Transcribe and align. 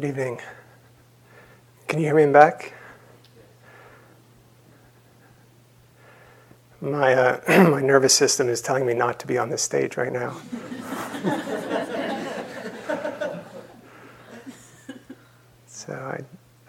Good 0.00 0.08
evening. 0.08 0.40
Can 1.86 1.98
you 1.98 2.06
hear 2.06 2.14
me 2.14 2.32
back? 2.32 2.72
My, 6.80 7.12
uh, 7.12 7.40
my 7.68 7.82
nervous 7.82 8.14
system 8.14 8.48
is 8.48 8.62
telling 8.62 8.86
me 8.86 8.94
not 8.94 9.20
to 9.20 9.26
be 9.26 9.36
on 9.36 9.50
this 9.50 9.60
stage 9.60 9.98
right 9.98 10.10
now. 10.10 10.30
so 15.66 15.92
I 15.92 16.20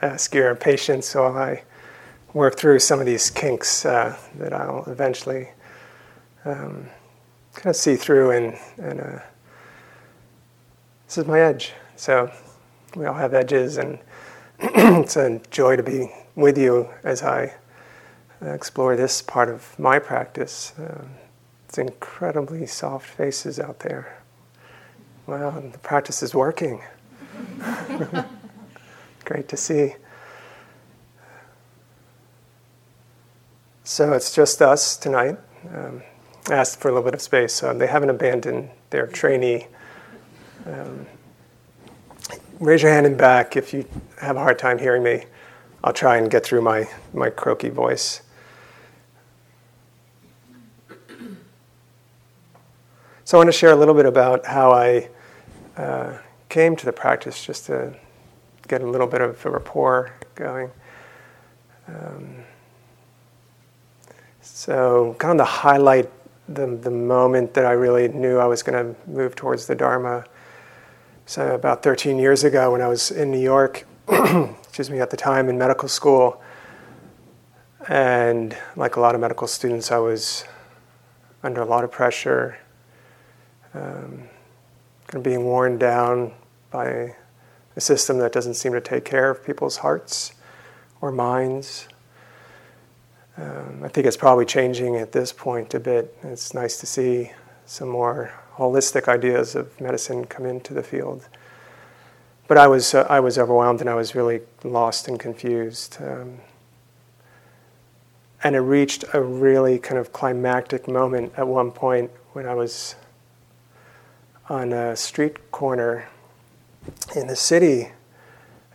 ask 0.06 0.36
your 0.36 0.54
patience 0.54 1.16
while 1.16 1.38
I 1.38 1.64
work 2.34 2.58
through 2.58 2.80
some 2.80 3.00
of 3.00 3.06
these 3.06 3.30
kinks 3.30 3.86
uh, 3.86 4.18
that 4.40 4.52
I'll 4.52 4.84
eventually 4.88 5.48
um, 6.44 6.86
kind 7.54 7.68
of 7.68 7.78
see 7.78 7.96
through 7.96 8.32
and, 8.32 8.58
and 8.78 9.00
uh, 9.00 9.20
this 11.06 11.18
is 11.18 11.26
my 11.26 11.40
edge. 11.40 11.72
So 11.96 12.30
we 12.96 13.06
all 13.06 13.16
have 13.16 13.34
edges, 13.34 13.78
and 13.78 14.00
it's 14.60 15.16
a 15.16 15.42
joy 15.50 15.76
to 15.76 15.84
be 15.84 16.12
with 16.36 16.58
you 16.58 16.90
as 17.04 17.24
I 17.24 17.54
explore 18.42 18.96
this 18.96 19.22
part 19.22 19.50
of 19.50 19.78
my 19.80 20.00
practice. 20.00 20.74
Um, 20.78 21.12
it's 21.68 21.78
incredibly 21.78 22.66
soft 22.66 23.08
faces 23.08 23.60
out 23.60 23.80
there. 23.80 24.22
Well, 25.28 25.52
the 25.72 25.78
practice 25.78 26.22
is 26.22 26.36
working. 26.36 26.82
Great 29.26 29.48
to 29.50 29.58
see. 29.58 29.96
So 33.84 34.14
it's 34.14 34.34
just 34.34 34.62
us 34.62 34.98
tonight. 34.98 35.38
Um, 35.74 36.02
asked 36.50 36.80
for 36.80 36.90
a 36.90 36.92
little 36.92 37.06
bit 37.06 37.14
of 37.14 37.22
space. 37.22 37.54
So 37.54 37.74
they 37.74 37.88
haven't 37.88 38.10
abandoned 38.10 38.70
their 38.90 39.08
trainee. 39.08 39.68
Um, 40.66 41.06
raise 42.60 42.82
your 42.82 42.92
hand 42.92 43.06
in 43.06 43.18
back 43.18 43.56
if 43.56 43.74
you 43.74 43.86
have 44.20 44.36
a 44.36 44.40
hard 44.40 44.60
time 44.60 44.78
hearing 44.78 45.04
me. 45.04 45.26
I'll 45.84 45.94
try 45.94 46.18
and 46.18 46.30
get 46.30 46.44
through 46.44 46.62
my, 46.62 46.88
my 47.14 47.30
croaky 47.30 47.70
voice. 47.70 48.22
So 53.24 53.38
I 53.38 53.40
want 53.40 53.48
to 53.48 53.58
share 53.58 53.72
a 53.72 53.76
little 53.76 53.94
bit 53.94 54.06
about 54.06 54.46
how 54.46 54.72
I 54.72 55.10
uh, 55.78 56.18
came 56.50 56.76
to 56.76 56.86
the 56.86 56.92
practice, 56.92 57.46
just 57.46 57.66
to 57.68 57.96
get 58.68 58.82
a 58.82 58.86
little 58.86 59.08
bit 59.08 59.22
of 59.22 59.46
a 59.46 59.50
rapport 59.50 60.12
going. 60.36 60.70
Um, 61.88 62.44
so, 64.42 65.16
kind 65.18 65.40
of 65.40 65.48
to 65.48 65.52
highlight 65.52 66.10
the, 66.50 66.68
the 66.68 66.92
moment 66.92 67.54
that 67.54 67.66
I 67.66 67.72
really 67.72 68.10
knew 68.10 68.38
I 68.38 68.46
was 68.46 68.64
going 68.64 68.94
to 68.94 69.10
move 69.10 69.36
towards 69.36 69.66
the 69.66 69.76
Dharma. 69.76 70.26
So, 71.32 71.56
about 71.56 71.82
13 71.82 72.20
years 72.20 72.44
ago, 72.44 72.74
when 72.74 72.82
I 72.82 72.90
was 72.90 73.10
in 73.10 73.32
New 73.32 73.40
York, 73.40 73.88
excuse 74.10 74.90
me, 74.90 75.00
at 75.00 75.12
the 75.12 75.16
time 75.16 75.48
in 75.48 75.58
medical 75.58 75.88
school, 75.88 76.42
and 77.88 78.54
like 78.76 78.98
a 78.98 79.00
lot 79.00 79.16
of 79.16 79.22
medical 79.22 79.48
students, 79.48 79.94
I 79.94 80.00
was 80.00 80.44
under 81.42 81.62
a 81.62 81.66
lot 81.66 81.86
of 81.86 81.92
pressure 81.94 82.58
um, 83.74 84.28
kind 85.08 85.16
of 85.16 85.24
being 85.24 85.46
worn 85.46 85.78
down 85.78 86.34
by 86.70 87.16
a 87.78 87.80
system 87.80 88.18
that 88.18 88.34
doesn't 88.34 88.56
seem 88.56 88.74
to 88.74 88.82
take 88.82 89.06
care 89.06 89.30
of 89.30 89.42
people's 89.42 89.78
hearts 89.78 90.34
or 91.00 91.14
minds. 91.14 91.88
Um, 93.38 93.84
I 93.86 93.88
think 93.88 94.06
it's 94.06 94.18
probably 94.18 94.46
changing 94.46 94.98
at 94.98 95.14
this 95.14 95.32
point 95.32 95.74
a 95.76 95.80
bit. 95.80 96.14
It's 96.24 96.54
nice 96.54 96.78
to 96.82 96.86
see 96.86 97.32
some 97.66 97.88
more 97.88 98.34
holistic 98.58 99.08
ideas 99.08 99.56
of 99.56 99.80
medicine 99.80 100.26
come 100.26 100.46
into 100.46 100.74
the 100.74 100.84
field. 100.84 101.28
But 102.48 102.58
I 102.58 102.68
was, 102.68 102.94
uh, 102.94 103.08
I 103.10 103.20
was 103.20 103.38
overwhelmed 103.38 103.82
and 103.82 103.90
I 103.90 103.96
was 103.96 104.14
really 104.14 104.42
lost 104.64 105.08
and 105.08 105.20
confused. 105.20 105.98
Um, 106.02 106.40
and 108.44 108.56
it 108.56 108.60
reached 108.60 109.06
a 109.14 109.22
really 109.22 109.78
kind 109.80 110.00
of 110.00 110.12
climactic 110.12 110.88
moment 110.88 111.34
at 111.38 111.48
one 111.48 111.72
point 111.72 112.12
when 112.34 112.46
I 112.46 112.54
was 112.56 112.96
on 114.50 114.74
a 114.74 114.96
street 114.96 115.52
corner 115.52 116.10
in 117.16 117.28
the 117.28 117.36
city, 117.36 117.90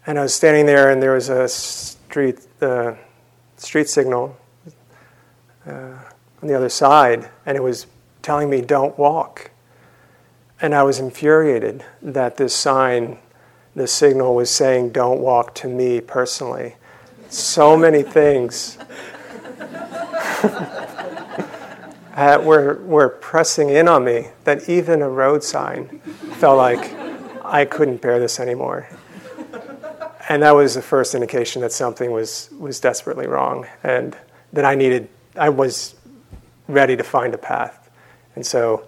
and 0.07 0.19
I 0.19 0.23
was 0.23 0.35
standing 0.35 0.67
there, 0.67 0.91
and 0.91 1.03
there 1.03 1.15
was 1.15 1.29
a 1.29 1.49
street 1.49 2.39
uh, 2.61 2.95
street 3.57 3.89
signal 3.89 4.37
uh, 5.67 5.99
on 6.43 6.49
the 6.49 6.55
other 6.55 6.69
side, 6.69 7.29
and 7.45 7.57
it 7.57 7.63
was 7.63 7.87
telling 8.23 8.49
me 8.49 8.61
don't 8.61 8.97
walk. 8.99 9.51
And 10.61 10.75
I 10.75 10.83
was 10.83 10.99
infuriated 10.99 11.85
that 12.01 12.37
this 12.37 12.55
sign, 12.55 13.19
this 13.75 13.93
signal 13.93 14.35
was 14.35 14.51
saying 14.51 14.91
don't 14.91 15.21
walk 15.21 15.55
to 15.57 15.69
me 15.69 16.01
personally. 16.01 16.77
So 17.29 17.77
many 17.77 18.03
things. 18.03 18.79
were, 22.17 22.81
were 22.85 23.09
pressing 23.09 23.69
in 23.69 23.89
on 23.89 24.05
me 24.05 24.29
that 24.45 24.69
even 24.69 25.03
a 25.03 25.09
road 25.09 25.45
sign 25.45 26.01
felt 26.39 26.57
like 26.57 26.95
I 27.45 27.65
couldn't 27.65 28.01
bear 28.01 28.19
this 28.19 28.41
anymore. 28.41 28.89
And 30.29 30.43
that 30.43 30.55
was 30.55 30.75
the 30.75 30.83
first 30.83 31.15
indication 31.15 31.63
that 31.63 31.73
something 31.73 32.11
was, 32.11 32.51
was 32.59 32.81
desperately 32.81 33.27
wrong 33.27 33.67
and 33.85 34.17
that 34.53 34.65
I 34.65 34.75
needed, 34.75 35.09
I 35.37 35.51
was 35.51 35.95
ready 36.67 36.97
to 36.97 37.05
find 37.05 37.35
a 37.35 37.39
path. 37.39 37.91
And 38.35 38.45
so 38.45 38.87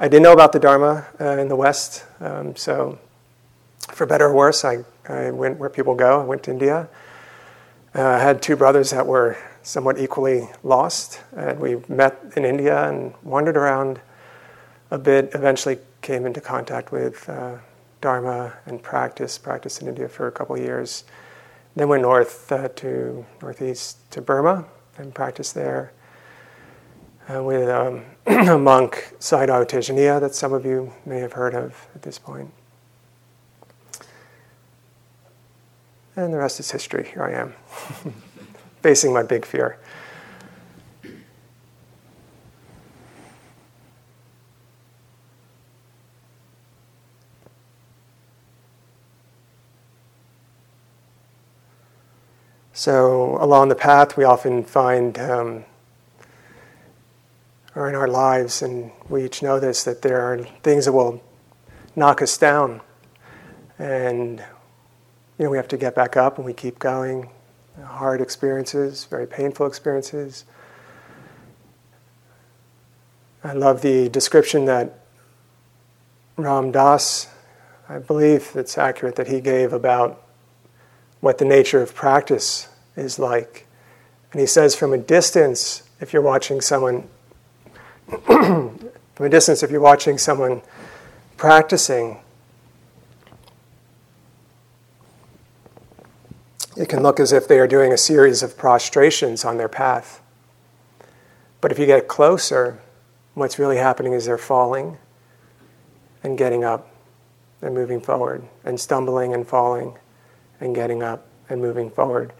I 0.00 0.06
didn't 0.06 0.22
know 0.22 0.32
about 0.32 0.52
the 0.52 0.60
Dharma 0.60 1.08
uh, 1.20 1.38
in 1.38 1.48
the 1.48 1.56
West. 1.56 2.04
Um, 2.20 2.54
so, 2.54 3.00
for 3.90 4.06
better 4.06 4.26
or 4.26 4.32
worse, 4.32 4.64
I, 4.64 4.84
I 5.08 5.32
went 5.32 5.58
where 5.58 5.68
people 5.68 5.96
go. 5.96 6.20
I 6.20 6.24
went 6.24 6.44
to 6.44 6.52
India. 6.52 6.88
Uh, 7.96 8.04
I 8.04 8.18
had 8.20 8.40
two 8.40 8.54
brothers 8.54 8.90
that 8.90 9.08
were 9.08 9.36
somewhat 9.64 9.98
equally 9.98 10.50
lost. 10.62 11.20
And 11.36 11.58
we 11.58 11.82
met 11.88 12.16
in 12.36 12.44
India 12.44 12.88
and 12.88 13.12
wandered 13.24 13.56
around 13.56 14.00
a 14.92 14.98
bit, 14.98 15.30
eventually 15.34 15.78
came 16.00 16.26
into 16.26 16.40
contact 16.40 16.92
with 16.92 17.28
uh, 17.28 17.56
Dharma 18.00 18.52
and 18.66 18.80
practice, 18.80 19.36
practiced 19.36 19.82
in 19.82 19.88
India 19.88 20.08
for 20.08 20.28
a 20.28 20.32
couple 20.32 20.56
years. 20.56 21.02
Then 21.74 21.88
went 21.88 22.02
north 22.02 22.52
uh, 22.52 22.68
to 22.68 23.26
northeast 23.42 24.08
to 24.12 24.20
Burma 24.20 24.64
and 24.96 25.12
practiced 25.12 25.56
there 25.56 25.92
uh, 27.28 27.42
with 27.42 27.68
um, 27.68 28.04
a 28.26 28.58
monk, 28.58 29.14
Sayadaw 29.18 29.66
Tejaniya, 29.68 30.20
that 30.20 30.34
some 30.34 30.52
of 30.52 30.64
you 30.64 30.92
may 31.04 31.18
have 31.18 31.32
heard 31.34 31.54
of 31.54 31.88
at 31.94 32.02
this 32.02 32.18
point. 32.18 32.52
And 36.16 36.32
the 36.32 36.38
rest 36.38 36.58
is 36.58 36.70
history. 36.70 37.08
Here 37.12 37.22
I 37.22 37.32
am. 37.32 37.54
facing 38.82 39.12
my 39.12 39.22
big 39.22 39.44
fear. 39.44 39.78
So, 52.72 53.36
along 53.40 53.70
the 53.70 53.74
path, 53.74 54.16
we 54.16 54.22
often 54.22 54.62
find, 54.62 55.18
um, 55.18 55.64
or 57.78 57.88
in 57.88 57.94
our 57.94 58.08
lives, 58.08 58.60
and 58.60 58.90
we 59.08 59.24
each 59.24 59.40
know 59.40 59.60
this, 59.60 59.84
that 59.84 60.02
there 60.02 60.20
are 60.20 60.38
things 60.64 60.86
that 60.86 60.92
will 60.92 61.22
knock 61.94 62.20
us 62.20 62.36
down. 62.36 62.80
And, 63.78 64.42
you 65.38 65.44
know, 65.44 65.50
we 65.50 65.56
have 65.58 65.68
to 65.68 65.76
get 65.76 65.94
back 65.94 66.16
up 66.16 66.38
and 66.38 66.44
we 66.44 66.52
keep 66.52 66.80
going 66.80 67.30
hard 67.84 68.20
experiences, 68.20 69.04
very 69.04 69.28
painful 69.28 69.64
experiences. 69.64 70.44
I 73.44 73.52
love 73.52 73.80
the 73.80 74.08
description 74.08 74.64
that 74.64 74.98
Ram 76.36 76.72
Dass, 76.72 77.28
I 77.88 78.00
believe 78.00 78.50
it's 78.56 78.76
accurate, 78.76 79.14
that 79.14 79.28
he 79.28 79.40
gave 79.40 79.72
about 79.72 80.20
what 81.20 81.38
the 81.38 81.44
nature 81.44 81.80
of 81.80 81.94
practice 81.94 82.68
is 82.96 83.20
like. 83.20 83.68
And 84.32 84.40
he 84.40 84.48
says, 84.48 84.74
from 84.74 84.92
a 84.92 84.98
distance, 84.98 85.84
if 86.00 86.12
you're 86.12 86.22
watching 86.22 86.60
someone, 86.60 87.08
from 88.24 88.90
a 89.18 89.28
distance, 89.28 89.62
if 89.62 89.70
you're 89.70 89.80
watching 89.80 90.16
someone 90.16 90.62
practicing, 91.36 92.18
it 96.76 96.88
can 96.88 97.02
look 97.02 97.20
as 97.20 97.32
if 97.32 97.46
they 97.46 97.58
are 97.58 97.66
doing 97.66 97.92
a 97.92 97.98
series 97.98 98.42
of 98.42 98.56
prostrations 98.56 99.44
on 99.44 99.58
their 99.58 99.68
path. 99.68 100.22
But 101.60 101.70
if 101.70 101.78
you 101.78 101.86
get 101.86 102.08
closer, 102.08 102.80
what's 103.34 103.58
really 103.58 103.76
happening 103.76 104.12
is 104.12 104.24
they're 104.24 104.38
falling 104.38 104.96
and 106.22 106.38
getting 106.38 106.64
up 106.64 106.88
and 107.60 107.74
moving 107.74 108.00
forward, 108.00 108.44
and 108.64 108.78
stumbling 108.78 109.34
and 109.34 109.46
falling 109.46 109.98
and 110.60 110.74
getting 110.74 111.02
up 111.02 111.26
and 111.48 111.60
moving 111.60 111.90
forward. 111.90 112.32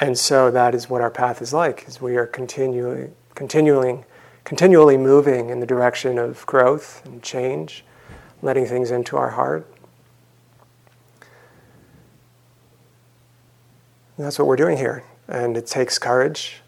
And 0.00 0.18
so 0.18 0.50
that 0.50 0.74
is 0.74 0.90
what 0.90 1.00
our 1.00 1.10
path 1.10 1.40
is 1.40 1.52
like, 1.52 1.86
is 1.86 2.00
we 2.00 2.16
are 2.16 2.26
continually, 2.26 3.10
continuing, 3.34 4.04
continually 4.44 4.96
moving 4.96 5.50
in 5.50 5.60
the 5.60 5.66
direction 5.66 6.18
of 6.18 6.44
growth 6.46 7.04
and 7.04 7.22
change, 7.22 7.84
letting 8.40 8.66
things 8.66 8.90
into 8.90 9.16
our 9.16 9.30
heart. 9.30 9.66
And 14.16 14.26
that's 14.26 14.38
what 14.38 14.46
we're 14.46 14.56
doing 14.56 14.76
here. 14.76 15.04
And 15.28 15.56
it 15.56 15.66
takes 15.66 15.98
courage. 15.98 16.62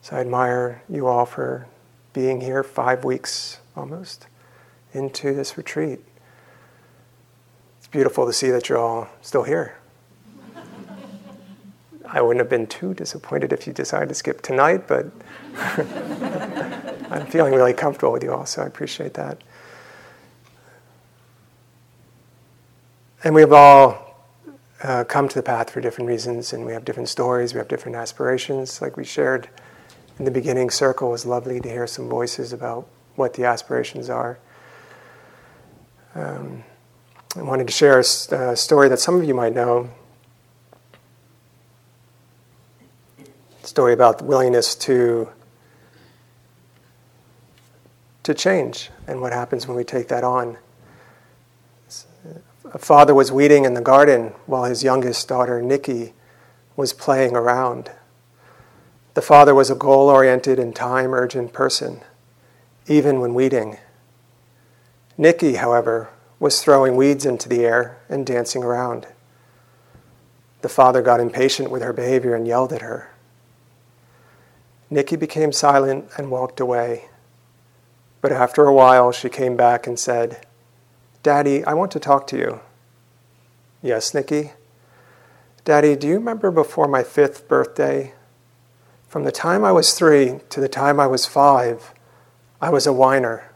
So 0.00 0.16
I 0.16 0.20
admire 0.20 0.82
you 0.88 1.06
all 1.06 1.26
for 1.26 1.66
being 2.12 2.40
here 2.40 2.62
five 2.62 3.04
weeks 3.04 3.58
almost 3.76 4.26
into 4.92 5.32
this 5.34 5.56
retreat. 5.56 6.00
It's 7.78 7.86
beautiful 7.86 8.26
to 8.26 8.32
see 8.32 8.50
that 8.50 8.68
you're 8.68 8.78
all 8.78 9.08
still 9.22 9.44
here. 9.44 9.76
I 12.06 12.20
wouldn't 12.20 12.40
have 12.40 12.50
been 12.50 12.66
too 12.66 12.94
disappointed 12.94 13.52
if 13.52 13.66
you 13.66 13.72
decided 13.72 14.08
to 14.08 14.14
skip 14.14 14.42
tonight, 14.42 14.86
but 14.86 15.06
I'm 17.12 17.26
feeling 17.26 17.52
really 17.52 17.74
comfortable 17.74 18.12
with 18.12 18.22
you 18.22 18.32
all, 18.32 18.46
so 18.46 18.62
I 18.62 18.66
appreciate 18.66 19.14
that. 19.14 19.42
And 23.22 23.34
we've 23.34 23.52
all 23.52 24.16
uh, 24.82 25.04
come 25.04 25.28
to 25.28 25.34
the 25.34 25.42
path 25.42 25.68
for 25.68 25.82
different 25.82 26.08
reasons, 26.08 26.54
and 26.54 26.64
we 26.64 26.72
have 26.72 26.86
different 26.86 27.10
stories, 27.10 27.52
we 27.52 27.58
have 27.58 27.68
different 27.68 27.96
aspirations. 27.96 28.80
Like 28.80 28.96
we 28.96 29.04
shared 29.04 29.50
in 30.18 30.24
the 30.24 30.30
beginning 30.30 30.70
circle, 30.70 31.08
it 31.08 31.12
was 31.12 31.26
lovely 31.26 31.60
to 31.60 31.68
hear 31.68 31.86
some 31.86 32.08
voices 32.08 32.54
about 32.54 32.88
what 33.16 33.34
the 33.34 33.44
aspirations 33.44 34.08
are. 34.08 34.38
Um, 36.14 36.64
I 37.36 37.42
wanted 37.42 37.66
to 37.66 37.72
share 37.72 37.98
a, 37.98 38.50
a 38.52 38.56
story 38.56 38.88
that 38.88 39.00
some 39.00 39.16
of 39.16 39.24
you 39.24 39.34
might 39.34 39.54
know. 39.54 39.90
Story 43.64 43.92
about 43.92 44.18
the 44.18 44.24
willingness 44.24 44.74
to 44.76 45.28
to 48.22 48.34
change 48.34 48.90
and 49.06 49.20
what 49.20 49.32
happens 49.32 49.66
when 49.66 49.76
we 49.76 49.84
take 49.84 50.08
that 50.08 50.24
on. 50.24 50.58
A 52.72 52.78
father 52.78 53.14
was 53.14 53.32
weeding 53.32 53.64
in 53.64 53.74
the 53.74 53.80
garden 53.80 54.32
while 54.46 54.64
his 54.64 54.82
youngest 54.82 55.28
daughter, 55.28 55.60
Nikki, 55.60 56.14
was 56.76 56.92
playing 56.92 57.36
around. 57.36 57.90
The 59.14 59.22
father 59.22 59.54
was 59.54 59.70
a 59.70 59.74
goal 59.74 60.08
oriented 60.08 60.58
and 60.58 60.74
time 60.74 61.12
urgent 61.12 61.52
person, 61.52 62.00
even 62.86 63.20
when 63.20 63.34
weeding. 63.34 63.76
Nikki, 65.18 65.54
however, 65.54 66.08
was 66.40 66.62
throwing 66.62 66.96
weeds 66.96 67.26
into 67.26 67.48
the 67.48 67.64
air 67.64 67.98
and 68.08 68.24
dancing 68.24 68.64
around. 68.64 69.06
The 70.62 70.68
father 70.68 71.02
got 71.02 71.20
impatient 71.20 71.70
with 71.70 71.82
her 71.82 71.92
behavior 71.92 72.34
and 72.34 72.46
yelled 72.46 72.72
at 72.72 72.82
her. 72.82 73.10
Nikki 74.88 75.16
became 75.16 75.52
silent 75.52 76.06
and 76.16 76.30
walked 76.30 76.60
away. 76.60 77.08
But 78.22 78.32
after 78.32 78.64
a 78.64 78.72
while, 78.72 79.12
she 79.12 79.28
came 79.28 79.56
back 79.56 79.86
and 79.86 79.98
said, 79.98 80.46
Daddy, 81.22 81.62
I 81.64 81.74
want 81.74 81.90
to 81.92 82.00
talk 82.00 82.26
to 82.28 82.38
you. 82.38 82.60
Yes, 83.82 84.14
Nikki? 84.14 84.52
Daddy, 85.64 85.96
do 85.96 86.06
you 86.06 86.14
remember 86.14 86.50
before 86.50 86.88
my 86.88 87.02
fifth 87.02 87.46
birthday? 87.48 88.14
From 89.08 89.24
the 89.24 89.32
time 89.32 89.64
I 89.64 89.72
was 89.72 89.92
three 89.92 90.40
to 90.50 90.60
the 90.60 90.68
time 90.68 90.98
I 90.98 91.06
was 91.06 91.26
five, 91.26 91.92
I 92.60 92.70
was 92.70 92.86
a 92.86 92.92
whiner. 92.92 93.50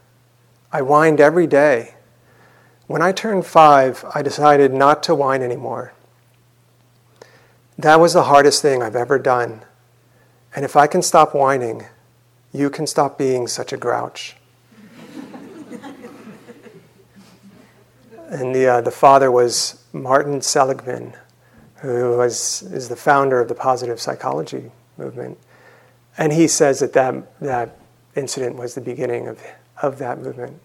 I 0.72 0.80
whined 0.80 1.20
every 1.20 1.46
day. 1.46 1.94
When 2.88 3.02
I 3.02 3.12
turned 3.12 3.46
five, 3.46 4.04
I 4.14 4.22
decided 4.22 4.74
not 4.74 5.02
to 5.04 5.14
whine 5.14 5.42
anymore. 5.42 5.92
That 7.78 8.00
was 8.00 8.14
the 8.14 8.24
hardest 8.24 8.62
thing 8.62 8.82
I've 8.82 8.96
ever 8.96 9.18
done. 9.18 9.62
And 10.54 10.64
if 10.64 10.76
I 10.76 10.86
can 10.86 11.02
stop 11.02 11.34
whining, 11.34 11.86
you 12.52 12.68
can 12.68 12.86
stop 12.86 13.16
being 13.16 13.46
such 13.46 13.72
a 13.72 13.76
grouch. 13.76 14.36
And 18.28 18.54
the, 18.54 18.66
uh, 18.66 18.80
the 18.80 18.90
father 18.90 19.30
was 19.30 19.84
Martin 19.92 20.40
Seligman, 20.40 21.14
who 21.76 22.16
was, 22.16 22.62
is 22.62 22.88
the 22.88 22.96
founder 22.96 23.40
of 23.40 23.48
the 23.48 23.54
positive 23.54 24.00
psychology 24.00 24.70
movement. 24.98 25.38
And 26.18 26.32
he 26.32 26.48
says 26.48 26.80
that 26.80 26.92
that, 26.94 27.40
that 27.40 27.78
incident 28.14 28.56
was 28.56 28.74
the 28.74 28.80
beginning 28.80 29.28
of, 29.28 29.40
of 29.82 29.98
that 29.98 30.20
movement. 30.20 30.60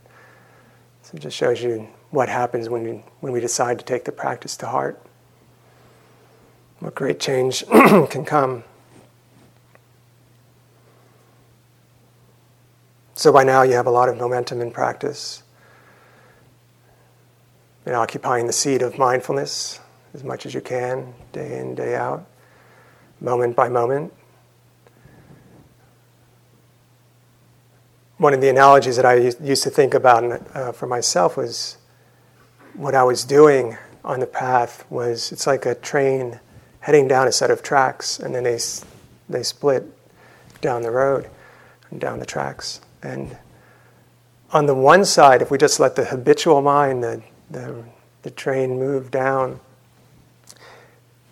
So 1.03 1.15
it 1.15 1.19
just 1.19 1.37
shows 1.37 1.61
you 1.61 1.87
what 2.09 2.29
happens 2.29 2.69
when 2.69 2.83
we, 2.83 3.03
when 3.19 3.33
we 3.33 3.39
decide 3.39 3.77
to 3.79 3.85
take 3.85 4.05
the 4.05 4.11
practice 4.11 4.57
to 4.57 4.67
heart. 4.67 5.01
What 6.79 6.95
great 6.95 7.19
change 7.19 7.65
can 8.09 8.25
come. 8.25 8.63
So 13.13 13.31
by 13.31 13.43
now 13.43 13.61
you 13.61 13.73
have 13.73 13.85
a 13.85 13.91
lot 13.91 14.09
of 14.09 14.17
momentum 14.17 14.61
in 14.61 14.71
practice 14.71 15.43
and 17.85 17.95
occupying 17.95 18.47
the 18.47 18.53
seat 18.53 18.81
of 18.81 18.97
mindfulness 18.97 19.79
as 20.13 20.23
much 20.23 20.45
as 20.45 20.53
you 20.53 20.61
can, 20.61 21.13
day 21.31 21.59
in, 21.59 21.75
day 21.75 21.95
out, 21.95 22.25
moment 23.19 23.55
by 23.55 23.69
moment. 23.69 24.13
One 28.17 28.33
of 28.33 28.41
the 28.41 28.49
analogies 28.49 28.97
that 28.97 29.05
I 29.05 29.15
used 29.15 29.63
to 29.63 29.69
think 29.69 29.93
about 29.93 30.23
uh, 30.55 30.71
for 30.73 30.85
myself 30.85 31.37
was 31.37 31.77
what 32.73 32.93
I 32.93 33.03
was 33.03 33.23
doing 33.23 33.77
on 34.03 34.19
the 34.19 34.27
path 34.27 34.85
was 34.89 35.31
it's 35.31 35.47
like 35.47 35.65
a 35.65 35.75
train 35.75 36.39
heading 36.81 37.07
down 37.07 37.27
a 37.27 37.31
set 37.31 37.51
of 37.51 37.63
tracks, 37.63 38.19
and 38.19 38.33
then 38.33 38.43
they, 38.43 38.59
they 39.29 39.43
split 39.43 39.85
down 40.61 40.81
the 40.81 40.91
road 40.91 41.29
and 41.89 41.99
down 42.01 42.19
the 42.19 42.25
tracks. 42.25 42.81
And 43.01 43.37
on 44.51 44.65
the 44.65 44.75
one 44.75 45.05
side, 45.05 45.41
if 45.41 45.49
we 45.51 45.57
just 45.57 45.79
let 45.79 45.95
the 45.95 46.05
habitual 46.05 46.61
mind, 46.61 47.03
the 47.03 47.23
the, 47.51 47.83
the 48.21 48.31
train 48.31 48.79
move 48.79 49.11
down. 49.11 49.59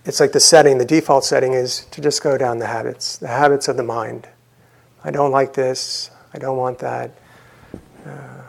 It's 0.05 0.19
like 0.19 0.31
the 0.31 0.39
setting, 0.39 0.77
the 0.77 0.85
default 0.85 1.23
setting 1.23 1.53
is 1.53 1.85
to 1.91 2.01
just 2.01 2.23
go 2.23 2.37
down 2.37 2.59
the 2.59 2.67
habits, 2.67 3.17
the 3.17 3.27
habits 3.27 3.67
of 3.67 3.77
the 3.77 3.83
mind. 3.83 4.27
I 5.03 5.11
don't 5.11 5.31
like 5.31 5.53
this. 5.53 6.11
I 6.33 6.39
don't 6.39 6.57
want 6.57 6.79
that. 6.79 7.11
Uh, 8.05 8.41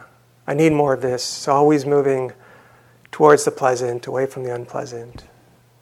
I 0.47 0.55
need 0.55 0.73
more 0.73 0.95
of 0.95 1.03
this. 1.03 1.23
It's 1.23 1.49
always 1.49 1.87
moving 1.87 2.33
towards 3.13 3.45
the 3.45 3.51
pleasant, 3.51 4.07
away 4.07 4.27
from 4.27 4.45
the 4.45 4.55
unpleasant. 4.55 5.25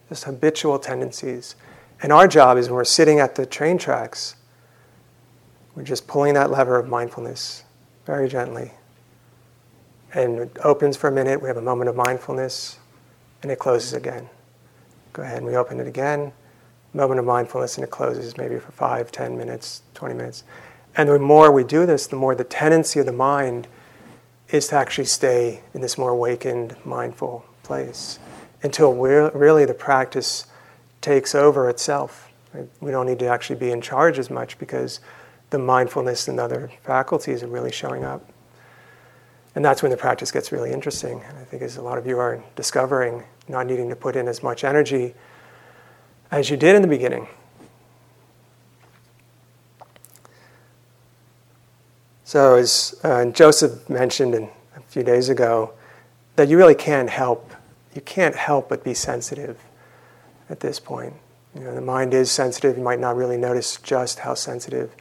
Just 0.09 0.25
habitual 0.25 0.79
tendencies. 0.79 1.55
And 2.03 2.13
our 2.13 2.29
job 2.29 2.59
is 2.59 2.69
when 2.69 2.77
we're 2.77 2.85
sitting 2.85 3.21
at 3.21 3.35
the 3.35 3.47
train 3.47 3.79
tracks, 3.79 4.37
we're 5.75 5.85
just 5.85 6.07
pulling 6.07 6.35
that 6.35 6.51
lever 6.51 6.79
of 6.79 6.89
mindfulness 6.89 7.65
very 8.05 8.29
gently. 8.29 8.73
And 10.15 10.39
it 10.39 10.57
opens 10.65 10.97
for 10.97 11.09
a 11.09 11.13
minute, 11.13 11.43
we 11.43 11.49
have 11.49 11.57
a 11.57 11.63
moment 11.63 11.89
of 11.89 11.97
mindfulness, 11.97 12.79
and 13.43 13.51
it 13.51 13.59
closes 13.59 13.93
again. 13.93 14.29
Go 15.13 15.23
ahead 15.23 15.39
and 15.39 15.47
we 15.47 15.57
open 15.57 15.81
it 15.81 15.87
again, 15.87 16.33
moment 16.95 17.21
of 17.21 17.27
mindfulness, 17.27 17.77
and 17.77 17.85
it 17.85 17.91
closes 17.91 18.37
maybe 18.37 18.59
for 18.59 18.73
five, 18.73 19.13
ten 19.13 19.37
minutes, 19.37 19.83
20 19.95 20.15
minutes. 20.15 20.45
And 20.97 21.09
the 21.09 21.19
more 21.19 21.53
we 21.53 21.63
do 21.63 21.87
this, 21.87 22.07
the 22.07 22.17
more 22.17 22.35
the 22.35 22.45
tendency 22.45 23.01
of 23.01 23.07
the 23.07 23.13
mind 23.13 23.69
is 24.51 24.69
to 24.69 24.77
actually 24.77 25.05
stay 25.05 25.61
in 25.75 25.81
this 25.81 25.99
more 25.99 26.11
awakened, 26.11 26.75
mindful 26.85 27.45
place 27.63 28.19
until 28.63 28.95
really 28.95 29.65
the 29.65 29.75
practice 29.75 30.47
takes 31.01 31.35
over 31.35 31.69
itself. 31.69 32.31
We 32.81 32.91
don't 32.91 33.07
need 33.07 33.19
to 33.21 33.27
actually 33.27 33.59
be 33.59 33.71
in 33.71 33.81
charge 33.81 34.19
as 34.19 34.31
much 34.31 34.59
because 34.59 35.01
the 35.51 35.59
mindfulness 35.59 36.29
and 36.29 36.41
other 36.41 36.71
faculties 36.83 37.43
are 37.43 37.47
really 37.47 37.71
showing 37.71 38.05
up. 38.05 38.28
And 39.59 39.65
that's 39.65 39.83
when 39.83 39.91
the 39.91 39.97
practice 39.97 40.31
gets 40.31 40.53
really 40.53 40.71
interesting. 40.71 41.21
I 41.21 41.43
think 41.43 41.63
as 41.65 41.79
a 41.79 41.83
lot 41.83 41.99
of 41.99 42.07
you 42.07 42.21
are 42.21 42.41
discovering, 42.55 43.25
not 43.49 43.67
needing 43.67 43.89
to 43.89 43.97
put 43.97 44.15
in 44.15 44.29
as 44.29 44.41
much 44.41 44.63
energy 44.63 45.15
as 46.31 46.49
you 46.49 46.57
did 46.57 46.77
in 46.77 46.83
the 46.83 46.87
beginning. 46.87 47.27
So, 52.23 52.55
as 52.55 53.01
uh, 53.03 53.25
Joseph 53.33 53.91
mentioned 53.91 54.37
in, 54.37 54.45
a 54.77 54.81
few 54.87 55.03
days 55.03 55.29
ago, 55.29 55.73
that 56.37 56.47
you 56.47 56.57
really 56.57 56.77
can't 56.77 57.11
help. 57.11 57.51
You 57.97 58.01
can't 58.03 58.37
help 58.37 58.69
but 58.69 58.85
be 58.85 58.95
sensitive 58.95 59.59
at 60.49 60.61
this 60.61 60.79
point. 60.79 61.15
You 61.57 61.63
know, 61.63 61.75
the 61.75 61.81
mind 61.81 62.15
is 62.15 62.31
sensitive. 62.31 62.77
You 62.77 62.85
might 62.85 63.01
not 63.01 63.17
really 63.17 63.37
notice 63.37 63.77
just 63.79 64.21
how 64.21 64.35
sensitive. 64.35 64.95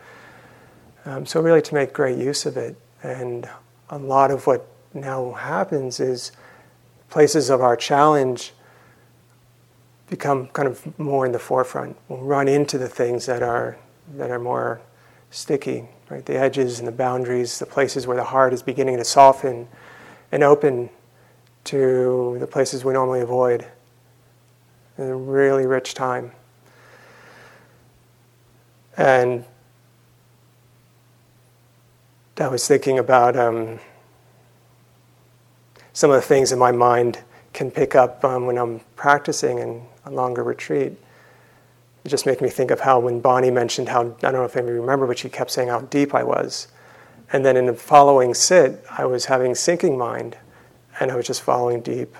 Um, 1.05 1.27
so, 1.27 1.41
really, 1.41 1.61
to 1.61 1.75
make 1.75 1.93
great 1.93 2.17
use 2.17 2.47
of 2.47 2.57
it 2.57 2.75
and 3.03 3.47
a 3.89 3.97
lot 3.97 4.31
of 4.31 4.47
what 4.47 4.67
now 4.93 5.31
happens 5.31 5.99
is 5.99 6.31
places 7.09 7.49
of 7.49 7.61
our 7.61 7.75
challenge 7.75 8.53
become 10.09 10.47
kind 10.47 10.67
of 10.67 10.99
more 10.99 11.25
in 11.25 11.31
the 11.31 11.39
forefront. 11.39 11.97
We'll 12.07 12.21
run 12.21 12.47
into 12.47 12.77
the 12.77 12.87
things 12.87 13.25
that 13.25 13.43
are 13.43 13.77
that 14.15 14.31
are 14.31 14.39
more 14.39 14.81
sticky, 15.31 15.89
right? 16.09 16.25
The 16.25 16.37
edges 16.37 16.79
and 16.79 16.87
the 16.87 16.93
boundaries, 16.93 17.59
the 17.59 17.65
places 17.65 18.07
where 18.07 18.15
the 18.15 18.23
heart 18.23 18.53
is 18.53 18.63
beginning 18.63 18.97
to 18.97 19.03
soften 19.03 19.67
and 20.31 20.43
open 20.43 20.89
to 21.65 22.37
the 22.39 22.47
places 22.47 22.85
we 22.85 22.93
normally 22.93 23.19
avoid. 23.19 23.65
a 24.97 25.13
really 25.13 25.65
rich 25.65 25.93
time. 25.93 26.31
And 28.95 29.43
I 32.39 32.47
was 32.49 32.67
thinking 32.67 32.99
about 32.99 33.35
um, 33.35 33.79
some 35.93 36.11
of 36.11 36.15
the 36.17 36.21
things 36.21 36.51
that 36.51 36.57
my 36.57 36.71
mind 36.71 37.19
can 37.53 37.71
pick 37.71 37.95
up 37.95 38.23
um, 38.23 38.45
when 38.45 38.59
I'm 38.59 38.81
practicing 38.95 39.57
in 39.57 39.81
a 40.05 40.11
longer 40.11 40.43
retreat. 40.43 40.93
it 42.03 42.09
just 42.09 42.27
made 42.27 42.39
me 42.39 42.49
think 42.49 42.69
of 42.69 42.81
how 42.81 42.99
when 42.99 43.19
Bonnie 43.19 43.49
mentioned 43.49 43.89
how, 43.89 44.01
I 44.01 44.31
don't 44.31 44.33
know 44.33 44.43
if 44.43 44.55
any 44.55 44.67
of 44.67 44.73
you 44.75 44.81
remember, 44.81 45.07
but 45.07 45.17
she 45.17 45.29
kept 45.29 45.49
saying 45.49 45.69
how 45.69 45.81
deep 45.81 46.13
I 46.13 46.21
was. 46.21 46.67
And 47.33 47.43
then 47.43 47.57
in 47.57 47.65
the 47.65 47.73
following 47.73 48.35
sit, 48.35 48.85
I 48.89 49.05
was 49.05 49.25
having 49.25 49.55
sinking 49.55 49.97
mind, 49.97 50.37
and 50.99 51.11
I 51.11 51.15
was 51.15 51.25
just 51.25 51.41
following 51.41 51.81
deep, 51.81 52.15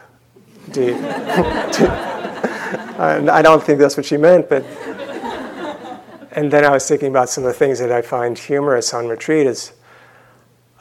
deep. 0.72 0.96
and 2.98 3.30
I 3.30 3.44
don't 3.44 3.64
think 3.64 3.78
that's 3.78 3.96
what 3.96 4.08
she 4.08 4.18
meant, 4.18 4.50
but. 4.50 4.66
And 6.32 6.52
then 6.52 6.66
I 6.66 6.70
was 6.70 6.88
thinking 6.88 7.10
about 7.10 7.30
some 7.30 7.46
of 7.46 7.48
the 7.48 7.58
things 7.58 7.80
that 7.80 7.92
I 7.92 8.02
find 8.02 8.38
humorous 8.38 8.94
on 8.94 9.08
retreat. 9.08 9.48
Is 9.48 9.72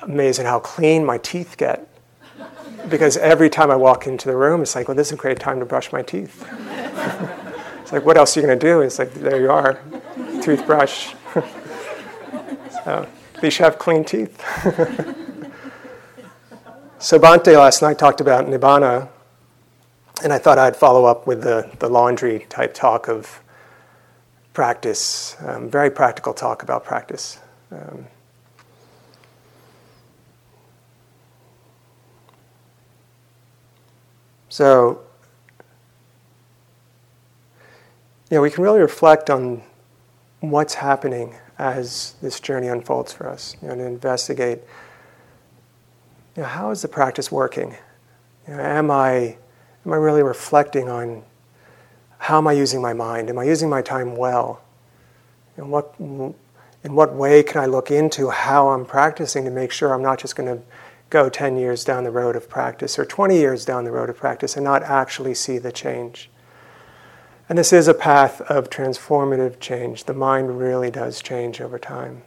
amazing 0.02 0.46
how 0.46 0.60
clean 0.60 1.04
my 1.04 1.18
teeth 1.18 1.56
get. 1.56 1.88
Because 2.88 3.16
every 3.16 3.50
time 3.50 3.70
I 3.70 3.76
walk 3.76 4.06
into 4.06 4.28
the 4.28 4.36
room, 4.36 4.62
it's 4.62 4.76
like, 4.76 4.88
well, 4.88 4.96
this 4.96 5.08
is 5.08 5.14
a 5.14 5.16
great 5.16 5.40
time 5.40 5.58
to 5.58 5.64
brush 5.64 5.92
my 5.92 6.02
teeth. 6.02 6.46
it's 7.80 7.92
like, 7.92 8.04
what 8.04 8.16
else 8.16 8.36
are 8.36 8.40
you 8.40 8.46
going 8.46 8.58
to 8.58 8.66
do? 8.66 8.80
It's 8.80 8.98
like, 8.98 9.12
there 9.14 9.40
you 9.40 9.50
are, 9.50 9.80
toothbrush. 10.42 11.14
so, 12.84 13.08
you 13.42 13.50
have 13.58 13.78
clean 13.78 14.04
teeth. 14.04 14.40
so, 16.98 17.18
Bhante 17.18 17.56
last 17.56 17.82
night 17.82 17.98
talked 17.98 18.20
about 18.20 18.46
Nibbana, 18.46 19.08
and 20.22 20.32
I 20.32 20.38
thought 20.38 20.58
I'd 20.58 20.76
follow 20.76 21.06
up 21.06 21.26
with 21.26 21.42
the, 21.42 21.70
the 21.80 21.88
laundry 21.88 22.46
type 22.48 22.72
talk 22.72 23.08
of 23.08 23.40
practice, 24.52 25.36
um, 25.40 25.68
very 25.68 25.90
practical 25.90 26.32
talk 26.32 26.62
about 26.62 26.84
practice. 26.84 27.40
Um, 27.70 28.06
So, 34.56 35.02
you 38.30 38.36
know, 38.38 38.40
we 38.40 38.50
can 38.50 38.64
really 38.64 38.80
reflect 38.80 39.28
on 39.28 39.62
what's 40.40 40.72
happening 40.72 41.34
as 41.58 42.14
this 42.22 42.40
journey 42.40 42.68
unfolds 42.68 43.12
for 43.12 43.28
us, 43.28 43.54
you 43.60 43.68
know, 43.68 43.74
and 43.74 43.82
investigate, 43.82 44.60
you 46.34 46.42
know, 46.42 46.48
how 46.48 46.70
is 46.70 46.80
the 46.80 46.88
practice 46.88 47.30
working? 47.30 47.76
You 48.48 48.54
know, 48.54 48.62
am 48.62 48.90
I, 48.90 49.36
am 49.84 49.92
I 49.92 49.96
really 49.96 50.22
reflecting 50.22 50.88
on 50.88 51.22
how 52.16 52.38
am 52.38 52.46
I 52.46 52.52
using 52.52 52.80
my 52.80 52.94
mind? 52.94 53.28
Am 53.28 53.38
I 53.38 53.44
using 53.44 53.68
my 53.68 53.82
time 53.82 54.16
well? 54.16 54.62
In 55.58 55.68
what, 55.68 55.94
in 55.98 56.34
what 56.82 57.14
way 57.14 57.42
can 57.42 57.60
I 57.60 57.66
look 57.66 57.90
into 57.90 58.30
how 58.30 58.68
I'm 58.68 58.86
practicing 58.86 59.44
to 59.44 59.50
make 59.50 59.70
sure 59.70 59.92
I'm 59.92 60.00
not 60.00 60.18
just 60.18 60.34
going 60.34 60.56
to 60.56 60.64
go 61.10 61.28
10 61.28 61.56
years 61.56 61.84
down 61.84 62.04
the 62.04 62.10
road 62.10 62.36
of 62.36 62.48
practice 62.48 62.98
or 62.98 63.04
20 63.04 63.36
years 63.36 63.64
down 63.64 63.84
the 63.84 63.92
road 63.92 64.10
of 64.10 64.16
practice 64.16 64.56
and 64.56 64.64
not 64.64 64.82
actually 64.82 65.34
see 65.34 65.58
the 65.58 65.72
change. 65.72 66.30
And 67.48 67.56
this 67.56 67.72
is 67.72 67.86
a 67.86 67.94
path 67.94 68.40
of 68.42 68.70
transformative 68.70 69.60
change. 69.60 70.04
The 70.04 70.14
mind 70.14 70.58
really 70.58 70.90
does 70.90 71.22
change 71.22 71.60
over 71.60 71.78
time, 71.78 72.22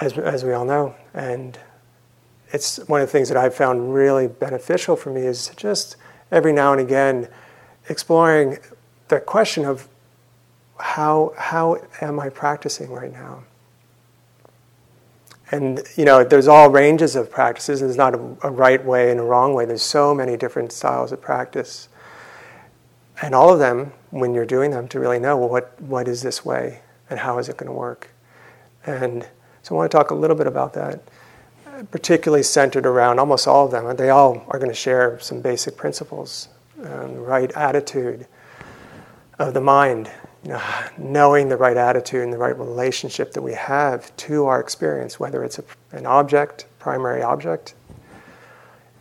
as, 0.00 0.16
as 0.16 0.44
we 0.44 0.52
all 0.52 0.64
know. 0.64 0.94
And 1.12 1.58
it's 2.52 2.78
one 2.86 3.00
of 3.00 3.08
the 3.08 3.12
things 3.12 3.28
that 3.28 3.36
I've 3.36 3.54
found 3.54 3.92
really 3.92 4.28
beneficial 4.28 4.94
for 4.94 5.10
me 5.10 5.22
is 5.22 5.50
just 5.56 5.96
every 6.30 6.52
now 6.52 6.70
and 6.70 6.80
again 6.80 7.28
exploring 7.88 8.58
the 9.08 9.18
question 9.18 9.64
of 9.64 9.88
how, 10.78 11.32
how 11.36 11.82
am 12.00 12.20
I 12.20 12.28
practicing 12.28 12.90
right 12.90 13.12
now? 13.12 13.42
And 15.50 15.82
you 15.96 16.04
know 16.04 16.24
there's 16.24 16.48
all 16.48 16.70
ranges 16.70 17.16
of 17.16 17.30
practices 17.30 17.80
there's 17.80 17.96
not 17.96 18.14
a, 18.14 18.18
a, 18.42 18.50
right 18.50 18.84
way 18.84 19.10
and 19.10 19.20
a 19.20 19.22
wrong 19.22 19.54
way. 19.54 19.64
There's 19.66 19.82
so 19.82 20.14
many 20.14 20.36
different 20.36 20.72
styles 20.72 21.12
of 21.12 21.20
practice. 21.20 21.88
And 23.22 23.34
all 23.34 23.52
of 23.52 23.58
them 23.58 23.92
when 24.10 24.34
you're 24.34 24.46
doing 24.46 24.70
them 24.70 24.88
to 24.88 24.98
really 24.98 25.18
know 25.18 25.36
well 25.36 25.48
what, 25.48 25.80
what 25.80 26.08
is 26.08 26.22
this 26.22 26.44
way 26.44 26.80
and 27.08 27.20
how 27.20 27.38
is 27.38 27.48
it 27.48 27.56
going 27.56 27.68
to 27.68 27.72
work? 27.72 28.10
And 28.86 29.28
so 29.62 29.74
i 29.74 29.78
want 29.78 29.90
to 29.90 29.96
talk 29.96 30.10
a 30.10 30.14
little 30.14 30.36
bit 30.36 30.46
about 30.46 30.74
that 30.74 31.00
particularly 31.90 32.42
centered 32.42 32.86
around 32.86 33.18
almost 33.18 33.46
all 33.46 33.66
of 33.66 33.72
them. 33.72 33.96
They 33.96 34.10
all 34.10 34.44
are 34.48 34.58
going 34.58 34.70
to 34.70 34.76
share 34.76 35.18
some 35.20 35.40
basic 35.40 35.76
principles 35.76 36.48
um, 36.84 37.16
right 37.16 37.50
attitude 37.52 38.26
of 39.38 39.54
the 39.54 39.60
mind 39.60 40.10
knowing 40.98 41.48
the 41.48 41.56
right 41.56 41.76
attitude 41.76 42.22
and 42.22 42.32
the 42.32 42.38
right 42.38 42.58
relationship 42.58 43.32
that 43.32 43.42
we 43.42 43.54
have 43.54 44.14
to 44.16 44.46
our 44.46 44.60
experience, 44.60 45.18
whether 45.18 45.44
it's 45.44 45.58
a, 45.58 45.64
an 45.92 46.06
object, 46.06 46.66
primary 46.78 47.22
object, 47.22 47.74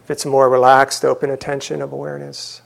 if 0.04 0.12
it's 0.12 0.26
a 0.26 0.28
more 0.28 0.50
relaxed, 0.50 1.06
open 1.06 1.30
attention 1.30 1.82
of 1.82 1.94
awareness. 1.94 2.62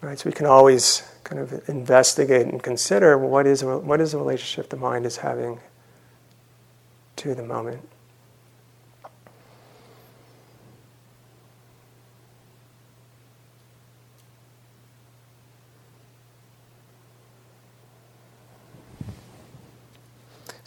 Right, 0.00 0.18
so 0.18 0.28
we 0.28 0.32
can 0.32 0.46
always 0.46 1.02
kind 1.24 1.40
of 1.42 1.68
investigate 1.68 2.46
and 2.46 2.62
consider 2.62 3.18
what 3.18 3.46
is, 3.46 3.64
what 3.64 4.00
is 4.00 4.12
the 4.12 4.18
relationship 4.18 4.70
the 4.70 4.76
mind 4.76 5.06
is 5.06 5.18
having 5.18 5.60
to 7.16 7.34
the 7.34 7.42
moment. 7.42 7.88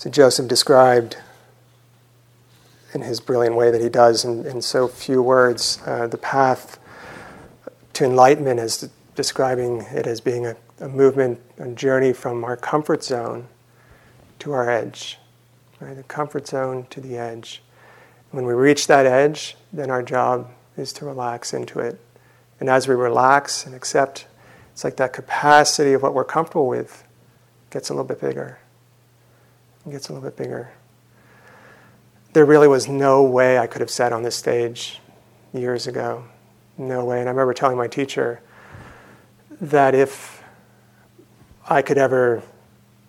So 0.01 0.10
Joseph 0.10 0.48
described 0.48 1.17
in 2.91 3.03
his 3.03 3.20
brilliant 3.20 3.55
way 3.55 3.70
that 3.70 3.81
he 3.81 3.88
does 3.88 4.25
in, 4.25 4.48
in 4.48 4.63
so 4.63 4.88
few 4.88 5.22
words 5.22 5.77
uh, 5.86 6.08
the 6.08 6.17
path 6.17 6.79
to 7.93 8.05
enlightenment 8.05 8.60
as 8.60 8.89
describing 9.15 9.81
it 9.91 10.08
as 10.08 10.20
being 10.20 10.48
a, 10.48 10.55
a, 10.79 10.89
movement, 10.89 11.39
a 11.60 11.70
journey 11.70 12.13
from 12.13 12.43
our 12.43 12.58
comfort 12.58 13.03
zone 13.03 13.48
to 14.39 14.53
our 14.53 14.67
edge, 14.67 15.20
right? 15.79 15.96
The 15.96 16.01
comfort 16.01 16.48
zone 16.48 16.88
to 16.89 17.00
the 17.00 17.15
edge. 17.15 17.62
When 18.31 18.48
we 18.48 18.53
reach 18.53 18.88
that 18.88 19.05
edge, 19.05 19.55
then 19.72 19.91
our 19.91 20.01
job 20.01 20.50
is 20.77 20.91
to 20.93 21.05
relax 21.05 21.53
into 21.53 21.77
it. 21.77 22.01
And 22.60 22.72
as 22.72 22.88
we 22.88 22.96
relax 22.96 23.67
and 23.67 23.75
accept, 23.75 24.25
it's 24.72 24.84
like 24.84 24.96
that 24.96 25.13
capacity 25.13 25.93
of 25.93 26.01
what 26.01 26.15
we're 26.15 26.24
comfortable 26.24 26.67
with 26.67 27.03
gets 27.70 27.91
a 27.91 27.93
little 27.93 28.03
bit 28.03 28.20
bigger. 28.20 28.61
It 29.85 29.91
gets 29.91 30.09
a 30.09 30.13
little 30.13 30.29
bit 30.29 30.38
bigger. 30.38 30.71
There 32.33 32.45
really 32.45 32.67
was 32.67 32.88
no 32.88 33.23
way 33.23 33.57
I 33.57 33.67
could 33.67 33.81
have 33.81 33.89
sat 33.89 34.13
on 34.13 34.23
this 34.23 34.35
stage 34.35 35.00
years 35.53 35.88
ago. 35.88 36.23
No 36.77 37.03
way. 37.03 37.19
And 37.19 37.27
I 37.27 37.31
remember 37.31 37.53
telling 37.53 37.77
my 37.77 37.88
teacher 37.88 38.41
that 39.59 39.95
if 39.95 40.43
I 41.69 41.81
could 41.81 41.97
ever 41.97 42.43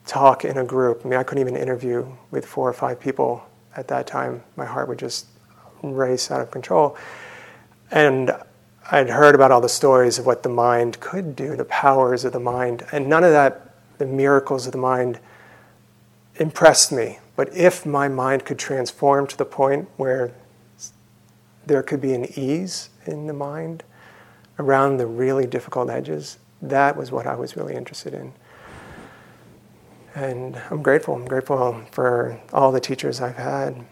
talk 0.07 0.45
in 0.45 0.59
a 0.59 0.65
group, 0.65 1.03
I 1.05 1.09
mean, 1.09 1.19
I 1.19 1.23
couldn't 1.23 1.41
even 1.41 1.57
interview 1.57 2.07
with 2.31 2.47
four 2.47 2.69
or 2.69 2.73
five 2.73 3.01
people 3.01 3.45
at 3.77 3.89
that 3.89 4.07
time. 4.07 4.43
My 4.57 4.67
heart 4.67 4.89
would 4.89 4.99
just 4.99 5.27
race 5.83 6.31
out 6.31 6.41
of 6.41 6.51
control. 6.51 6.97
And 7.91 8.35
I'd 8.91 9.11
heard 9.11 9.35
about 9.35 9.53
all 9.53 9.61
the 9.61 9.69
stories 9.69 10.19
of 10.19 10.27
what 10.27 10.43
the 10.43 10.49
mind 10.49 11.01
could 11.01 11.37
do, 11.37 11.57
the 11.57 11.65
powers 11.67 12.25
of 12.25 12.33
the 12.33 12.41
mind, 12.41 12.85
and 12.93 13.09
none 13.09 13.25
of 13.25 13.31
that, 13.31 13.75
the 13.99 14.07
miracles 14.07 14.67
of 14.67 14.73
the 14.73 14.79
mind, 14.79 15.21
impressed 16.37 16.93
me. 16.93 17.19
But 17.37 17.55
if 17.55 17.87
my 17.87 18.09
mind 18.09 18.45
could 18.45 18.59
transform 18.59 19.27
to 19.29 19.37
the 19.37 19.45
point 19.45 19.89
where 19.97 20.33
there 21.67 21.83
could 21.83 22.01
be 22.01 22.13
an 22.13 22.27
ease 22.39 22.91
in 23.07 23.27
the 23.27 23.33
mind 23.33 23.85
around 24.59 24.97
the 24.97 25.07
really 25.07 25.47
difficult 25.47 25.91
edges, 25.91 26.39
that 26.61 26.97
was 26.97 27.11
what 27.11 27.27
I 27.27 27.35
was 27.35 27.57
really 27.57 27.75
interested 27.75 28.15
in. 28.15 28.33
And 30.15 30.61
I'm 30.71 30.83
grateful. 30.83 31.15
I'm 31.15 31.25
grateful 31.25 31.83
for 31.91 32.41
all 32.53 32.71
the 32.71 32.81
teachers 32.81 33.21
I've 33.21 33.37
had. 33.37 33.85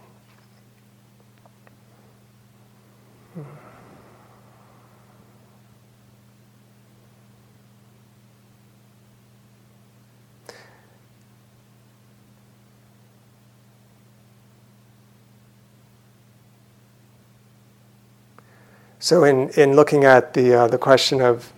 So, 19.03 19.25
in, 19.25 19.49
in 19.51 19.77
looking 19.77 20.05
at 20.05 20.35
the, 20.35 20.55
uh, 20.55 20.67
the 20.69 20.77
question 20.77 21.23
of 21.23 21.55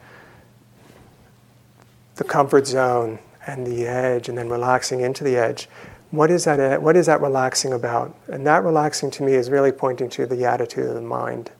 the 2.15 2.23
comfort 2.23 2.69
zone 2.69 3.19
and 3.49 3.67
the 3.67 3.85
edge, 3.85 4.29
and 4.29 4.39
then 4.39 4.49
relaxing 4.49 5.01
into 5.01 5.25
the 5.25 5.37
edge, 5.37 5.69
what 6.13 6.31
is 6.31 6.45
that, 6.45 6.81
what 6.81 6.95
is 6.97 7.07
that 7.07 7.21
relaxing 7.21 7.73
about? 7.73 8.17
And 8.29 8.47
that 8.47 8.63
relaxing 8.63 9.11
to 9.13 9.25
me 9.25 9.33
is 9.33 9.51
really 9.51 9.73
pointing 9.73 10.09
to 10.11 10.25
the 10.25 10.45
attitude 10.45 10.87
of 10.87 10.95
the 10.95 11.01
mind. 11.01 11.51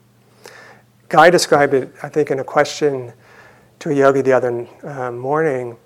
Guy 1.09 1.31
described 1.31 1.75
it, 1.75 1.93
I 2.01 2.09
think, 2.09 2.31
in 2.31 2.39
a 2.39 2.45
question 2.45 3.12
to 3.81 3.91
a 3.91 3.93
yogi 3.93 4.21
the 4.21 4.35
other 4.35 4.69
uh, 4.85 5.11
morning 5.11 5.77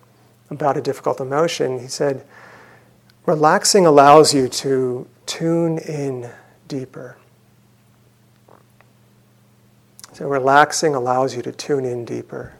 about 0.50 0.76
a 0.76 0.83
difficult 0.83 1.21
emotion. 1.21 1.79
He 1.79 1.88
said, 1.88 2.23
Relaxing 3.25 3.87
allows 3.87 4.35
you 4.35 4.47
to 4.49 5.09
tune 5.25 5.79
in 5.79 6.31
deeper. 6.69 7.17
So, 10.16 10.26
relaxing 10.26 10.94
allows 10.94 11.37
you 11.37 11.42
to 11.42 11.52
tune 11.52 11.85
in 11.85 12.06
deeper. 12.06 12.54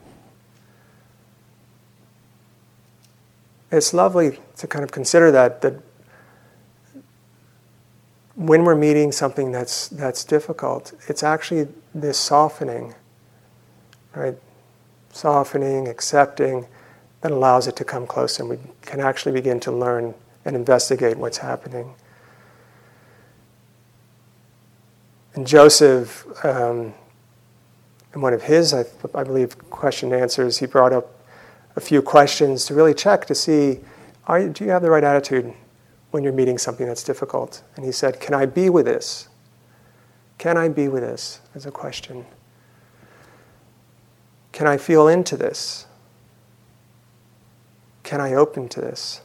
it's 3.72 3.94
lovely 3.94 4.38
to 4.58 4.66
kind 4.66 4.84
of 4.84 4.92
consider 4.92 5.30
that 5.30 5.62
that 5.62 5.72
when 8.34 8.64
we're 8.64 8.76
meeting 8.76 9.10
something 9.10 9.52
that's 9.52 9.88
that's 9.88 10.22
difficult, 10.22 10.92
it's 11.08 11.22
actually 11.22 11.66
this 11.94 12.18
softening, 12.18 12.94
right? 14.14 14.36
Softening, 15.10 15.88
accepting, 15.88 16.66
that 17.22 17.32
allows 17.32 17.66
it 17.66 17.75
to 17.76 17.84
come 17.84 18.06
closer, 18.06 18.42
and 18.42 18.50
we 18.50 18.58
can 18.82 19.00
actually 19.00 19.32
begin 19.32 19.60
to 19.60 19.72
learn 19.72 20.12
and 20.44 20.54
investigate 20.54 21.16
what's 21.16 21.38
happening. 21.38 21.94
And 25.32 25.46
Joseph, 25.46 26.26
um, 26.44 26.92
in 28.16 28.23
one 28.23 28.32
of 28.32 28.44
his, 28.44 28.73
I, 28.73 28.87
I 29.14 29.25
believe, 29.25 29.58
question 29.70 30.11
and 30.11 30.23
answers, 30.23 30.56
he 30.58 30.66
brought 30.66 30.94
up 30.94 31.23
a 31.76 31.80
few 31.80 32.00
questions 32.00 32.64
to 32.64 32.75
really 32.75 32.94
check 32.94 33.26
to 33.26 33.35
see 33.35 33.80
do 34.26 34.64
you 34.64 34.70
have 34.70 34.82
the 34.82 34.90
right 34.90 35.04
attitude 35.04 35.52
when 36.11 36.25
you're 36.25 36.32
meeting 36.32 36.58
something 36.58 36.87
that's 36.87 37.04
difficult? 37.04 37.62
And 37.76 37.85
he 37.85 37.92
said, 37.92 38.18
Can 38.18 38.35
I 38.35 38.46
be 38.46 38.70
with 38.70 38.87
this? 38.87 39.28
Can 40.38 40.56
I 40.56 40.68
be 40.68 40.88
with 40.88 41.02
this? 41.02 41.40
As 41.54 41.64
a 41.66 41.70
question. 41.70 42.26
Can 44.50 44.66
I 44.66 44.78
feel 44.78 45.06
into 45.06 45.37
this? 45.37 45.87
Can 48.02 48.20
I 48.20 48.35
open 48.35 48.68
to 48.70 48.80
this? 48.80 49.20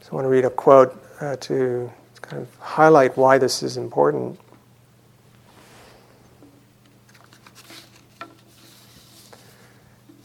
So 0.00 0.08
I 0.12 0.14
want 0.16 0.24
to 0.24 0.28
read 0.28 0.44
a 0.44 0.50
quote 0.50 1.00
uh, 1.20 1.36
to 1.36 1.90
kind 2.20 2.42
of 2.42 2.54
highlight 2.56 3.16
why 3.16 3.38
this 3.38 3.62
is 3.62 3.76
important. 3.76 4.38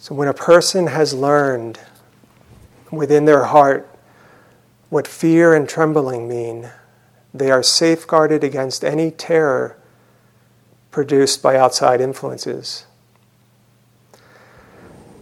So, 0.10 0.16
when 0.16 0.28
a 0.28 0.34
person 0.34 0.88
has 0.88 1.14
learned 1.14 1.80
within 2.90 3.26
their 3.26 3.44
heart 3.44 3.88
what 4.90 5.06
fear 5.06 5.54
and 5.54 5.70
trembling 5.70 6.28
mean, 6.28 6.72
they 7.32 7.52
are 7.52 7.62
safeguarded 7.62 8.44
against 8.44 8.84
any 8.84 9.12
terror 9.12 9.78
produced 10.90 11.44
by 11.44 11.58
outside 11.58 12.02
influences. 12.02 12.88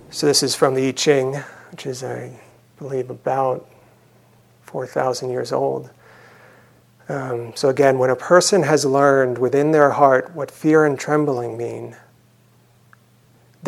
So, 0.09 0.25
this 0.25 0.41
is 0.41 0.55
from 0.55 0.73
the 0.73 0.87
I 0.87 0.91
Ching, 0.93 1.33
which 1.69 1.85
is, 1.85 2.01
I 2.01 2.39
believe, 2.77 3.09
about 3.09 3.67
4,000 4.61 5.29
years 5.29 5.51
old. 5.51 5.89
Um, 7.09 7.51
so, 7.57 7.67
again, 7.67 7.99
when 7.99 8.09
a 8.09 8.15
person 8.15 8.63
has 8.63 8.85
learned 8.85 9.37
within 9.37 9.73
their 9.73 9.89
heart 9.89 10.33
what 10.33 10.49
fear 10.49 10.85
and 10.85 10.97
trembling 10.97 11.57
mean, 11.57 11.97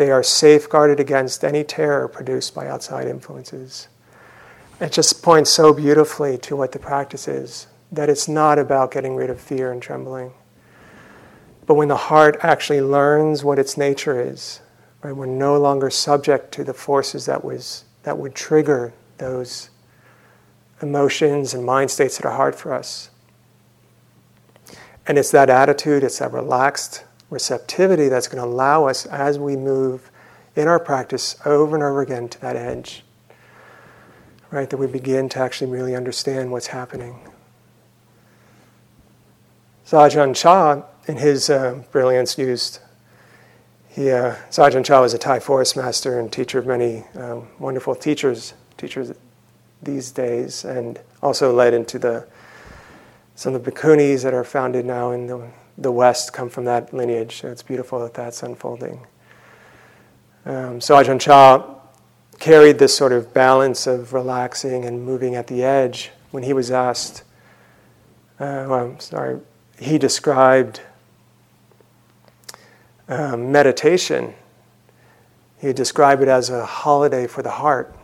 they 0.00 0.10
are 0.10 0.22
safeguarded 0.22 0.98
against 0.98 1.44
any 1.44 1.62
terror 1.62 2.08
produced 2.08 2.54
by 2.54 2.66
outside 2.66 3.06
influences. 3.06 3.86
It 4.80 4.92
just 4.92 5.22
points 5.22 5.50
so 5.50 5.74
beautifully 5.74 6.38
to 6.38 6.56
what 6.56 6.72
the 6.72 6.78
practice 6.78 7.28
is 7.28 7.66
that 7.92 8.08
it's 8.08 8.26
not 8.26 8.58
about 8.58 8.92
getting 8.92 9.14
rid 9.14 9.28
of 9.28 9.38
fear 9.38 9.70
and 9.70 9.82
trembling. 9.82 10.32
But 11.66 11.74
when 11.74 11.88
the 11.88 11.98
heart 11.98 12.38
actually 12.40 12.80
learns 12.80 13.44
what 13.44 13.58
its 13.58 13.76
nature 13.76 14.18
is, 14.18 14.62
right, 15.02 15.14
we're 15.14 15.26
no 15.26 15.58
longer 15.58 15.90
subject 15.90 16.50
to 16.52 16.64
the 16.64 16.72
forces 16.72 17.26
that, 17.26 17.44
was, 17.44 17.84
that 18.04 18.16
would 18.16 18.34
trigger 18.34 18.94
those 19.18 19.68
emotions 20.80 21.52
and 21.52 21.62
mind 21.62 21.90
states 21.90 22.16
that 22.16 22.24
are 22.26 22.36
hard 22.36 22.54
for 22.54 22.72
us. 22.72 23.10
And 25.06 25.18
it's 25.18 25.30
that 25.32 25.50
attitude, 25.50 26.04
it's 26.04 26.20
that 26.20 26.32
relaxed 26.32 27.04
receptivity 27.30 28.08
that's 28.08 28.28
going 28.28 28.42
to 28.42 28.48
allow 28.48 28.86
us 28.86 29.06
as 29.06 29.38
we 29.38 29.56
move 29.56 30.10
in 30.56 30.68
our 30.68 30.80
practice 30.80 31.36
over 31.46 31.76
and 31.76 31.82
over 31.82 32.02
again 32.02 32.28
to 32.28 32.40
that 32.40 32.56
edge. 32.56 33.02
Right? 34.50 34.68
That 34.68 34.78
we 34.78 34.88
begin 34.88 35.28
to 35.30 35.38
actually 35.38 35.70
really 35.70 35.94
understand 35.94 36.50
what's 36.50 36.68
happening. 36.68 37.20
Ajahn 39.86 40.36
Chah, 40.36 40.82
in 41.06 41.16
his 41.16 41.50
uh, 41.50 41.82
brilliance, 41.90 42.38
used. 42.38 42.80
He, 43.88 44.10
uh, 44.10 44.36
Ajahn 44.50 44.84
Chah 44.84 45.00
was 45.00 45.14
a 45.14 45.18
Thai 45.18 45.40
forest 45.40 45.76
master 45.76 46.18
and 46.20 46.32
teacher 46.32 46.58
of 46.58 46.66
many 46.66 47.04
uh, 47.16 47.40
wonderful 47.58 47.96
teachers, 47.96 48.54
teachers 48.76 49.12
these 49.82 50.12
days, 50.12 50.64
and 50.64 51.00
also 51.22 51.52
led 51.52 51.74
into 51.74 51.98
the 51.98 52.26
some 53.34 53.54
of 53.54 53.64
the 53.64 53.70
bhikkhunis 53.70 54.22
that 54.22 54.34
are 54.34 54.44
founded 54.44 54.84
now 54.84 55.12
in 55.12 55.26
the 55.26 55.50
the 55.80 55.90
West 55.90 56.32
come 56.32 56.50
from 56.50 56.66
that 56.66 56.92
lineage. 56.92 57.42
It's 57.42 57.62
beautiful 57.62 57.98
that 58.00 58.14
that's 58.14 58.42
unfolding. 58.42 59.06
Um, 60.44 60.80
so 60.80 60.94
Ajahn 60.94 61.20
Chah 61.20 61.64
carried 62.38 62.78
this 62.78 62.96
sort 62.96 63.12
of 63.12 63.34
balance 63.34 63.86
of 63.86 64.12
relaxing 64.12 64.84
and 64.84 65.04
moving 65.04 65.34
at 65.34 65.46
the 65.46 65.62
edge 65.62 66.10
when 66.30 66.42
he 66.42 66.52
was 66.52 66.70
asked. 66.70 67.22
Uh, 68.38 68.64
well, 68.68 68.74
I'm 68.74 69.00
sorry, 69.00 69.40
he 69.78 69.98
described 69.98 70.80
um, 73.08 73.50
meditation. 73.50 74.34
He 75.60 75.72
described 75.72 76.22
it 76.22 76.28
as 76.28 76.48
a 76.48 76.64
holiday 76.64 77.26
for 77.26 77.42
the 77.42 77.50
heart. 77.50 77.94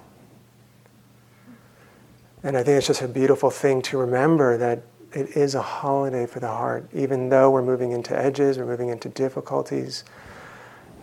And 2.42 2.56
I 2.56 2.62
think 2.62 2.78
it's 2.78 2.86
just 2.86 3.02
a 3.02 3.08
beautiful 3.08 3.50
thing 3.50 3.82
to 3.82 3.98
remember 3.98 4.56
that 4.58 4.82
it 5.16 5.34
is 5.34 5.54
a 5.54 5.62
holiday 5.62 6.26
for 6.26 6.40
the 6.40 6.48
heart, 6.48 6.86
even 6.92 7.30
though 7.30 7.50
we're 7.50 7.62
moving 7.62 7.92
into 7.92 8.14
edges, 8.14 8.58
we're 8.58 8.66
moving 8.66 8.90
into 8.90 9.08
difficulties. 9.08 10.04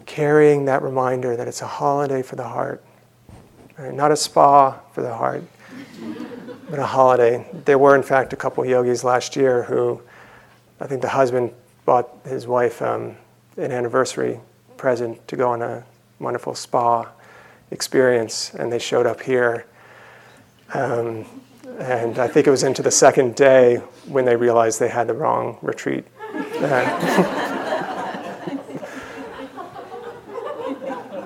Carrying 0.05 0.65
that 0.65 0.83
reminder 0.83 1.35
that 1.35 1.47
it's 1.47 1.63
a 1.63 1.67
holiday 1.67 2.21
for 2.21 2.35
the 2.35 2.43
heart, 2.43 2.83
right? 3.75 3.91
not 3.91 4.11
a 4.11 4.15
spa 4.15 4.79
for 4.91 5.01
the 5.01 5.15
heart, 5.15 5.41
but 6.69 6.77
a 6.77 6.85
holiday. 6.85 7.43
There 7.65 7.79
were, 7.79 7.95
in 7.95 8.03
fact, 8.03 8.33
a 8.33 8.35
couple 8.35 8.63
yogis 8.63 9.03
last 9.03 9.35
year 9.35 9.63
who 9.63 9.99
I 10.79 10.85
think 10.85 11.01
the 11.01 11.09
husband 11.09 11.51
bought 11.83 12.09
his 12.23 12.45
wife 12.45 12.83
um, 12.83 13.15
an 13.57 13.71
anniversary 13.71 14.39
present 14.77 15.27
to 15.27 15.35
go 15.35 15.49
on 15.49 15.63
a 15.63 15.83
wonderful 16.19 16.53
spa 16.53 17.09
experience, 17.71 18.53
and 18.53 18.71
they 18.71 18.77
showed 18.77 19.07
up 19.07 19.21
here. 19.21 19.65
Um, 20.75 21.25
and 21.79 22.19
I 22.19 22.27
think 22.27 22.47
it 22.47 22.51
was 22.51 22.63
into 22.63 22.81
the 22.81 22.91
second 22.91 23.35
day 23.35 23.77
when 24.07 24.25
they 24.25 24.35
realized 24.35 24.79
they 24.79 24.89
had 24.89 25.07
the 25.07 25.13
wrong 25.13 25.57
retreat. 25.61 26.05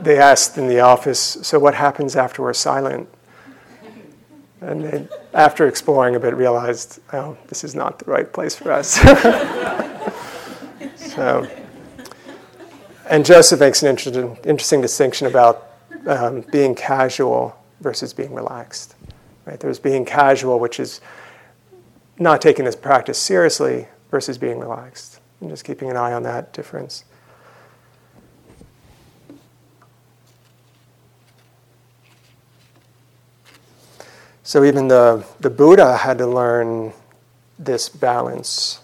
they 0.04 0.18
asked 0.18 0.58
in 0.58 0.68
the 0.68 0.80
office, 0.80 1.38
So 1.42 1.60
what 1.60 1.76
happens 1.76 2.16
after 2.16 2.42
we're 2.42 2.54
silent? 2.54 3.10
And 4.62 4.84
they, 4.84 5.08
after 5.34 5.68
exploring 5.68 6.16
a 6.16 6.20
bit, 6.20 6.36
realized, 6.36 7.00
Oh, 7.14 7.38
this 7.48 7.64
is 7.64 7.76
not 7.76 8.00
the 8.00 8.06
right 8.06 8.32
place 8.32 8.56
for 8.56 8.72
us. 8.72 8.94
so, 10.96 11.48
and 13.10 13.26
Joseph 13.26 13.60
makes 13.60 13.82
an 13.82 13.90
interesting, 13.90 14.38
interesting 14.44 14.82
distinction 14.82 15.28
about 15.28 15.72
um, 16.08 16.42
being 16.52 16.76
casual 16.76 17.56
versus 17.82 18.14
being 18.14 18.34
relaxed. 18.34 18.97
Right? 19.48 19.58
There's 19.58 19.80
being 19.80 20.04
casual, 20.04 20.60
which 20.60 20.78
is 20.78 21.00
not 22.20 22.42
taking 22.42 22.66
this 22.66 22.76
practice 22.76 23.18
seriously, 23.18 23.88
versus 24.12 24.38
being 24.38 24.60
relaxed, 24.60 25.22
and 25.40 25.50
just 25.50 25.64
keeping 25.64 25.90
an 25.90 25.96
eye 25.96 26.12
on 26.12 26.24
that 26.24 26.52
difference. 26.52 27.06
So 34.44 34.66
even 34.66 34.90
the, 34.90 35.26
the 35.40 35.50
Buddha 35.50 35.96
had 35.98 36.18
to 36.18 36.28
learn 36.28 36.92
this 37.58 37.88
balance. 37.88 38.82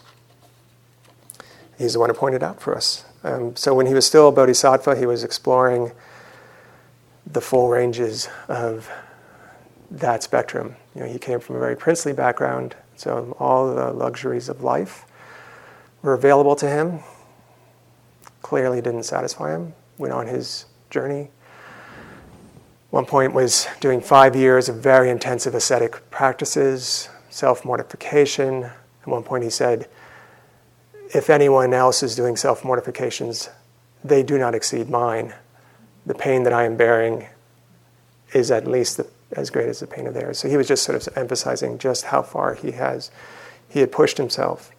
He's 1.78 1.93
the 1.93 1.99
one 1.99 2.10
who 2.10 2.15
pointed 2.15 2.41
out 2.41 2.62
for 2.62 2.76
us. 2.76 3.04
Um, 3.23 3.56
so 3.58 3.73
when 3.73 3.86
he 3.86 3.93
was 3.93 4.06
still 4.06 4.30
a 4.30 4.32
bodhisattva, 4.32 4.97
he 4.97 5.06
was 5.06 5.26
exploring 5.26 5.91
the 7.26 7.41
full 7.41 7.69
ranges 7.69 8.30
of 8.47 8.89
that 9.94 10.24
spectrum. 10.24 10.76
You 10.96 11.02
know, 11.02 11.08
he 11.08 11.20
came 11.20 11.40
from 11.40 11.56
a 11.56 11.60
very 11.60 11.78
princely 11.78 12.14
background, 12.14 12.76
so 12.96 13.36
all 13.40 13.74
the 13.74 13.92
luxuries 13.92 14.50
of 14.50 14.64
life 14.64 15.06
were 16.02 16.14
available 16.14 16.56
to 16.58 16.68
him. 16.68 17.00
Clearly 18.42 18.82
didn't 18.82 19.04
satisfy 19.04 19.52
him. 19.56 19.74
Went 19.98 20.14
on 20.14 20.28
his 20.28 20.66
journey. 20.90 21.30
One 22.90 23.06
point 23.06 23.34
was 23.34 23.68
doing 23.80 24.02
five 24.02 24.36
years 24.36 24.68
of 24.68 24.78
very 24.78 25.10
intensive 25.10 25.56
ascetic 25.56 26.10
practices, 26.12 27.10
self 27.30 27.64
mortification. 27.64 28.64
At 28.64 29.08
one 29.08 29.24
point, 29.24 29.44
he 29.44 29.50
said, 29.50 29.88
If 31.14 31.30
anyone 31.30 31.74
else 31.74 32.04
is 32.04 32.16
doing 32.16 32.36
self 32.36 32.66
mortifications, 32.66 33.50
they 34.04 34.24
do 34.24 34.38
not 34.38 34.56
exceed 34.56 34.90
mine. 34.90 35.34
The 36.06 36.14
pain 36.14 36.44
that 36.44 36.54
I 36.54 36.66
am 36.66 36.76
bearing 36.76 37.28
is 38.34 38.52
at 38.52 38.68
least 38.68 38.98
the 38.98 39.08
as 39.36 39.50
great 39.50 39.67
as 39.67 39.80
the 39.80 39.88
pain 39.88 40.08
of 40.08 40.13
theirs. 40.13 40.39
So 40.39 40.50
he 40.50 40.58
was 40.58 40.67
just 40.67 40.84
sort 40.84 40.96
of 40.96 41.17
emphasizing 41.17 41.78
just 41.78 42.06
how 42.06 42.22
far 42.22 42.54
he 42.54 42.72
has 42.72 43.12
he 43.74 43.80
had 43.80 43.91
pushed 43.91 44.17
himself. 44.17 44.72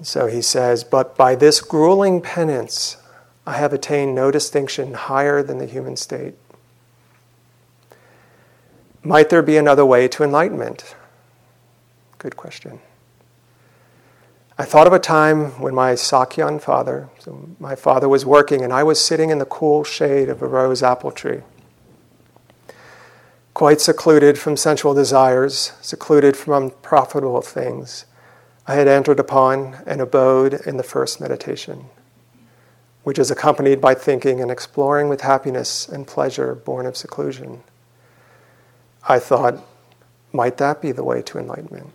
So 0.00 0.28
he 0.28 0.40
says, 0.40 0.84
But 0.84 1.16
by 1.16 1.34
this 1.34 1.60
grueling 1.60 2.20
penance, 2.20 2.98
I 3.44 3.54
have 3.54 3.72
attained 3.72 4.14
no 4.14 4.30
distinction 4.30 4.94
higher 4.94 5.42
than 5.42 5.58
the 5.58 5.66
human 5.66 5.96
state. 5.96 6.34
Might 9.02 9.28
there 9.28 9.42
be 9.42 9.56
another 9.56 9.84
way 9.84 10.06
to 10.06 10.22
enlightenment? 10.22 10.94
Good 12.18 12.36
question. 12.36 12.78
I 14.56 14.64
thought 14.64 14.86
of 14.86 14.92
a 14.92 15.00
time 15.00 15.60
when 15.60 15.74
my 15.74 15.94
Sakyan 15.94 16.60
father, 16.60 17.08
so 17.18 17.48
my 17.58 17.74
father 17.74 18.08
was 18.08 18.24
working, 18.24 18.62
and 18.62 18.72
I 18.72 18.84
was 18.84 19.00
sitting 19.00 19.30
in 19.30 19.38
the 19.38 19.44
cool 19.44 19.82
shade 19.82 20.28
of 20.28 20.42
a 20.42 20.46
rose 20.46 20.84
apple 20.84 21.10
tree. 21.10 21.40
Quite 23.54 23.82
secluded 23.82 24.38
from 24.38 24.56
sensual 24.56 24.94
desires, 24.94 25.72
secluded 25.82 26.36
from 26.36 26.54
unprofitable 26.54 27.42
things, 27.42 28.06
I 28.66 28.76
had 28.76 28.88
entered 28.88 29.20
upon 29.20 29.82
an 29.86 30.00
abode 30.00 30.54
in 30.66 30.78
the 30.78 30.82
first 30.82 31.20
meditation, 31.20 31.86
which 33.02 33.18
is 33.18 33.30
accompanied 33.30 33.80
by 33.80 33.94
thinking 33.94 34.40
and 34.40 34.50
exploring 34.50 35.08
with 35.08 35.20
happiness 35.20 35.86
and 35.86 36.06
pleasure 36.06 36.54
born 36.54 36.86
of 36.86 36.96
seclusion. 36.96 37.62
I 39.06 39.18
thought, 39.18 39.62
might 40.32 40.56
that 40.56 40.80
be 40.80 40.92
the 40.92 41.04
way 41.04 41.20
to 41.22 41.38
enlightenment? 41.38 41.90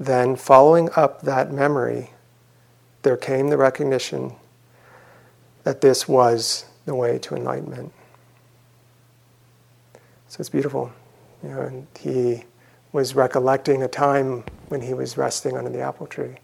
Then, 0.00 0.34
following 0.34 0.90
up 0.96 1.22
that 1.22 1.52
memory, 1.52 2.10
there 3.02 3.16
came 3.16 3.48
the 3.48 3.56
recognition 3.56 4.32
that 5.62 5.82
this 5.82 6.08
was 6.08 6.64
the 6.84 6.94
way 6.94 7.18
to 7.18 7.36
enlightenment. 7.36 7.92
So 10.28 10.40
it's 10.40 10.48
beautiful. 10.48 10.92
You 11.42 11.48
know, 11.50 11.60
and 11.62 11.86
he 11.98 12.44
was 12.92 13.14
recollecting 13.14 13.82
a 13.82 13.88
time 13.88 14.44
when 14.68 14.80
he 14.80 14.94
was 14.94 15.16
resting 15.16 15.56
under 15.56 15.70
the 15.70 15.80
apple 15.80 16.06
tree 16.06 16.36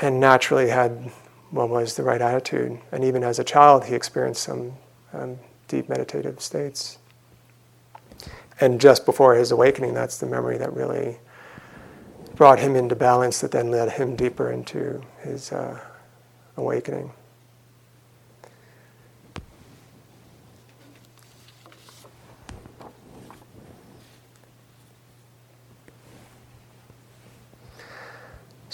and 0.00 0.20
naturally 0.20 0.68
had 0.68 1.10
what 1.50 1.68
was 1.68 1.96
the 1.96 2.02
right 2.02 2.20
attitude. 2.20 2.78
And 2.92 3.04
even 3.04 3.22
as 3.22 3.38
a 3.38 3.44
child, 3.44 3.84
he 3.84 3.94
experienced 3.94 4.42
some 4.42 4.72
um, 5.12 5.38
deep 5.68 5.88
meditative 5.88 6.40
states. 6.40 6.98
And 8.60 8.80
just 8.80 9.06
before 9.06 9.34
his 9.34 9.52
awakening, 9.52 9.94
that's 9.94 10.18
the 10.18 10.26
memory 10.26 10.58
that 10.58 10.72
really 10.72 11.18
brought 12.34 12.58
him 12.58 12.76
into 12.76 12.94
balance 12.94 13.40
that 13.40 13.50
then 13.50 13.70
led 13.70 13.92
him 13.92 14.16
deeper 14.16 14.50
into 14.50 15.02
his 15.22 15.52
uh, 15.52 15.78
awakening. 16.56 17.12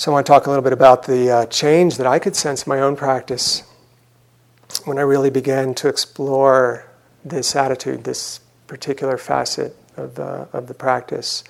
So, 0.03 0.11
I 0.11 0.15
want 0.15 0.27
to 0.27 0.33
talk 0.33 0.47
a 0.47 0.51
little 0.51 0.65
bit 0.65 0.73
about 0.73 1.05
the 1.05 1.31
uh, 1.31 1.47
change 1.47 1.97
that 1.99 2.09
I 2.09 2.19
could 2.19 2.35
sense 2.35 2.67
in 2.67 2.71
my 2.71 2.81
own 2.81 2.97
practice 2.97 3.63
when 4.85 4.99
I 4.99 5.03
really 5.03 5.31
began 5.31 5.75
to 5.75 5.87
explore 5.87 6.91
this 7.25 7.55
attitude, 7.55 8.03
this 8.03 8.41
particular 8.67 9.17
facet 9.17 9.77
of 9.97 10.17
the, 10.17 10.49
of 10.53 10.67
the 10.67 10.75
practice. 10.75 11.45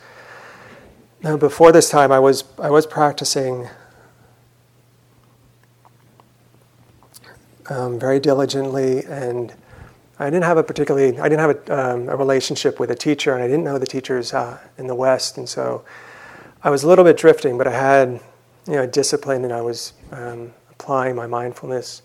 Now, 1.22 1.38
before 1.38 1.72
this 1.72 1.88
time, 1.88 2.12
I 2.12 2.18
was, 2.18 2.44
I 2.58 2.68
was 2.68 2.86
practicing 2.86 3.70
um, 7.70 7.98
very 7.98 8.20
diligently, 8.20 9.02
and 9.06 9.54
I 10.18 10.26
didn't 10.26 10.44
have 10.44 10.58
a 10.58 10.62
particularly, 10.62 11.18
I 11.18 11.30
didn't 11.30 11.40
have 11.40 11.68
a, 11.70 11.94
um, 11.94 12.08
a 12.10 12.16
relationship 12.16 12.78
with 12.78 12.90
a 12.90 12.96
teacher, 12.96 13.32
and 13.32 13.42
I 13.42 13.46
didn't 13.46 13.64
know 13.64 13.78
the 13.78 13.86
teachers 13.86 14.34
uh, 14.34 14.58
in 14.76 14.88
the 14.88 14.94
West, 14.94 15.38
and 15.38 15.48
so 15.48 15.86
I 16.62 16.68
was 16.68 16.82
a 16.82 16.86
little 16.86 17.06
bit 17.06 17.16
drifting, 17.16 17.56
but 17.56 17.66
I 17.66 17.72
had, 17.72 18.20
you 18.66 18.74
know, 18.74 18.86
discipline, 18.86 19.44
and 19.44 19.52
I 19.52 19.60
was 19.60 19.92
um, 20.10 20.52
applying 20.70 21.16
my 21.16 21.26
mindfulness. 21.26 22.02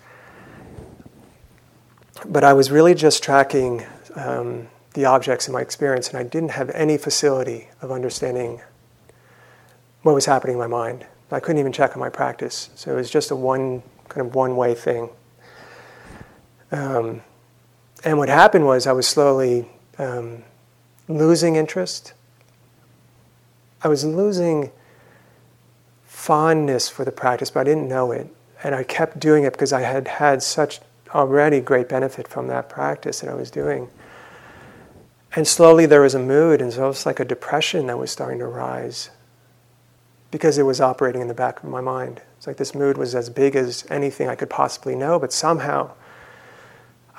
But 2.26 2.44
I 2.44 2.54
was 2.54 2.72
really 2.72 2.96
just 2.96 3.24
tracking 3.24 3.86
um, 4.16 4.68
the 4.94 5.06
objects 5.06 5.48
in 5.48 5.54
my 5.54 5.62
experience, 5.62 6.10
and 6.10 6.18
I 6.18 6.24
didn't 6.24 6.52
have 6.52 6.70
any 6.72 6.98
facility 6.98 7.70
of 7.82 7.92
understanding 7.92 8.62
what 10.02 10.16
was 10.16 10.26
happening 10.26 10.54
in 10.54 10.60
my 10.60 10.68
mind. 10.68 11.06
I 11.32 11.40
couldn't 11.40 11.60
even 11.60 11.74
check 11.74 11.92
on 11.96 12.00
my 12.00 12.10
practice, 12.10 12.70
so 12.76 12.92
it 12.92 12.96
was 12.96 13.10
just 13.10 13.32
a 13.32 13.36
one 13.36 13.84
kind 14.08 14.26
of 14.26 14.34
one 14.34 14.56
way 14.56 14.74
thing. 14.74 15.10
Um, 16.72 17.22
and 18.04 18.18
what 18.18 18.30
happened 18.30 18.66
was 18.66 18.88
I 18.88 18.94
was 18.94 19.08
slowly 19.08 19.68
um, 19.98 20.44
losing 21.08 21.56
interest. 21.56 22.14
I 23.84 23.88
was 23.88 24.04
losing 24.06 24.72
fondness 26.28 26.90
for 26.90 27.06
the 27.06 27.12
practice, 27.12 27.50
but 27.50 27.62
I 27.62 27.64
didn't 27.64 27.88
know 27.88 28.12
it. 28.12 28.28
And 28.62 28.76
I 28.76 28.84
kept 28.84 29.18
doing 29.18 29.46
it 29.46 29.54
because 29.54 29.72
I 29.72 29.80
had 29.80 30.10
had 30.10 30.44
such 30.44 30.82
already 31.16 31.62
great 31.62 31.88
benefit 31.88 32.28
from 32.28 32.48
that 32.48 32.68
practice 32.68 33.22
that 33.22 33.30
I 33.30 33.34
was 33.34 33.50
doing. 33.50 33.88
And 35.34 35.48
slowly 35.48 35.86
there 35.86 36.02
was 36.02 36.16
a 36.16 36.20
mood, 36.20 36.62
and 36.62 36.74
so 36.74 36.84
it 36.84 36.88
was 36.90 37.06
like 37.06 37.22
a 37.22 37.26
depression 37.26 37.88
that 37.88 37.98
was 37.98 38.12
starting 38.12 38.40
to 38.40 38.46
rise 38.46 39.10
because 40.30 40.58
it 40.58 40.64
was 40.64 40.82
operating 40.82 41.22
in 41.22 41.30
the 41.30 41.34
back 41.34 41.64
of 41.64 41.70
my 41.70 41.80
mind. 41.80 42.22
It's 42.36 42.46
like 42.46 42.58
this 42.58 42.76
mood 42.76 42.98
was 42.98 43.16
as 43.16 43.30
big 43.30 43.56
as 43.56 43.86
anything 43.90 44.28
I 44.28 44.36
could 44.36 44.50
possibly 44.50 44.96
know, 44.96 45.20
but 45.20 45.32
somehow 45.32 45.94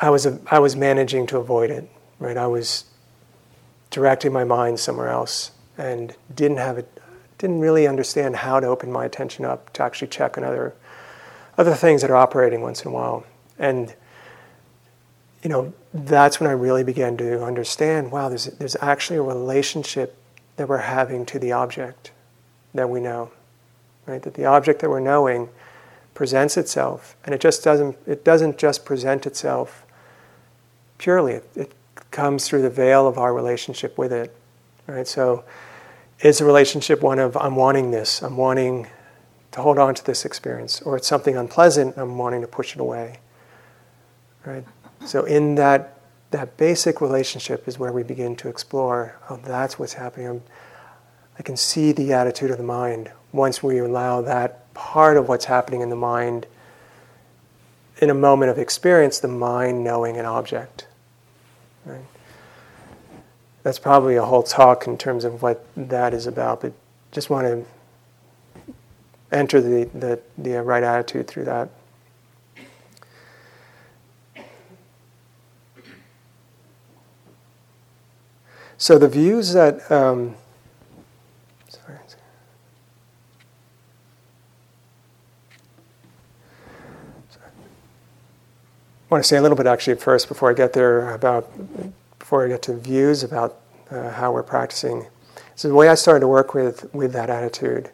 I 0.02 0.10
was, 0.10 0.26
I 0.50 0.58
was 0.58 0.76
managing 0.76 1.26
to 1.28 1.38
avoid 1.38 1.70
it, 1.70 1.88
right? 2.18 2.36
I 2.36 2.46
was 2.46 2.84
directing 3.88 4.34
my 4.34 4.44
mind 4.44 4.80
somewhere 4.80 5.08
else 5.08 5.52
and 5.78 6.14
didn't 6.34 6.58
have 6.58 6.76
it, 6.76 6.97
didn't 7.38 7.60
really 7.60 7.86
understand 7.86 8.36
how 8.36 8.60
to 8.60 8.66
open 8.66 8.90
my 8.90 9.04
attention 9.04 9.44
up 9.44 9.72
to 9.72 9.82
actually 9.82 10.08
check 10.08 10.36
on 10.36 10.44
other, 10.44 10.74
other 11.56 11.74
things 11.74 12.02
that 12.02 12.10
are 12.10 12.16
operating 12.16 12.60
once 12.60 12.82
in 12.82 12.88
a 12.88 12.94
while. 12.94 13.24
And, 13.58 13.94
you 15.42 15.48
know, 15.48 15.72
that's 15.94 16.40
when 16.40 16.50
I 16.50 16.52
really 16.52 16.84
began 16.84 17.16
to 17.18 17.44
understand 17.44 18.10
wow, 18.10 18.28
there's, 18.28 18.46
there's 18.46 18.76
actually 18.80 19.18
a 19.18 19.22
relationship 19.22 20.16
that 20.56 20.68
we're 20.68 20.78
having 20.78 21.24
to 21.26 21.38
the 21.38 21.52
object 21.52 22.10
that 22.74 22.90
we 22.90 23.00
know. 23.00 23.30
Right? 24.06 24.22
That 24.22 24.34
the 24.34 24.46
object 24.46 24.80
that 24.80 24.90
we're 24.90 25.00
knowing 25.00 25.48
presents 26.14 26.56
itself, 26.56 27.16
and 27.24 27.34
it 27.34 27.40
just 27.40 27.62
doesn't, 27.62 27.96
it 28.06 28.24
doesn't 28.24 28.58
just 28.58 28.84
present 28.84 29.26
itself 29.26 29.86
purely, 30.98 31.34
it, 31.34 31.50
it 31.54 31.72
comes 32.10 32.48
through 32.48 32.62
the 32.62 32.70
veil 32.70 33.06
of 33.06 33.18
our 33.18 33.32
relationship 33.32 33.96
with 33.96 34.12
it. 34.12 34.34
Right? 34.88 35.06
So 35.06 35.44
is 36.20 36.40
a 36.40 36.44
relationship 36.44 37.02
one 37.02 37.18
of 37.18 37.36
I'm 37.36 37.56
wanting 37.56 37.90
this, 37.90 38.22
I'm 38.22 38.36
wanting 38.36 38.86
to 39.52 39.62
hold 39.62 39.78
on 39.78 39.94
to 39.94 40.04
this 40.04 40.24
experience, 40.24 40.80
or 40.82 40.96
it's 40.96 41.06
something 41.06 41.36
unpleasant, 41.36 41.96
I'm 41.96 42.18
wanting 42.18 42.40
to 42.42 42.46
push 42.46 42.74
it 42.74 42.80
away. 42.80 43.20
Right? 44.44 44.64
So 45.04 45.24
in 45.24 45.54
that 45.56 45.98
that 46.30 46.56
basic 46.56 47.00
relationship 47.00 47.66
is 47.66 47.78
where 47.78 47.92
we 47.92 48.02
begin 48.02 48.36
to 48.36 48.48
explore, 48.48 49.16
oh, 49.30 49.40
that's 49.42 49.78
what's 49.78 49.94
happening. 49.94 50.28
I'm, 50.28 50.42
I 51.38 51.42
can 51.42 51.56
see 51.56 51.92
the 51.92 52.12
attitude 52.12 52.50
of 52.50 52.58
the 52.58 52.64
mind 52.64 53.10
once 53.32 53.62
we 53.62 53.78
allow 53.78 54.20
that 54.22 54.72
part 54.74 55.16
of 55.16 55.28
what's 55.28 55.46
happening 55.46 55.80
in 55.80 55.88
the 55.88 55.96
mind 55.96 56.46
in 58.00 58.10
a 58.10 58.14
moment 58.14 58.50
of 58.50 58.58
experience, 58.58 59.20
the 59.20 59.28
mind 59.28 59.82
knowing 59.82 60.16
an 60.18 60.26
object. 60.26 60.86
Right? 61.86 62.04
That's 63.62 63.78
probably 63.78 64.16
a 64.16 64.24
whole 64.24 64.42
talk 64.42 64.86
in 64.86 64.96
terms 64.96 65.24
of 65.24 65.42
what 65.42 65.66
that 65.76 66.14
is 66.14 66.26
about, 66.26 66.60
but 66.60 66.72
just 67.12 67.28
want 67.28 67.46
to 67.46 68.74
enter 69.30 69.60
the, 69.60 69.84
the, 69.94 70.20
the 70.36 70.62
right 70.62 70.82
attitude 70.82 71.26
through 71.26 71.44
that. 71.44 71.68
So 78.80 78.96
the 78.96 79.08
views 79.08 79.54
that 79.54 79.90
um, 79.90 80.36
I 89.10 89.14
want 89.14 89.24
to 89.24 89.28
say 89.28 89.38
a 89.38 89.42
little 89.42 89.56
bit 89.56 89.66
actually 89.66 89.96
first 89.96 90.28
before 90.28 90.50
I 90.50 90.52
get 90.52 90.74
there 90.74 91.14
about 91.14 91.50
before 92.28 92.44
I 92.44 92.48
get 92.48 92.60
to 92.60 92.74
views 92.74 93.22
about 93.24 93.58
uh, 93.90 94.10
how 94.10 94.30
we're 94.30 94.42
practicing. 94.42 95.06
So 95.56 95.66
the 95.66 95.74
way 95.74 95.88
I 95.88 95.94
started 95.94 96.20
to 96.20 96.28
work 96.28 96.52
with 96.52 96.92
with 96.94 97.14
that 97.14 97.30
attitude, 97.30 97.88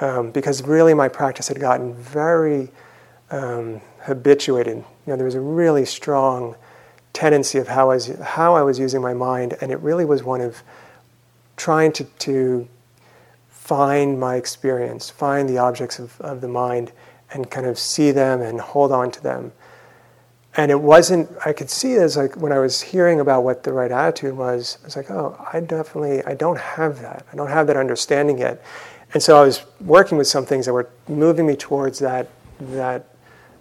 um, 0.00 0.32
because 0.32 0.64
really 0.64 0.94
my 0.94 1.06
practice 1.06 1.46
had 1.46 1.60
gotten 1.60 1.94
very 1.94 2.72
um, 3.30 3.80
habituated. 4.00 4.78
You 4.78 4.84
know, 5.06 5.14
there 5.14 5.26
was 5.26 5.36
a 5.36 5.40
really 5.40 5.84
strong 5.84 6.56
tendency 7.12 7.58
of 7.58 7.68
how 7.68 7.92
I 7.92 7.94
was 7.94 8.06
how 8.20 8.56
I 8.56 8.62
was 8.62 8.80
using 8.80 9.00
my 9.00 9.14
mind, 9.14 9.56
and 9.60 9.70
it 9.70 9.78
really 9.78 10.04
was 10.04 10.24
one 10.24 10.40
of 10.40 10.64
trying 11.56 11.92
to 11.92 12.04
to 12.26 12.66
find 13.48 14.18
my 14.18 14.34
experience, 14.34 15.08
find 15.08 15.48
the 15.48 15.58
objects 15.58 16.00
of, 16.00 16.20
of 16.20 16.40
the 16.40 16.48
mind, 16.48 16.90
and 17.32 17.48
kind 17.48 17.68
of 17.68 17.78
see 17.78 18.10
them 18.10 18.40
and 18.40 18.60
hold 18.60 18.90
on 18.90 19.12
to 19.12 19.22
them 19.22 19.52
and 20.56 20.70
it 20.70 20.80
wasn't 20.80 21.28
i 21.44 21.52
could 21.52 21.70
see 21.70 21.94
as 21.94 22.16
like 22.16 22.36
when 22.36 22.52
i 22.52 22.58
was 22.58 22.80
hearing 22.80 23.20
about 23.20 23.42
what 23.42 23.62
the 23.62 23.72
right 23.72 23.90
attitude 23.90 24.36
was 24.36 24.78
i 24.82 24.84
was 24.84 24.96
like 24.96 25.10
oh 25.10 25.36
i 25.52 25.60
definitely 25.60 26.22
i 26.24 26.34
don't 26.34 26.58
have 26.58 27.00
that 27.00 27.24
i 27.32 27.36
don't 27.36 27.50
have 27.50 27.66
that 27.66 27.76
understanding 27.76 28.38
yet 28.38 28.62
and 29.14 29.22
so 29.22 29.36
i 29.36 29.44
was 29.44 29.64
working 29.80 30.18
with 30.18 30.26
some 30.26 30.44
things 30.44 30.66
that 30.66 30.72
were 30.72 30.88
moving 31.08 31.46
me 31.46 31.56
towards 31.56 31.98
that 31.98 32.28
that 32.60 33.06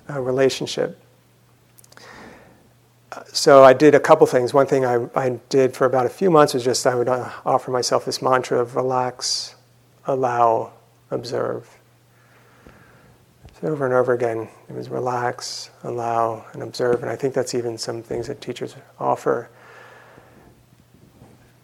uh, 0.09 0.19
relationship. 0.19 0.99
So 3.33 3.63
I 3.63 3.73
did 3.73 3.93
a 3.93 3.99
couple 3.99 4.25
things. 4.27 4.53
One 4.53 4.67
thing 4.67 4.85
I, 4.85 5.07
I 5.15 5.39
did 5.49 5.75
for 5.75 5.85
about 5.85 6.05
a 6.05 6.09
few 6.09 6.31
months 6.31 6.53
was 6.53 6.63
just 6.63 6.87
I 6.87 6.95
would 6.95 7.09
uh, 7.09 7.29
offer 7.45 7.71
myself 7.71 8.05
this 8.05 8.21
mantra 8.21 8.59
of 8.59 8.75
relax, 8.75 9.55
allow, 10.05 10.73
observe. 11.09 11.80
So 13.61 13.67
over 13.67 13.85
and 13.85 13.93
over 13.93 14.13
again, 14.13 14.49
it 14.69 14.75
was 14.75 14.89
relax, 14.89 15.69
allow, 15.83 16.45
and 16.53 16.63
observe. 16.63 17.03
And 17.03 17.11
I 17.11 17.15
think 17.15 17.35
that's 17.35 17.53
even 17.53 17.77
some 17.77 18.01
things 18.01 18.27
that 18.27 18.41
teachers 18.41 18.75
offer. 18.99 19.49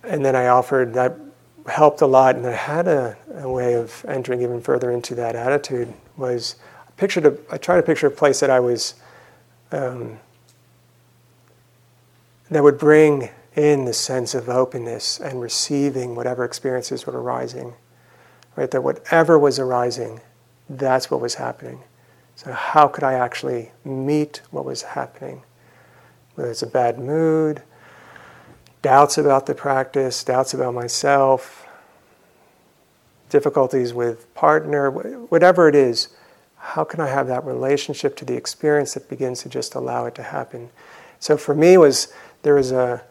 And 0.04 0.24
then 0.24 0.36
I 0.36 0.48
offered 0.48 0.94
that 0.94 1.18
helped 1.66 2.02
a 2.02 2.08
lot, 2.08 2.36
and 2.36 2.46
I 2.46 2.54
had 2.54 2.88
a, 2.88 3.18
a 3.36 3.50
way 3.50 3.74
of 3.74 4.06
entering 4.08 4.42
even 4.42 4.62
further 4.62 4.92
into 4.92 5.16
that 5.16 5.36
attitude. 5.36 5.94
Was 6.16 6.56
I 6.88 6.92
pictured 6.98 7.26
a, 7.26 7.38
I 7.52 7.58
tried 7.58 7.78
to 7.78 7.84
picture 7.84 8.08
a 8.08 8.12
place 8.12 8.40
that 8.40 8.50
I 8.50 8.60
was 8.60 8.96
um, 9.72 10.20
that 12.50 12.64
would 12.64 12.78
bring 12.78 13.30
in 13.56 13.86
the 13.86 13.94
sense 13.94 14.36
of 14.36 14.48
openness 14.48 15.20
and 15.20 15.42
receiving 15.42 16.16
whatever 16.16 16.46
experiences 16.46 17.06
were 17.06 17.20
arising. 17.20 17.74
Right, 18.56 18.72
that 18.72 18.84
whatever 18.84 19.38
was 19.38 19.60
arising, 19.60 20.22
that's 20.70 21.10
what 21.10 21.22
was 21.22 21.36
happening. 21.36 21.82
So 22.36 22.52
how 22.52 22.88
could 22.88 23.04
I 23.04 23.14
actually 23.14 23.72
meet 23.84 24.42
what 24.52 24.66
was 24.66 24.84
happening? 24.84 25.44
Whether 26.36 26.52
it's 26.52 26.62
a 26.62 26.68
bad 26.68 27.00
mood, 27.00 27.64
doubts 28.82 29.18
about 29.18 29.48
the 29.48 29.56
practice, 29.56 30.24
doubts 30.24 30.54
about 30.54 30.74
myself, 30.74 31.68
difficulties 33.30 33.94
with 33.94 34.34
partner, 34.36 34.92
whatever 34.92 35.68
it 35.68 35.76
is, 35.76 36.10
how 36.58 36.84
can 36.84 37.00
I 37.00 37.08
have 37.08 37.28
that 37.28 37.44
relationship 37.44 38.16
to 38.18 38.26
the 38.26 38.36
experience 38.36 38.94
that 38.94 39.10
begins 39.10 39.42
to 39.44 39.50
just 39.50 39.76
allow 39.76 40.06
it 40.06 40.16
to 40.16 40.24
happen? 40.24 40.70
So 41.20 41.38
for 41.38 41.56
me 41.56 41.78
was 41.78 42.14
there 42.44 42.56
was 42.56 42.72
a 42.72 43.04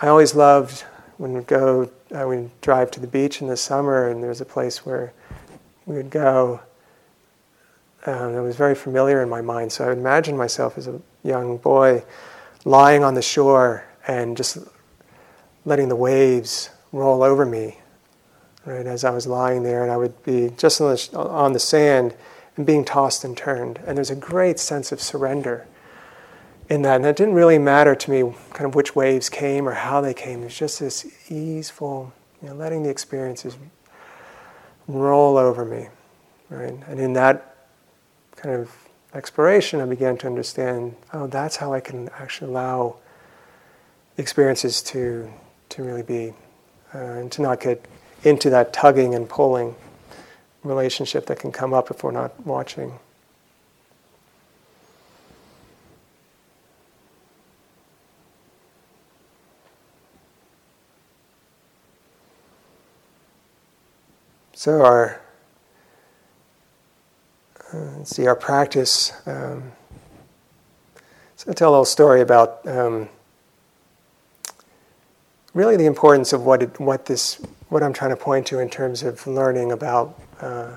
I 0.00 0.08
always 0.08 0.34
loved 0.34 0.82
when 1.18 1.34
we'd 1.34 1.46
go 1.46 1.90
uh, 2.14 2.26
we 2.26 2.50
drive 2.60 2.90
to 2.92 3.00
the 3.00 3.06
beach 3.06 3.40
in 3.40 3.48
the 3.48 3.56
summer 3.56 4.08
and 4.08 4.22
there 4.22 4.30
was 4.30 4.40
a 4.40 4.46
place 4.46 4.86
where 4.86 5.12
we 5.86 5.96
would 5.96 6.10
go 6.10 6.60
um, 8.06 8.34
that 8.34 8.42
was 8.42 8.56
very 8.56 8.74
familiar 8.74 9.22
in 9.22 9.28
my 9.28 9.40
mind. 9.40 9.72
So 9.72 9.84
I 9.84 9.88
would 9.88 9.98
imagine 9.98 10.36
myself 10.36 10.76
as 10.76 10.86
a 10.88 11.00
young 11.22 11.56
boy 11.56 12.04
lying 12.64 13.02
on 13.02 13.14
the 13.14 13.22
shore 13.22 13.84
and 14.06 14.36
just 14.36 14.58
letting 15.64 15.88
the 15.88 15.96
waves 15.96 16.70
roll 16.92 17.22
over 17.22 17.46
me, 17.46 17.78
right, 18.66 18.86
as 18.86 19.04
I 19.04 19.10
was 19.10 19.26
lying 19.26 19.62
there, 19.62 19.82
and 19.82 19.90
I 19.90 19.96
would 19.96 20.22
be 20.22 20.50
just 20.56 20.80
on 20.80 20.94
the, 20.94 21.18
on 21.18 21.52
the 21.52 21.58
sand 21.58 22.14
and 22.56 22.66
being 22.66 22.84
tossed 22.84 23.24
and 23.24 23.36
turned. 23.36 23.80
And 23.86 23.96
there's 23.96 24.10
a 24.10 24.16
great 24.16 24.58
sense 24.58 24.92
of 24.92 25.00
surrender 25.00 25.66
in 26.68 26.82
that. 26.82 26.96
And 26.96 27.06
it 27.06 27.16
didn't 27.16 27.34
really 27.34 27.58
matter 27.58 27.94
to 27.94 28.10
me 28.10 28.34
kind 28.52 28.66
of 28.66 28.74
which 28.74 28.94
waves 28.94 29.28
came 29.28 29.68
or 29.68 29.72
how 29.72 30.00
they 30.00 30.14
came. 30.14 30.42
It 30.42 30.44
was 30.44 30.58
just 30.58 30.80
this 30.80 31.30
easeful, 31.30 32.12
you 32.42 32.48
know, 32.48 32.54
letting 32.54 32.82
the 32.82 32.90
experiences 32.90 33.56
roll 34.86 35.36
over 35.36 35.64
me, 35.64 35.88
right? 36.50 36.74
And 36.86 37.00
in 37.00 37.14
that 37.14 37.53
kind 38.44 38.60
of 38.60 38.70
exploration, 39.14 39.80
I 39.80 39.86
began 39.86 40.18
to 40.18 40.26
understand, 40.26 40.96
oh, 41.14 41.26
that's 41.26 41.56
how 41.56 41.72
I 41.72 41.80
can 41.80 42.10
actually 42.10 42.50
allow 42.50 42.96
experiences 44.18 44.82
to 44.82 45.32
to 45.70 45.82
really 45.82 46.02
be, 46.02 46.34
uh, 46.94 46.98
and 46.98 47.32
to 47.32 47.40
not 47.40 47.58
get 47.60 47.84
into 48.22 48.50
that 48.50 48.72
tugging 48.74 49.14
and 49.14 49.26
pulling 49.28 49.74
relationship 50.62 51.24
that 51.26 51.38
can 51.38 51.52
come 51.52 51.72
up 51.72 51.90
if 51.90 52.04
we're 52.04 52.10
not 52.10 52.46
watching. 52.46 52.98
So 64.52 64.84
our 64.84 65.23
uh, 67.74 68.04
see 68.04 68.26
our 68.26 68.36
practice. 68.36 69.12
Um, 69.26 69.72
so 71.36 71.48
I'll 71.48 71.54
tell 71.54 71.70
a 71.70 71.72
little 71.72 71.84
story 71.84 72.20
about 72.20 72.66
um, 72.68 73.08
really 75.52 75.76
the 75.76 75.86
importance 75.86 76.32
of 76.32 76.44
what 76.44 76.62
it, 76.62 76.78
what 76.78 77.06
this 77.06 77.40
what 77.68 77.82
I'm 77.82 77.92
trying 77.92 78.10
to 78.10 78.16
point 78.16 78.46
to 78.48 78.60
in 78.60 78.70
terms 78.70 79.02
of 79.02 79.26
learning 79.26 79.72
about 79.72 80.20
uh, 80.40 80.76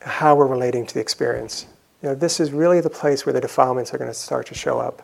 how 0.00 0.36
we're 0.36 0.46
relating 0.46 0.86
to 0.86 0.94
the 0.94 1.00
experience. 1.00 1.66
You 2.02 2.10
know, 2.10 2.14
this 2.14 2.38
is 2.38 2.52
really 2.52 2.80
the 2.80 2.90
place 2.90 3.26
where 3.26 3.32
the 3.32 3.40
defilements 3.40 3.92
are 3.92 3.98
going 3.98 4.10
to 4.10 4.14
start 4.14 4.46
to 4.48 4.54
show 4.54 4.78
up. 4.78 5.02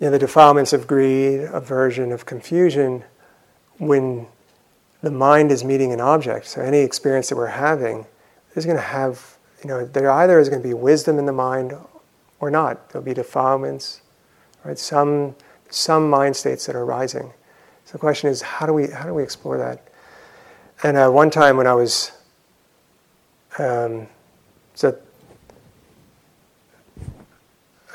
You 0.00 0.06
know, 0.06 0.10
the 0.10 0.18
defilements 0.18 0.72
of 0.72 0.86
greed, 0.86 1.40
aversion, 1.40 2.12
of 2.12 2.26
confusion, 2.26 3.04
when 3.78 4.26
the 5.02 5.10
mind 5.10 5.50
is 5.50 5.64
meeting 5.64 5.92
an 5.92 6.00
object. 6.00 6.46
So 6.46 6.60
any 6.60 6.78
experience 6.78 7.28
that 7.30 7.36
we're 7.36 7.46
having 7.46 8.06
is 8.54 8.64
going 8.64 8.76
to 8.76 8.82
have, 8.82 9.36
you 9.62 9.68
know, 9.68 9.84
there 9.84 10.10
either 10.10 10.38
is 10.38 10.48
going 10.48 10.62
to 10.62 10.68
be 10.68 10.74
wisdom 10.74 11.18
in 11.18 11.26
the 11.26 11.32
mind 11.32 11.74
or 12.38 12.50
not. 12.50 12.90
There'll 12.90 13.04
be 13.04 13.14
defilements, 13.14 14.02
right? 14.64 14.78
Some 14.78 15.34
some 15.72 16.10
mind 16.10 16.34
states 16.34 16.66
that 16.66 16.74
are 16.74 16.84
rising. 16.84 17.32
So 17.84 17.92
the 17.92 17.98
question 17.98 18.28
is, 18.28 18.42
how 18.42 18.66
do 18.66 18.72
we 18.72 18.88
how 18.88 19.06
do 19.06 19.14
we 19.14 19.22
explore 19.22 19.56
that? 19.58 19.86
And 20.82 20.96
uh, 20.96 21.10
one 21.10 21.30
time 21.30 21.56
when 21.56 21.66
I 21.66 21.74
was 21.74 22.12
um, 23.58 24.06
so 24.74 24.96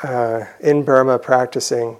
uh, 0.03 0.45
in 0.59 0.83
Burma 0.83 1.17
practicing, 1.17 1.97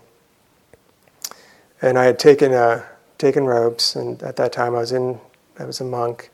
and 1.82 1.98
I 1.98 2.06
had 2.06 2.20
taken 2.20 2.54
uh, 2.54 2.84
taken 3.18 3.46
robes, 3.46 3.96
and 3.96 4.22
at 4.24 4.36
that 4.38 4.52
time 4.52 4.76
I 4.76 4.80
was 4.80 4.92
in 4.92 5.20
I 5.58 5.66
was 5.66 5.80
a 5.80 5.86
monk, 5.86 6.32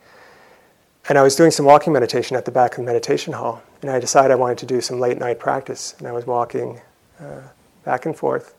and 1.10 1.18
I 1.18 1.22
was 1.22 1.36
doing 1.36 1.52
some 1.52 1.66
walking 1.66 1.94
meditation 1.94 2.36
at 2.36 2.46
the 2.46 2.52
back 2.52 2.72
of 2.72 2.78
the 2.78 2.84
meditation 2.84 3.34
hall, 3.34 3.62
and 3.82 3.92
I 3.92 4.00
decided 4.00 4.32
I 4.32 4.36
wanted 4.36 4.58
to 4.60 4.66
do 4.66 4.82
some 4.82 5.00
late 5.00 5.20
night 5.20 5.40
practice, 5.40 5.96
and 6.00 6.08
I 6.08 6.12
was 6.12 6.26
walking 6.26 6.82
uh, 7.20 7.42
back 7.84 8.06
and 8.06 8.16
forth 8.16 8.56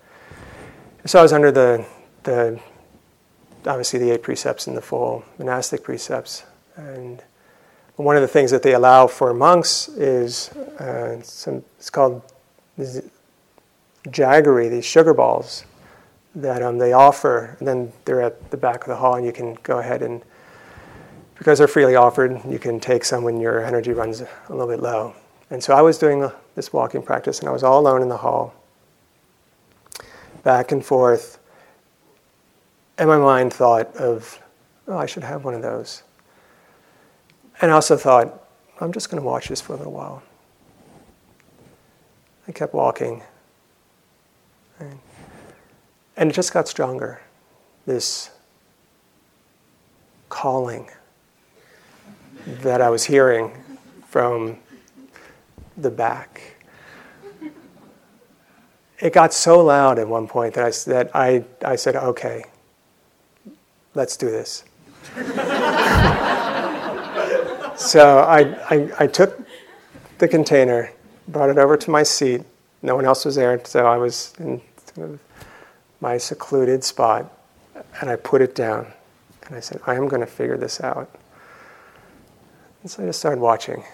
so 1.04 1.18
I 1.18 1.22
was 1.22 1.32
under 1.32 1.50
the, 1.50 1.84
the 2.22 2.60
obviously 3.66 3.98
the 3.98 4.10
eight 4.10 4.22
precepts 4.22 4.66
and 4.66 4.76
the 4.76 4.82
full 4.82 5.24
monastic 5.38 5.82
precepts. 5.82 6.44
And 6.76 7.22
one 7.96 8.16
of 8.16 8.22
the 8.22 8.28
things 8.28 8.50
that 8.52 8.62
they 8.62 8.74
allow 8.74 9.06
for 9.06 9.34
monks 9.34 9.88
is 9.88 10.50
uh, 10.78 11.20
some, 11.22 11.64
it's 11.78 11.90
called 11.90 12.22
jaggery, 14.08 14.70
these 14.70 14.84
sugar 14.84 15.12
balls 15.12 15.64
that 16.34 16.62
um, 16.62 16.78
they 16.78 16.92
offer. 16.92 17.56
And 17.58 17.68
then 17.68 17.92
they're 18.04 18.22
at 18.22 18.50
the 18.50 18.56
back 18.56 18.82
of 18.82 18.88
the 18.88 18.96
hall, 18.96 19.14
and 19.14 19.26
you 19.26 19.32
can 19.32 19.54
go 19.62 19.78
ahead 19.78 20.02
and, 20.02 20.22
because 21.36 21.58
they're 21.58 21.68
freely 21.68 21.96
offered, 21.96 22.40
you 22.48 22.58
can 22.58 22.80
take 22.80 23.04
some 23.04 23.24
when 23.24 23.40
your 23.40 23.64
energy 23.64 23.92
runs 23.92 24.20
a 24.20 24.28
little 24.48 24.68
bit 24.68 24.80
low. 24.80 25.14
And 25.50 25.62
so 25.62 25.74
I 25.74 25.82
was 25.82 25.98
doing 25.98 26.30
this 26.54 26.72
walking 26.72 27.02
practice, 27.02 27.40
and 27.40 27.48
I 27.48 27.52
was 27.52 27.62
all 27.62 27.80
alone 27.80 28.02
in 28.02 28.08
the 28.08 28.16
hall 28.18 28.54
back 30.42 30.72
and 30.72 30.84
forth. 30.84 31.38
And 32.98 33.08
my 33.08 33.18
mind 33.18 33.52
thought 33.52 33.94
of, 33.96 34.40
oh, 34.88 34.98
I 34.98 35.06
should 35.06 35.24
have 35.24 35.44
one 35.44 35.54
of 35.54 35.62
those. 35.62 36.02
And 37.60 37.70
I 37.70 37.74
also 37.74 37.96
thought, 37.96 38.42
I'm 38.80 38.92
just 38.92 39.10
going 39.10 39.20
to 39.20 39.26
watch 39.26 39.48
this 39.48 39.60
for 39.60 39.74
a 39.74 39.76
little 39.76 39.92
while. 39.92 40.22
I 42.48 42.52
kept 42.52 42.74
walking. 42.74 43.22
And 44.80 44.98
it 46.30 46.34
just 46.34 46.52
got 46.52 46.68
stronger. 46.68 47.20
This 47.86 48.30
calling 50.28 50.88
that 52.46 52.80
I 52.80 52.90
was 52.90 53.04
hearing 53.04 53.52
from 54.06 54.58
the 55.76 55.90
back 55.90 56.52
it 59.02 59.12
got 59.12 59.34
so 59.34 59.60
loud 59.60 59.98
at 59.98 60.06
one 60.06 60.28
point 60.28 60.54
that 60.54 60.64
I, 60.64 60.70
that 60.90 61.10
I, 61.12 61.44
I 61.64 61.74
said, 61.74 61.96
okay, 61.96 62.44
let's 63.94 64.16
do 64.16 64.30
this. 64.30 64.62
so 67.76 68.20
I, 68.20 68.56
I, 68.70 68.92
I, 69.00 69.06
took 69.08 69.44
the 70.18 70.28
container, 70.28 70.92
brought 71.26 71.50
it 71.50 71.58
over 71.58 71.76
to 71.76 71.90
my 71.90 72.04
seat. 72.04 72.42
No 72.80 72.94
one 72.94 73.04
else 73.04 73.24
was 73.24 73.34
there, 73.34 73.60
so 73.64 73.84
I 73.84 73.96
was 73.96 74.34
in 74.38 74.60
my 76.02 76.18
secluded 76.18 76.82
spot, 76.82 77.32
and 78.00 78.10
I 78.10 78.16
put 78.16 78.42
it 78.42 78.56
down. 78.56 78.92
And 79.46 79.56
I 79.56 79.60
said, 79.60 79.80
I 79.86 79.94
am 79.94 80.08
going 80.08 80.20
to 80.20 80.26
figure 80.26 80.56
this 80.56 80.80
out. 80.80 81.08
And 82.82 82.90
so 82.90 83.04
I 83.04 83.06
just 83.06 83.20
started 83.20 83.40
watching. 83.40 83.84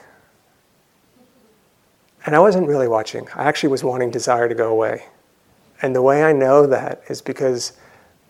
And 2.24 2.34
I 2.34 2.38
wasn't 2.38 2.66
really 2.66 2.88
watching. 2.88 3.28
I 3.34 3.44
actually 3.44 3.68
was 3.68 3.84
wanting 3.84 4.10
desire 4.10 4.48
to 4.48 4.54
go 4.54 4.70
away. 4.70 5.04
And 5.82 5.94
the 5.94 6.02
way 6.02 6.24
I 6.24 6.32
know 6.32 6.66
that 6.66 7.02
is 7.08 7.20
because 7.20 7.74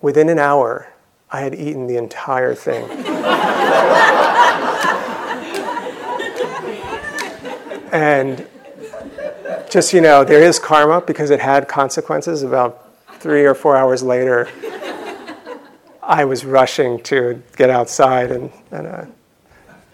within 0.00 0.28
an 0.28 0.40
hour, 0.40 0.92
I 1.30 1.40
had 1.40 1.54
eaten 1.54 1.86
the 1.86 1.96
entire 1.96 2.54
thing. 2.54 2.84
And 7.90 8.46
just, 9.70 9.94
you 9.94 10.02
know, 10.02 10.22
there 10.22 10.42
is 10.42 10.58
karma 10.58 11.00
because 11.00 11.30
it 11.30 11.40
had 11.40 11.68
consequences. 11.68 12.42
About 12.42 12.87
three 13.20 13.44
or 13.44 13.54
four 13.54 13.76
hours 13.76 14.02
later, 14.02 14.48
I 16.02 16.24
was 16.24 16.44
rushing 16.44 17.02
to 17.04 17.42
get 17.56 17.70
outside 17.70 18.30
and, 18.30 18.50
and 18.70 18.86
uh, 18.86 19.04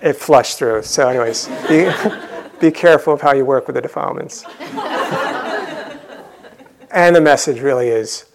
it 0.00 0.14
flushed 0.14 0.58
through. 0.58 0.82
So, 0.82 1.08
anyways, 1.08 1.48
be, 1.68 1.90
be 2.60 2.70
careful 2.70 3.14
of 3.14 3.20
how 3.20 3.32
you 3.32 3.44
work 3.44 3.66
with 3.66 3.74
the 3.74 3.82
defilements. 3.82 4.44
and 6.90 7.16
the 7.16 7.20
message 7.20 7.60
really 7.60 7.88
is 7.88 8.26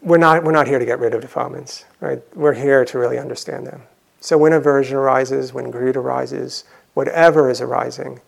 we're 0.00 0.18
not, 0.18 0.44
we're 0.44 0.52
not 0.52 0.68
here 0.68 0.78
to 0.78 0.86
get 0.86 1.00
rid 1.00 1.14
of 1.14 1.20
defilements, 1.20 1.84
right? 2.00 2.22
We're 2.36 2.54
here 2.54 2.84
to 2.84 2.98
really 2.98 3.18
understand 3.18 3.66
them. 3.66 3.82
So 4.20 4.36
when 4.38 4.52
aversion 4.52 4.96
arises, 4.96 5.52
when 5.52 5.70
greed 5.70 5.96
arises, 5.96 6.64
whatever 6.94 7.50
is 7.50 7.60
arising, 7.60 8.20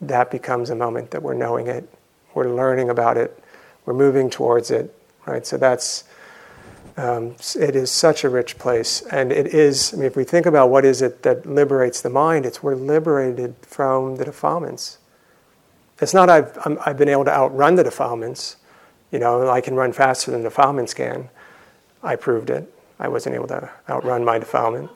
that 0.00 0.30
becomes 0.30 0.70
a 0.70 0.74
moment 0.74 1.10
that 1.12 1.22
we're 1.22 1.34
knowing 1.34 1.66
it, 1.66 1.88
we're 2.34 2.52
learning 2.52 2.90
about 2.90 3.16
it, 3.16 3.42
we're 3.84 3.94
moving 3.94 4.30
towards 4.30 4.70
it, 4.70 4.94
right? 5.26 5.46
So 5.46 5.56
that's, 5.56 6.04
um, 6.96 7.36
it 7.56 7.76
is 7.76 7.90
such 7.90 8.24
a 8.24 8.28
rich 8.28 8.58
place. 8.58 9.02
And 9.02 9.32
it 9.32 9.48
is, 9.48 9.92
I 9.92 9.96
mean, 9.96 10.06
if 10.06 10.16
we 10.16 10.24
think 10.24 10.46
about 10.46 10.70
what 10.70 10.84
is 10.84 11.02
it 11.02 11.22
that 11.22 11.46
liberates 11.46 12.00
the 12.00 12.10
mind, 12.10 12.46
it's 12.46 12.62
we're 12.62 12.76
liberated 12.76 13.54
from 13.62 14.16
the 14.16 14.24
defilements. 14.24 14.98
It's 16.00 16.14
not 16.14 16.28
I've, 16.28 16.56
i 16.58 16.88
have 16.88 16.96
been 16.96 17.08
able 17.08 17.24
to 17.24 17.32
outrun 17.32 17.76
the 17.76 17.84
defilements. 17.84 18.56
You 19.12 19.18
know, 19.18 19.48
I 19.48 19.60
can 19.60 19.74
run 19.74 19.92
faster 19.92 20.30
than 20.30 20.42
the 20.42 20.48
defilements 20.48 20.94
can. 20.94 21.28
I 22.02 22.16
proved 22.16 22.50
it. 22.50 22.72
I 22.98 23.08
wasn't 23.08 23.34
able 23.34 23.48
to 23.48 23.70
outrun 23.88 24.24
my 24.24 24.38
defilement. 24.38 24.90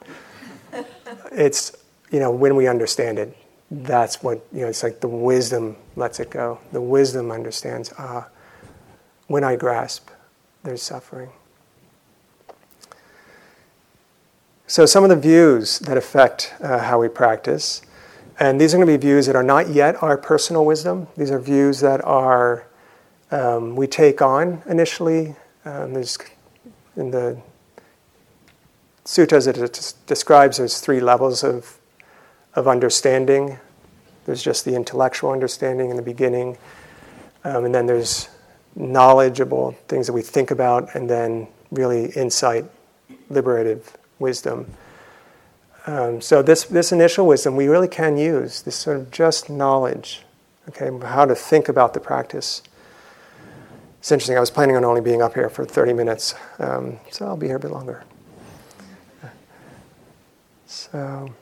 it's, 1.31 1.75
you 2.11 2.19
know, 2.19 2.31
when 2.31 2.55
we 2.55 2.67
understand 2.67 3.19
it, 3.19 3.35
that's 3.71 4.23
what, 4.23 4.45
you 4.51 4.61
know, 4.61 4.67
it's 4.67 4.83
like 4.83 4.99
the 4.99 5.07
wisdom 5.07 5.75
lets 5.95 6.19
it 6.19 6.29
go. 6.29 6.59
The 6.71 6.81
wisdom 6.81 7.31
understands, 7.31 7.93
ah, 7.97 8.27
when 9.29 9.43
I 9.43 9.55
grasp, 9.55 10.09
there's 10.63 10.81
suffering. 10.81 11.29
So, 14.65 14.85
some 14.85 15.03
of 15.03 15.09
the 15.09 15.15
views 15.15 15.79
that 15.79 15.97
affect 15.97 16.53
uh, 16.61 16.79
how 16.79 16.99
we 16.99 17.07
practice, 17.07 17.81
and 18.39 18.59
these 18.59 18.73
are 18.73 18.77
going 18.77 18.87
to 18.87 18.93
be 18.93 18.97
views 18.97 19.27
that 19.27 19.35
are 19.35 19.43
not 19.43 19.69
yet 19.69 20.01
our 20.03 20.17
personal 20.17 20.65
wisdom. 20.65 21.07
These 21.15 21.31
are 21.31 21.39
views 21.39 21.79
that 21.79 22.03
are 22.03 22.67
um, 23.31 23.75
we 23.75 23.87
take 23.87 24.21
on 24.21 24.63
initially. 24.67 25.35
Um, 25.63 25.93
there's 25.93 26.17
in 26.97 27.11
the 27.11 27.39
suttas 29.05 29.47
it 29.47 29.93
describes 30.07 30.57
there's 30.57 30.79
three 30.81 30.99
levels 30.99 31.43
of 31.43 31.77
of 32.55 32.67
understanding. 32.67 33.59
There's 34.25 34.41
just 34.41 34.65
the 34.65 34.75
intellectual 34.75 35.31
understanding 35.31 35.91
in 35.91 35.97
the 35.97 36.01
beginning, 36.01 36.57
um, 37.43 37.65
and 37.65 37.75
then 37.75 37.85
there's 37.85 38.27
knowledgeable 38.79 39.73
things 39.87 40.07
that 40.07 40.13
we 40.13 40.21
think 40.21 40.49
about, 40.49 40.95
and 40.95 41.09
then 41.09 41.47
really 41.69 42.05
insight, 42.11 42.65
liberative 43.29 43.95
wisdom. 44.17 44.65
Um, 45.85 46.21
so 46.21 46.41
this 46.41 46.63
this 46.65 46.91
initial 46.91 47.27
wisdom 47.27 47.55
we 47.55 47.67
really 47.67 47.87
can 47.87 48.17
use 48.17 48.61
this 48.61 48.75
sort 48.75 48.97
of 48.97 49.11
just 49.11 49.49
knowledge, 49.49 50.23
okay, 50.69 50.89
how 51.05 51.25
to 51.25 51.35
think 51.35 51.69
about 51.69 51.93
the 51.93 51.99
practice. 51.99 52.63
It's 53.99 54.11
interesting. 54.11 54.37
I 54.37 54.39
was 54.39 54.49
planning 54.49 54.75
on 54.75 54.85
only 54.85 55.01
being 55.01 55.21
up 55.21 55.33
here 55.33 55.49
for 55.49 55.65
30 55.65 55.93
minutes, 55.93 56.33
um, 56.57 56.99
so 57.11 57.27
I'll 57.27 57.37
be 57.37 57.47
here 57.47 57.57
a 57.57 57.59
bit 57.59 57.71
longer. 57.71 58.03
So. 60.65 61.33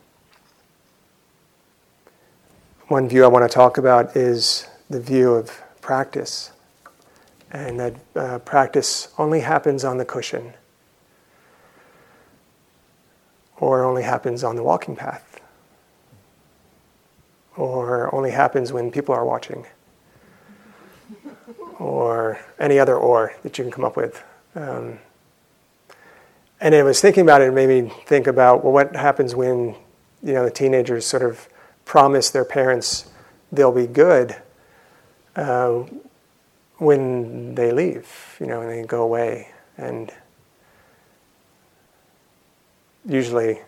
One 2.88 3.10
view 3.10 3.26
I 3.26 3.28
want 3.28 3.44
to 3.44 3.54
talk 3.54 3.78
about 3.78 4.16
is 4.16 4.66
the 4.90 5.02
view 5.02 5.34
of 5.34 5.62
practice, 5.82 6.54
and 7.52 7.80
that 7.80 7.96
uh, 8.16 8.40
practice 8.40 9.10
only 9.18 9.40
happens 9.40 9.84
on 9.84 9.98
the 9.98 10.06
cushion 10.06 10.54
or 13.58 13.84
only 13.84 14.04
happens 14.04 14.44
on 14.44 14.56
the 14.56 14.64
walking 14.64 14.96
path 14.96 15.40
or 17.56 18.14
only 18.14 18.32
happens 18.32 18.72
when 18.72 18.92
people 18.92 19.14
are 19.16 19.26
watching 19.26 19.66
or 21.80 22.40
any 22.60 22.80
other 22.80 22.96
or 22.96 23.34
that 23.44 23.58
you 23.58 23.64
can 23.64 23.72
come 23.72 23.86
up 23.86 23.96
with. 23.96 24.24
Um, 24.56 25.00
and 26.60 26.74
I 26.74 26.84
was 26.84 27.02
thinking 27.02 27.22
about 27.22 27.42
it, 27.42 27.50
it 27.50 27.54
made 27.54 27.70
me 27.70 27.92
think 28.06 28.28
about 28.28 28.64
well, 28.64 28.74
what 28.74 28.96
happens 28.96 29.36
when 29.36 29.76
you 30.24 30.34
know 30.34 30.44
the 30.44 30.52
teenagers 30.52 31.06
sort 31.06 31.24
of 31.24 31.48
promise 31.86 32.30
their 32.32 32.46
parents 32.46 33.10
they'll 33.52 33.72
be 33.72 33.88
good 33.88 34.36
uh, 35.36 35.84
when 36.78 37.56
they 37.56 37.72
leave, 37.72 38.38
you 38.40 38.46
know, 38.46 38.62
and 38.62 38.70
they 38.70 38.84
go 38.88 39.02
away. 39.02 39.50
And 39.78 40.12
usually, 43.06 43.60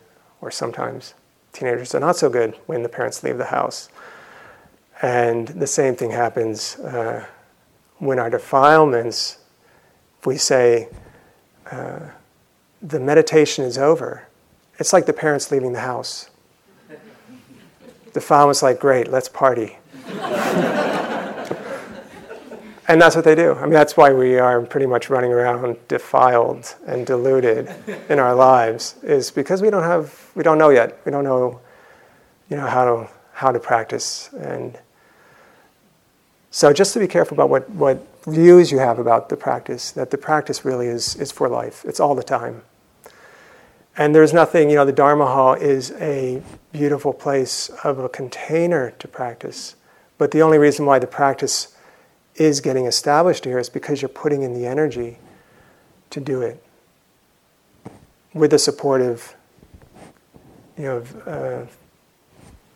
or 0.41 0.51
sometimes, 0.51 1.13
teenagers 1.53 1.95
are 1.95 1.99
not 1.99 2.15
so 2.15 2.29
good 2.29 2.55
when 2.65 2.83
the 2.83 2.89
parents 2.89 3.23
leave 3.23 3.37
the 3.37 3.45
house. 3.45 3.89
And 5.01 5.47
the 5.47 5.67
same 5.67 5.95
thing 5.95 6.11
happens 6.11 6.75
uh, 6.77 7.25
when 7.97 8.19
our 8.19 8.29
defilements, 8.29 9.37
if 10.19 10.25
we 10.25 10.37
say, 10.37 10.89
uh, 11.71 11.99
the 12.81 12.99
meditation 12.99 13.65
is 13.65 13.77
over, 13.77 14.27
it's 14.77 14.93
like 14.93 15.05
the 15.05 15.13
parents 15.13 15.51
leaving 15.51 15.73
the 15.73 15.81
house 15.81 16.29
the 18.13 18.25
was 18.29 18.63
like, 18.63 18.79
great, 18.79 19.09
let's 19.09 19.29
party. 19.29 19.77
and 22.89 22.99
that's 22.99 23.15
what 23.15 23.23
they 23.23 23.35
do. 23.35 23.53
I 23.53 23.61
mean, 23.61 23.73
that's 23.73 23.95
why 23.95 24.11
we 24.11 24.39
are 24.39 24.59
pretty 24.63 24.87
much 24.87 25.11
running 25.11 25.31
around 25.31 25.77
defiled 25.87 26.75
and 26.87 27.05
deluded 27.05 27.71
in 28.09 28.17
our 28.17 28.33
lives, 28.33 28.95
is 29.03 29.29
because 29.29 29.61
we 29.61 29.69
don't 29.69 29.83
have, 29.83 30.31
we 30.33 30.41
don't 30.41 30.57
know 30.57 30.69
yet. 30.69 30.99
We 31.05 31.11
don't 31.11 31.23
know, 31.23 31.61
you 32.49 32.57
know, 32.57 32.65
how 32.65 32.85
to, 32.85 33.09
how 33.31 33.51
to 33.51 33.59
practice. 33.59 34.31
And 34.39 34.75
so 36.49 36.73
just 36.73 36.93
to 36.93 36.99
be 36.99 37.07
careful 37.07 37.35
about 37.35 37.49
what, 37.49 37.69
what 37.69 38.03
views 38.25 38.71
you 38.71 38.79
have 38.79 38.97
about 38.97 39.29
the 39.29 39.37
practice, 39.37 39.91
that 39.91 40.09
the 40.09 40.17
practice 40.17 40.65
really 40.65 40.87
is, 40.87 41.15
is 41.17 41.31
for 41.31 41.47
life. 41.47 41.85
It's 41.85 41.99
all 41.99 42.15
the 42.15 42.23
time. 42.23 42.63
And 43.97 44.15
there's 44.15 44.33
nothing, 44.33 44.71
you 44.71 44.77
know, 44.77 44.85
the 44.85 44.91
Dharma 44.91 45.27
Hall 45.27 45.53
is 45.53 45.91
a 45.99 46.41
beautiful 46.71 47.13
place 47.13 47.69
of 47.83 47.99
a 47.99 48.09
container 48.09 48.91
to 48.97 49.07
practice. 49.07 49.75
But 50.17 50.31
the 50.31 50.41
only 50.41 50.57
reason 50.57 50.87
why 50.87 50.97
the 50.97 51.05
practice 51.07 51.75
is 52.39 52.61
getting 52.61 52.85
established 52.85 53.43
here 53.43 53.59
is 53.59 53.69
because 53.69 54.01
you're 54.01 54.09
putting 54.09 54.41
in 54.41 54.53
the 54.53 54.65
energy 54.65 55.19
to 56.09 56.19
do 56.19 56.41
it 56.41 56.63
with 58.33 58.51
the 58.51 58.59
supportive, 58.59 59.35
you 60.77 60.83
know, 60.85 61.03
uh, 61.25 61.65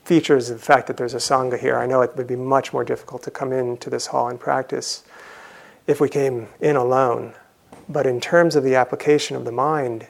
features 0.03 0.49
of 0.49 0.59
the 0.59 0.65
fact 0.65 0.87
that 0.87 0.97
there's 0.97 1.13
a 1.13 1.17
sangha 1.17 1.57
here. 1.57 1.77
I 1.77 1.85
know 1.85 2.01
it 2.01 2.15
would 2.17 2.27
be 2.27 2.35
much 2.35 2.73
more 2.73 2.83
difficult 2.83 3.23
to 3.23 3.31
come 3.31 3.53
into 3.53 3.89
this 3.89 4.07
hall 4.07 4.27
and 4.27 4.37
practice 4.37 5.03
if 5.87 6.01
we 6.01 6.09
came 6.09 6.49
in 6.59 6.75
alone. 6.75 7.33
But 7.87 8.05
in 8.05 8.19
terms 8.19 8.57
of 8.57 8.63
the 8.63 8.75
application 8.75 9.37
of 9.37 9.45
the 9.45 9.51
mind, 9.51 10.07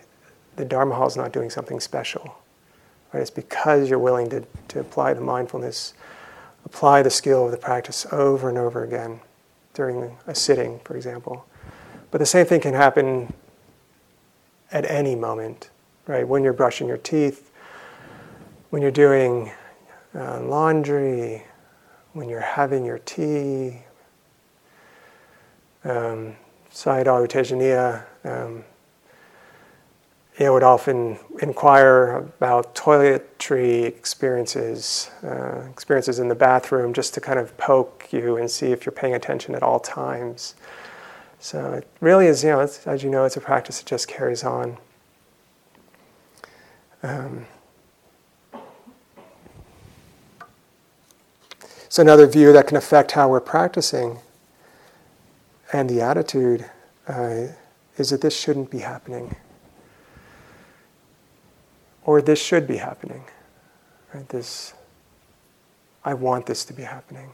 the 0.56 0.66
Dharma 0.66 0.96
Hall 0.96 1.08
is 1.08 1.16
not 1.16 1.32
doing 1.32 1.52
something 1.52 1.80
special. 1.80 2.38
Right? 3.14 3.22
It's 3.22 3.30
because 3.30 3.90
you're 3.90 4.00
willing 4.00 4.30
to, 4.32 4.46
to 4.70 4.80
apply 4.80 5.14
the 5.14 5.22
mindfulness, 5.22 5.94
apply 6.66 7.04
the 7.04 7.12
skill 7.12 7.46
of 7.46 7.52
the 7.52 7.58
practice 7.58 8.08
over 8.12 8.50
and 8.50 8.58
over 8.58 8.84
again 8.84 9.20
during 9.74 10.18
a 10.28 10.36
sitting, 10.36 10.80
for 10.84 10.96
example. 10.96 11.46
But 12.12 12.20
the 12.20 12.26
same 12.26 12.46
thing 12.46 12.62
can 12.62 12.74
happen 12.74 13.34
at 14.72 14.86
any 14.86 15.16
moment, 15.16 15.70
right? 16.08 16.28
When 16.28 16.44
you're 16.44 16.54
brushing 16.54 16.88
your 16.88 16.98
teeth, 16.98 17.52
when 18.70 18.82
you're 18.82 18.92
doing 18.92 19.52
uh, 20.16 20.42
laundry, 20.42 21.44
when 22.14 22.30
you're 22.30 22.40
having 22.40 22.86
your 22.86 23.00
tea. 23.00 23.80
Um, 25.84 26.36
Sayadaw 26.72 27.22
U 27.22 27.28
Tejaniya, 27.28 28.06
um, 28.24 28.64
know, 30.40 30.54
would 30.54 30.64
often 30.64 31.20
inquire 31.42 32.16
about 32.16 32.74
toiletry 32.76 33.86
experiences, 33.86 35.12
uh, 35.24 35.62
experiences 35.70 36.20
in 36.20 36.28
the 36.28 36.36
bathroom, 36.36 36.94
just 36.94 37.14
to 37.14 37.22
kind 37.22 37.38
of 37.38 37.56
poke 37.58 38.08
you 38.12 38.38
and 38.38 38.50
see 38.50 38.72
if 38.72 38.86
you're 38.86 38.94
paying 38.94 39.14
attention 39.14 39.54
at 39.54 39.62
all 39.62 39.80
times. 39.80 40.56
So 41.40 41.74
it 41.74 41.88
really 42.00 42.28
is, 42.28 42.44
you 42.44 42.50
know, 42.50 42.62
as 42.62 43.04
you 43.04 43.10
know, 43.10 43.26
it's 43.26 43.38
a 43.38 43.42
practice 43.42 43.80
that 43.80 43.86
just 43.86 44.08
carries 44.08 44.44
on. 44.44 44.78
Um, 47.04 47.46
so 51.90 52.02
another 52.02 52.26
view 52.26 52.54
that 52.54 52.66
can 52.66 52.78
affect 52.78 53.12
how 53.12 53.30
we're 53.30 53.42
practicing 53.42 54.20
and 55.74 55.90
the 55.90 56.02
attitude 56.02 56.70
uh, 57.08 57.48
is 57.98 58.10
that 58.10 58.22
this 58.22 58.40
shouldn't 58.40 58.72
be 58.72 58.80
happening 58.80 59.36
or 62.06 62.22
this 62.22 62.42
should 62.42 62.68
be 62.68 62.78
happening. 62.78 63.24
Right? 64.14 64.28
This 64.30 64.74
I 66.06 66.14
want 66.14 66.46
this 66.46 66.66
to 66.66 66.74
be 66.74 66.84
happening. 66.84 67.34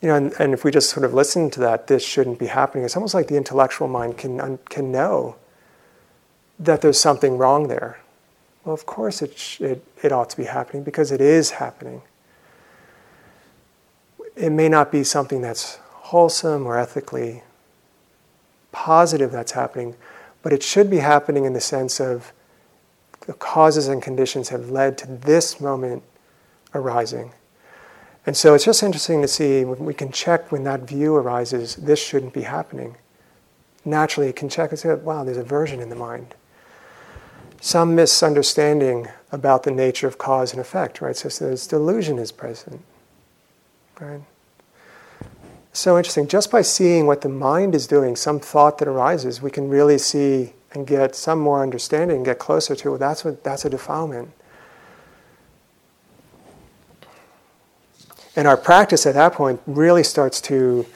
You 0.00 0.08
know, 0.08 0.16
and, 0.16 0.32
and 0.40 0.52
if 0.52 0.64
we 0.64 0.72
just 0.72 0.90
sort 0.90 1.04
of 1.04 1.14
listen 1.14 1.48
to 1.50 1.60
that, 1.60 1.86
this 1.86 2.04
shouldn't 2.04 2.40
be 2.40 2.46
happening. 2.46 2.84
It's 2.84 2.96
almost 2.96 3.14
like 3.14 3.28
the 3.28 3.36
intellectual 3.36 3.86
mind 3.86 4.18
can, 4.18 4.58
can 4.68 4.90
know 4.90 5.36
that 6.58 6.80
there's 6.80 6.98
something 6.98 7.38
wrong 7.38 7.68
there. 7.68 8.00
Well, 8.64 8.74
of 8.74 8.84
course 8.84 9.22
it, 9.22 9.38
sh- 9.38 9.60
it, 9.60 9.84
it 10.02 10.10
ought 10.10 10.30
to 10.30 10.36
be 10.36 10.44
happening 10.44 10.82
because 10.82 11.12
it 11.12 11.20
is 11.20 11.52
happening. 11.52 12.02
It 14.34 14.50
may 14.50 14.68
not 14.68 14.90
be 14.90 15.04
something 15.04 15.40
that's 15.40 15.76
wholesome 15.86 16.66
or 16.66 16.76
ethically 16.76 17.44
positive 18.72 19.30
that's 19.30 19.52
happening, 19.52 19.94
but 20.42 20.52
it 20.52 20.62
should 20.62 20.90
be 20.90 20.98
happening 20.98 21.44
in 21.44 21.52
the 21.52 21.60
sense 21.60 22.00
of 22.00 22.32
the 23.26 23.34
causes 23.34 23.86
and 23.86 24.02
conditions 24.02 24.48
have 24.48 24.70
led 24.70 24.98
to 24.98 25.06
this 25.06 25.60
moment 25.60 26.02
arising. 26.74 27.32
And 28.26 28.36
so 28.36 28.54
it's 28.54 28.64
just 28.64 28.82
interesting 28.82 29.22
to 29.22 29.28
see 29.28 29.64
when 29.64 29.84
we 29.84 29.94
can 29.94 30.10
check 30.10 30.50
when 30.50 30.64
that 30.64 30.82
view 30.82 31.14
arises, 31.14 31.76
this 31.76 32.02
shouldn't 32.02 32.32
be 32.32 32.42
happening. 32.42 32.96
Naturally, 33.84 34.28
it 34.28 34.36
can 34.36 34.48
check 34.48 34.70
and 34.70 34.78
say, 34.78 34.94
wow, 34.94 35.24
there's 35.24 35.36
aversion 35.36 35.80
in 35.80 35.88
the 35.88 35.96
mind. 35.96 36.34
Some 37.60 37.94
misunderstanding 37.94 39.08
about 39.30 39.62
the 39.62 39.70
nature 39.70 40.06
of 40.06 40.18
cause 40.18 40.52
and 40.52 40.60
effect, 40.60 41.00
right? 41.00 41.16
So 41.16 41.28
this 41.28 41.66
delusion 41.66 42.18
is 42.18 42.32
present, 42.32 42.82
right? 44.00 44.22
So 45.72 45.96
interesting. 45.96 46.28
Just 46.28 46.50
by 46.50 46.62
seeing 46.62 47.06
what 47.06 47.22
the 47.22 47.28
mind 47.28 47.74
is 47.74 47.86
doing, 47.86 48.14
some 48.14 48.38
thought 48.38 48.78
that 48.78 48.88
arises, 48.88 49.40
we 49.40 49.50
can 49.50 49.68
really 49.68 49.98
see 49.98 50.52
and 50.74 50.86
get 50.86 51.14
some 51.14 51.38
more 51.38 51.62
understanding, 51.62 52.16
and 52.18 52.24
get 52.24 52.38
closer 52.38 52.74
to. 52.74 52.90
Well, 52.90 52.98
that's 52.98 53.24
what 53.24 53.44
that's 53.44 53.64
a 53.64 53.70
defilement. 53.70 54.30
And 58.34 58.48
our 58.48 58.56
practice 58.56 59.04
at 59.04 59.14
that 59.14 59.34
point 59.34 59.60
really 59.66 60.02
starts 60.02 60.40
to, 60.42 60.86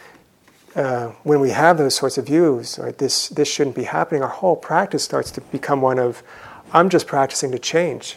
uh, 0.74 1.08
when 1.22 1.40
we 1.40 1.50
have 1.50 1.76
those 1.76 1.94
sorts 1.94 2.16
of 2.16 2.24
views, 2.26 2.78
right, 2.78 2.96
this, 2.96 3.28
this 3.28 3.52
shouldn't 3.52 3.76
be 3.76 3.84
happening, 3.84 4.22
our 4.22 4.28
whole 4.28 4.56
practice 4.56 5.04
starts 5.04 5.30
to 5.32 5.42
become 5.42 5.82
one 5.82 5.98
of, 5.98 6.22
I'm 6.72 6.88
just 6.88 7.06
practicing 7.06 7.52
to 7.52 7.58
change 7.58 8.16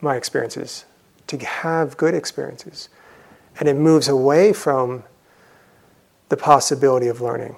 my 0.00 0.16
experiences, 0.16 0.84
to 1.28 1.38
have 1.38 1.96
good 1.96 2.14
experiences. 2.14 2.88
And 3.60 3.68
it 3.68 3.76
moves 3.76 4.08
away 4.08 4.52
from 4.52 5.04
the 6.34 6.42
possibility 6.42 7.06
of 7.06 7.20
learning. 7.20 7.54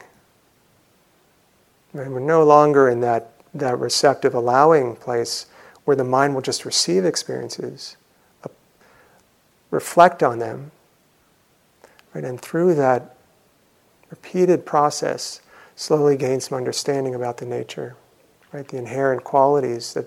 And 1.94 2.12
we're 2.12 2.20
no 2.20 2.44
longer 2.44 2.90
in 2.90 3.00
that, 3.00 3.32
that 3.54 3.78
receptive 3.78 4.34
allowing 4.34 4.96
place 4.96 5.46
where 5.86 5.96
the 5.96 6.04
mind 6.04 6.34
will 6.34 6.42
just 6.42 6.66
receive 6.66 7.06
experiences 7.06 7.96
uh, 8.44 8.48
reflect 9.70 10.22
on 10.22 10.40
them, 10.40 10.72
right? 12.12 12.22
and 12.22 12.38
through 12.38 12.74
that 12.74 13.16
repeated 14.10 14.66
process, 14.66 15.40
slowly 15.74 16.18
gain 16.18 16.38
some 16.38 16.58
understanding 16.58 17.14
about 17.14 17.38
the 17.38 17.46
nature, 17.46 17.96
right? 18.52 18.68
the 18.68 18.76
inherent 18.76 19.24
qualities 19.24 19.94
that 19.94 20.06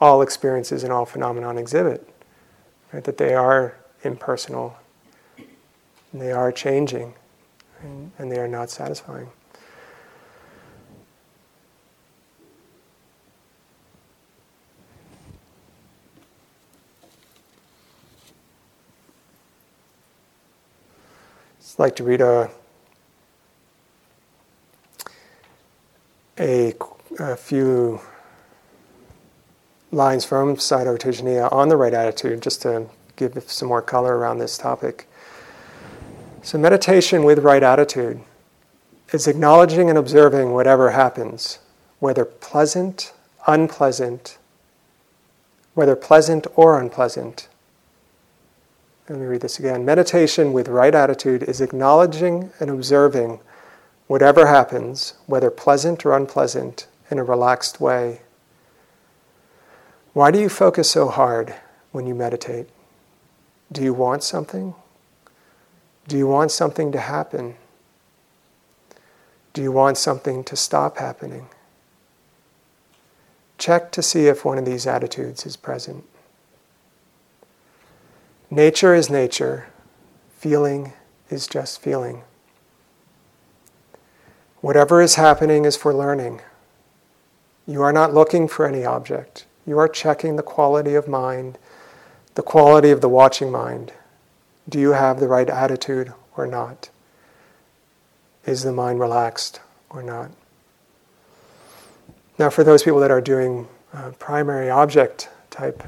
all 0.00 0.22
experiences 0.22 0.84
and 0.84 0.92
all 0.92 1.06
phenomenon 1.06 1.58
exhibit, 1.58 2.08
right? 2.92 3.02
that 3.02 3.18
they 3.18 3.34
are 3.34 3.74
impersonal, 4.04 4.76
and 6.12 6.22
they 6.22 6.30
are 6.30 6.52
changing, 6.52 7.12
and, 7.86 8.10
and 8.18 8.30
they 8.30 8.38
are 8.38 8.48
not 8.48 8.70
satisfying. 8.70 9.30
I'd 21.78 21.80
like 21.80 21.96
to 21.96 22.04
read 22.04 22.22
a, 22.22 22.50
a, 26.38 26.72
a 27.18 27.36
few 27.36 28.00
lines 29.92 30.24
from 30.24 30.56
Sayadaw 30.56 30.98
Tejaniya 30.98 31.52
on 31.52 31.68
the 31.68 31.76
right 31.76 31.92
attitude, 31.92 32.40
just 32.40 32.62
to 32.62 32.86
give 33.16 33.38
some 33.46 33.68
more 33.68 33.82
color 33.82 34.16
around 34.16 34.38
this 34.38 34.56
topic. 34.56 35.06
So, 36.46 36.58
meditation 36.58 37.24
with 37.24 37.40
right 37.40 37.60
attitude 37.60 38.20
is 39.12 39.26
acknowledging 39.26 39.88
and 39.88 39.98
observing 39.98 40.52
whatever 40.52 40.92
happens, 40.92 41.58
whether 41.98 42.24
pleasant, 42.24 43.12
unpleasant, 43.48 44.38
whether 45.74 45.96
pleasant 45.96 46.46
or 46.54 46.78
unpleasant, 46.78 47.48
let 49.08 49.18
me 49.18 49.26
read 49.26 49.40
this 49.40 49.58
again. 49.58 49.84
Meditation 49.84 50.52
with 50.52 50.68
right 50.68 50.94
attitude 50.94 51.42
is 51.42 51.60
acknowledging 51.60 52.52
and 52.60 52.70
observing 52.70 53.40
whatever 54.06 54.46
happens, 54.46 55.14
whether 55.26 55.50
pleasant 55.50 56.06
or 56.06 56.16
unpleasant, 56.16 56.86
in 57.10 57.18
a 57.18 57.24
relaxed 57.24 57.80
way. 57.80 58.20
Why 60.12 60.30
do 60.30 60.38
you 60.38 60.48
focus 60.48 60.88
so 60.92 61.08
hard 61.08 61.56
when 61.90 62.06
you 62.06 62.14
meditate? 62.14 62.68
Do 63.72 63.82
you 63.82 63.92
want 63.92 64.22
something? 64.22 64.76
Do 66.08 66.16
you 66.16 66.26
want 66.26 66.50
something 66.52 66.92
to 66.92 67.00
happen? 67.00 67.56
Do 69.52 69.62
you 69.62 69.72
want 69.72 69.98
something 69.98 70.44
to 70.44 70.54
stop 70.54 70.98
happening? 70.98 71.48
Check 73.58 73.90
to 73.92 74.02
see 74.02 74.26
if 74.26 74.44
one 74.44 74.58
of 74.58 74.64
these 74.64 74.86
attitudes 74.86 75.46
is 75.46 75.56
present. 75.56 76.04
Nature 78.50 78.94
is 78.94 79.10
nature, 79.10 79.66
feeling 80.36 80.92
is 81.30 81.46
just 81.48 81.80
feeling. 81.80 82.22
Whatever 84.60 85.00
is 85.00 85.16
happening 85.16 85.64
is 85.64 85.76
for 85.76 85.92
learning. 85.92 86.40
You 87.66 87.82
are 87.82 87.92
not 87.92 88.14
looking 88.14 88.46
for 88.46 88.66
any 88.66 88.84
object. 88.84 89.46
You 89.66 89.78
are 89.78 89.88
checking 89.88 90.36
the 90.36 90.42
quality 90.42 90.94
of 90.94 91.08
mind, 91.08 91.58
the 92.36 92.42
quality 92.42 92.90
of 92.90 93.00
the 93.00 93.08
watching 93.08 93.50
mind. 93.50 93.92
Do 94.68 94.80
you 94.80 94.92
have 94.92 95.20
the 95.20 95.28
right 95.28 95.48
attitude 95.48 96.12
or 96.36 96.46
not? 96.46 96.90
Is 98.44 98.62
the 98.62 98.72
mind 98.72 99.00
relaxed 99.00 99.60
or 99.90 100.02
not? 100.02 100.30
Now, 102.38 102.50
for 102.50 102.64
those 102.64 102.82
people 102.82 103.00
that 103.00 103.10
are 103.10 103.20
doing 103.20 103.68
uh, 103.92 104.10
primary 104.18 104.68
object 104.68 105.28
type 105.50 105.82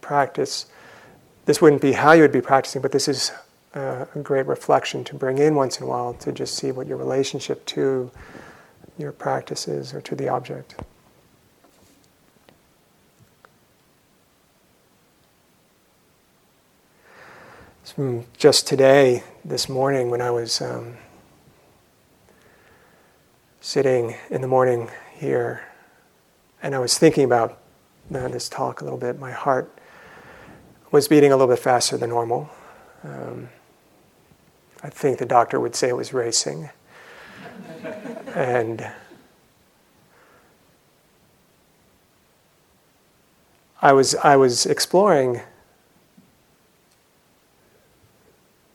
practice, 0.00 0.66
this 1.44 1.60
wouldn't 1.60 1.82
be 1.82 1.92
how 1.92 2.12
you 2.12 2.22
would 2.22 2.32
be 2.32 2.40
practicing, 2.40 2.82
but 2.82 2.92
this 2.92 3.06
is 3.06 3.30
uh, 3.74 4.06
a 4.14 4.18
great 4.18 4.46
reflection 4.46 5.04
to 5.04 5.14
bring 5.14 5.38
in 5.38 5.54
once 5.54 5.78
in 5.78 5.84
a 5.84 5.86
while 5.86 6.14
to 6.14 6.32
just 6.32 6.54
see 6.54 6.72
what 6.72 6.86
your 6.86 6.96
relationship 6.96 7.64
to 7.66 8.10
your 8.98 9.12
practice 9.12 9.68
is 9.68 9.94
or 9.94 10.00
to 10.00 10.14
the 10.14 10.28
object. 10.28 10.74
So 17.86 18.24
just 18.36 18.66
today, 18.66 19.22
this 19.44 19.68
morning, 19.68 20.10
when 20.10 20.20
I 20.20 20.32
was 20.32 20.60
um, 20.60 20.96
sitting 23.60 24.16
in 24.28 24.40
the 24.40 24.48
morning 24.48 24.90
here, 25.14 25.64
and 26.60 26.74
I 26.74 26.80
was 26.80 26.98
thinking 26.98 27.22
about 27.22 27.60
uh, 28.12 28.26
this 28.26 28.48
talk 28.48 28.80
a 28.80 28.84
little 28.84 28.98
bit, 28.98 29.20
my 29.20 29.30
heart 29.30 29.72
was 30.90 31.06
beating 31.06 31.30
a 31.30 31.36
little 31.36 31.54
bit 31.54 31.62
faster 31.62 31.96
than 31.96 32.10
normal. 32.10 32.50
Um, 33.04 33.50
I 34.82 34.90
think 34.90 35.20
the 35.20 35.24
doctor 35.24 35.60
would 35.60 35.76
say 35.76 35.88
it 35.88 35.96
was 35.96 36.12
racing. 36.12 36.70
and 38.34 38.84
I 43.80 43.92
was, 43.92 44.16
I 44.16 44.34
was 44.34 44.66
exploring 44.66 45.40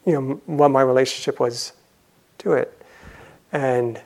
you 0.06 0.14
know, 0.14 0.42
what 0.46 0.70
my 0.70 0.82
relationship 0.82 1.40
was 1.40 1.74
to 2.40 2.54
it. 2.54 2.82
And 3.52 4.02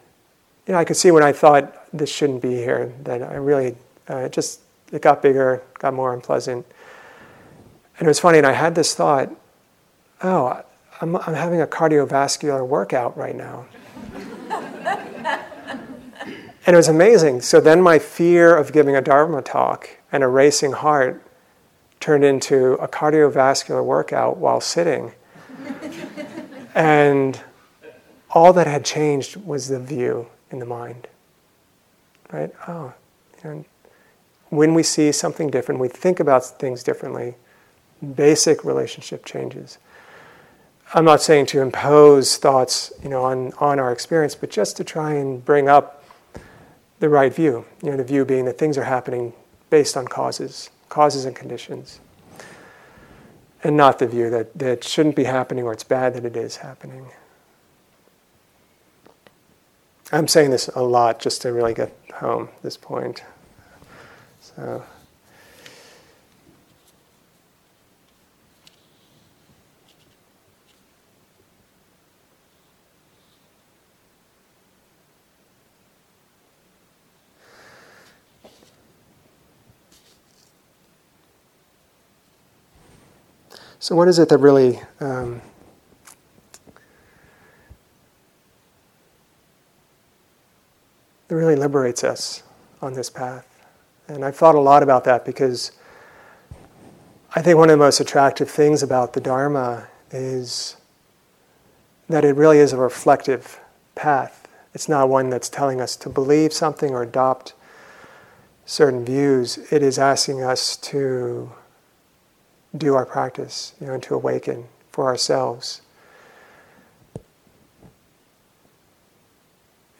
you 0.67 0.73
know, 0.73 0.79
I 0.79 0.85
could 0.85 0.97
see 0.97 1.11
when 1.11 1.23
I 1.23 1.31
thought 1.31 1.73
this 1.95 2.09
shouldn't 2.09 2.41
be 2.41 2.55
here, 2.55 2.93
that 3.03 3.21
I 3.21 3.35
really 3.35 3.75
uh, 4.07 4.29
just, 4.29 4.61
it 4.91 5.01
got 5.01 5.21
bigger, 5.21 5.61
got 5.79 5.93
more 5.93 6.13
unpleasant. 6.13 6.65
And 7.97 8.07
it 8.07 8.09
was 8.09 8.19
funny, 8.19 8.39
and 8.39 8.47
I 8.47 8.51
had 8.53 8.75
this 8.75 8.93
thought 8.93 9.31
oh, 10.21 10.63
I'm, 11.01 11.15
I'm 11.15 11.33
having 11.33 11.61
a 11.61 11.67
cardiovascular 11.67 12.65
workout 12.65 13.17
right 13.17 13.35
now. 13.35 13.65
and 16.65 16.73
it 16.73 16.75
was 16.75 16.87
amazing. 16.87 17.41
So 17.41 17.59
then 17.59 17.81
my 17.81 17.99
fear 17.99 18.55
of 18.55 18.71
giving 18.71 18.95
a 18.95 19.01
Dharma 19.01 19.41
talk 19.41 19.89
and 20.11 20.23
a 20.23 20.27
racing 20.27 20.71
heart 20.71 21.21
turned 21.99 22.23
into 22.23 22.73
a 22.73 22.87
cardiovascular 22.87 23.83
workout 23.83 24.37
while 24.37 24.61
sitting. 24.61 25.13
And 26.75 27.41
all 28.29 28.53
that 28.53 28.67
had 28.67 28.85
changed 28.85 29.37
was 29.37 29.69
the 29.69 29.79
view 29.79 30.27
in 30.51 30.59
the 30.59 30.65
mind. 30.65 31.07
Right? 32.31 32.53
Oh, 32.67 32.93
know, 33.45 33.65
when 34.49 34.73
we 34.73 34.83
see 34.83 35.11
something 35.11 35.49
different, 35.49 35.79
we 35.79 35.87
think 35.87 36.19
about 36.19 36.45
things 36.45 36.83
differently, 36.83 37.35
basic 38.15 38.63
relationship 38.63 39.25
changes. 39.25 39.77
I'm 40.93 41.05
not 41.05 41.21
saying 41.21 41.47
to 41.47 41.61
impose 41.61 42.37
thoughts, 42.37 42.93
you 43.01 43.09
know, 43.09 43.23
on, 43.23 43.53
on 43.53 43.79
our 43.79 43.91
experience, 43.91 44.35
but 44.35 44.51
just 44.51 44.77
to 44.77 44.83
try 44.83 45.13
and 45.13 45.43
bring 45.43 45.67
up 45.67 46.03
the 46.99 47.09
right 47.09 47.33
view. 47.33 47.65
You 47.81 47.91
know, 47.91 47.97
the 47.97 48.03
view 48.03 48.23
being 48.23 48.45
that 48.45 48.57
things 48.57 48.77
are 48.77 48.83
happening 48.83 49.33
based 49.69 49.97
on 49.97 50.07
causes, 50.07 50.69
causes 50.89 51.25
and 51.25 51.35
conditions. 51.35 51.99
And 53.65 53.75
not 53.75 53.97
the 53.97 54.05
view 54.05 54.29
that, 54.29 54.55
that 54.59 54.83
shouldn't 54.83 55.15
be 55.15 55.23
happening 55.23 55.63
or 55.63 55.73
it's 55.73 55.83
bad 55.83 56.13
that 56.13 56.23
it 56.23 56.37
is 56.37 56.57
happening. 56.57 57.07
I'm 60.11 60.27
saying 60.27 60.51
this 60.51 60.67
a 60.75 60.83
lot 60.83 61.19
just 61.19 61.41
to 61.41 61.51
really 61.51 61.73
get 61.73 61.91
home 62.13 62.49
this 62.61 62.77
point. 62.77 63.23
So. 64.39 64.83
So, 83.85 83.95
what 83.95 84.07
is 84.07 84.17
it 84.17 84.29
that 84.29 84.39
really 84.39 84.81
um, 84.99 85.43
that 91.27 91.35
really 91.35 91.55
liberates 91.55 92.03
us 92.03 92.41
on 92.81 92.93
this 92.93 93.11
path? 93.11 93.45
And 94.07 94.25
I've 94.25 94.35
thought 94.35 94.55
a 94.55 94.59
lot 94.59 94.81
about 94.81 95.03
that 95.03 95.23
because 95.23 95.71
I 97.35 97.43
think 97.43 97.59
one 97.59 97.69
of 97.69 97.77
the 97.77 97.85
most 97.85 97.99
attractive 97.99 98.49
things 98.49 98.81
about 98.81 99.13
the 99.13 99.21
Dharma 99.21 99.87
is 100.09 100.77
that 102.09 102.25
it 102.25 102.35
really 102.35 102.57
is 102.57 102.73
a 102.73 102.77
reflective 102.77 103.59
path. 103.93 104.47
It's 104.73 104.89
not 104.89 105.09
one 105.09 105.29
that's 105.29 105.47
telling 105.47 105.79
us 105.79 105.95
to 105.97 106.09
believe 106.09 106.53
something 106.53 106.89
or 106.89 107.03
adopt 107.03 107.53
certain 108.65 109.05
views. 109.05 109.59
It 109.71 109.83
is 109.83 109.99
asking 109.99 110.41
us 110.41 110.75
to 110.77 111.51
do 112.77 112.95
our 112.95 113.05
practice, 113.05 113.73
you 113.79 113.87
know, 113.87 113.93
and 113.93 114.03
to 114.03 114.15
awaken 114.15 114.65
for 114.91 115.05
ourselves. 115.05 115.81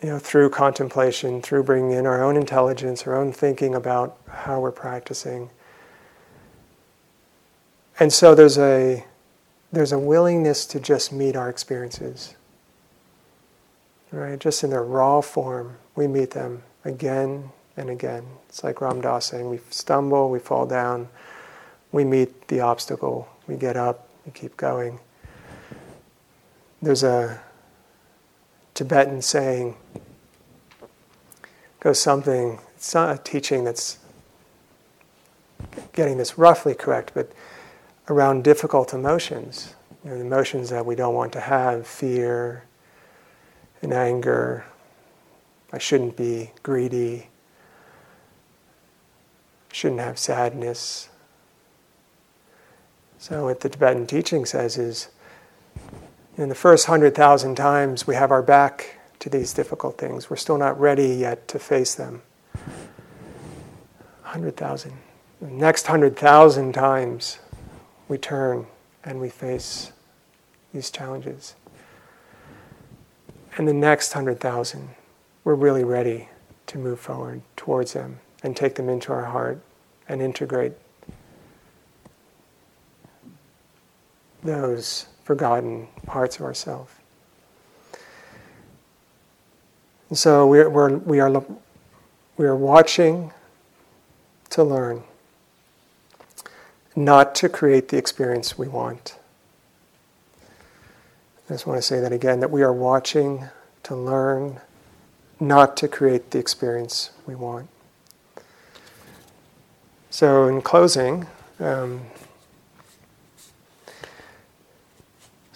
You 0.01 0.09
know, 0.09 0.19
through 0.19 0.49
contemplation, 0.49 1.41
through 1.41 1.63
bringing 1.63 1.91
in 1.91 2.05
our 2.05 2.23
own 2.23 2.35
intelligence, 2.35 3.07
our 3.07 3.15
own 3.15 3.31
thinking 3.31 3.73
about 3.73 4.17
how 4.29 4.59
we're 4.59 4.71
practicing. 4.71 5.49
And 7.99 8.11
so 8.11 8.35
there's 8.35 8.57
a 8.57 9.05
there's 9.71 9.91
a 9.91 9.99
willingness 9.99 10.65
to 10.67 10.79
just 10.79 11.11
meet 11.11 11.35
our 11.35 11.49
experiences. 11.49 12.35
Right? 14.11 14.39
Just 14.39 14.63
in 14.63 14.69
their 14.69 14.83
raw 14.83 15.21
form, 15.21 15.77
we 15.95 16.07
meet 16.07 16.31
them 16.31 16.63
again 16.85 17.51
and 17.75 17.89
again. 17.89 18.25
It's 18.47 18.63
like 18.63 18.79
Ram 18.79 19.01
Dass 19.01 19.25
saying, 19.25 19.49
we 19.49 19.59
stumble, 19.69 20.29
we 20.29 20.39
fall 20.39 20.65
down, 20.65 21.09
we 21.95 22.03
meet 22.03 22.49
the 22.49 22.59
obstacle, 22.59 23.25
we 23.47 23.55
get 23.55 23.77
up, 23.77 24.09
we 24.25 24.31
keep 24.33 24.57
going. 24.57 24.99
There's 26.81 27.03
a 27.03 27.39
Tibetan 28.73 29.21
saying, 29.21 29.77
goes 31.79 31.97
something, 32.01 32.59
it's 32.75 32.93
not 32.93 33.15
a 33.15 33.17
teaching 33.23 33.63
that's 33.63 33.99
getting 35.93 36.17
this 36.17 36.37
roughly 36.37 36.73
correct, 36.73 37.13
but 37.13 37.31
around 38.09 38.43
difficult 38.43 38.93
emotions, 38.93 39.73
you 40.03 40.09
know, 40.09 40.17
emotions 40.17 40.69
that 40.71 40.85
we 40.85 40.95
don't 40.95 41.15
want 41.15 41.31
to 41.31 41.39
have, 41.39 41.87
fear 41.87 42.65
and 43.81 43.93
anger. 43.93 44.65
I 45.71 45.77
shouldn't 45.77 46.17
be 46.17 46.51
greedy. 46.61 47.29
Shouldn't 49.71 50.01
have 50.01 50.19
sadness. 50.19 51.07
So, 53.27 53.45
what 53.45 53.61
the 53.61 53.69
Tibetan 53.69 54.05
teaching 54.05 54.45
says 54.45 54.77
is 54.77 55.07
in 56.37 56.47
the 56.47 56.53
first 56.53 56.85
hundred 56.85 57.15
thousand 57.15 57.55
times 57.55 58.05
we 58.05 58.13
have 58.13 58.29
our 58.29 58.43
back 58.43 58.99
to 59.17 59.31
these 59.31 59.51
difficult 59.51 59.97
things, 59.97 60.29
we're 60.29 60.35
still 60.35 60.59
not 60.59 60.79
ready 60.79 61.07
yet 61.07 61.47
to 61.47 61.57
face 61.57 61.95
them. 61.95 62.21
100,000. 64.21 64.93
The 65.41 65.47
next 65.47 65.87
100,000 65.87 66.71
times 66.73 67.39
we 68.07 68.19
turn 68.19 68.67
and 69.03 69.19
we 69.19 69.29
face 69.29 69.91
these 70.71 70.91
challenges. 70.91 71.55
And 73.57 73.67
the 73.67 73.73
next 73.73 74.13
100,000, 74.13 74.89
we're 75.43 75.55
really 75.55 75.83
ready 75.83 76.29
to 76.67 76.77
move 76.77 76.99
forward 76.99 77.41
towards 77.57 77.93
them 77.93 78.19
and 78.43 78.55
take 78.55 78.75
them 78.75 78.87
into 78.87 79.11
our 79.11 79.25
heart 79.25 79.59
and 80.07 80.21
integrate 80.21 80.73
those 84.45 85.07
forgotten 85.23 85.87
parts 86.05 86.37
of 86.37 86.43
ourselves. 86.43 86.91
And 90.09 90.17
so 90.17 90.47
we're, 90.47 90.69
we're, 90.69 90.97
we, 90.97 91.19
are, 91.19 91.43
we 92.37 92.45
are 92.45 92.55
watching 92.55 93.33
to 94.51 94.63
learn, 94.63 95.03
not 96.95 97.35
to 97.35 97.49
create 97.49 97.89
the 97.89 97.97
experience 97.97 98.57
we 98.57 98.67
want. 98.67 99.17
I 101.49 101.53
just 101.53 101.67
want 101.67 101.77
to 101.77 101.81
say 101.81 101.99
that 101.99 102.11
again 102.11 102.39
that 102.39 102.51
we 102.51 102.61
are 102.61 102.73
watching 102.73 103.45
to 103.83 103.95
learn, 103.95 104.59
not 105.39 105.75
to 105.77 105.87
create 105.87 106.31
the 106.31 106.39
experience 106.39 107.11
we 107.25 107.35
want. 107.35 107.67
So, 110.09 110.47
in 110.47 110.61
closing, 110.61 111.27
um, 111.59 112.01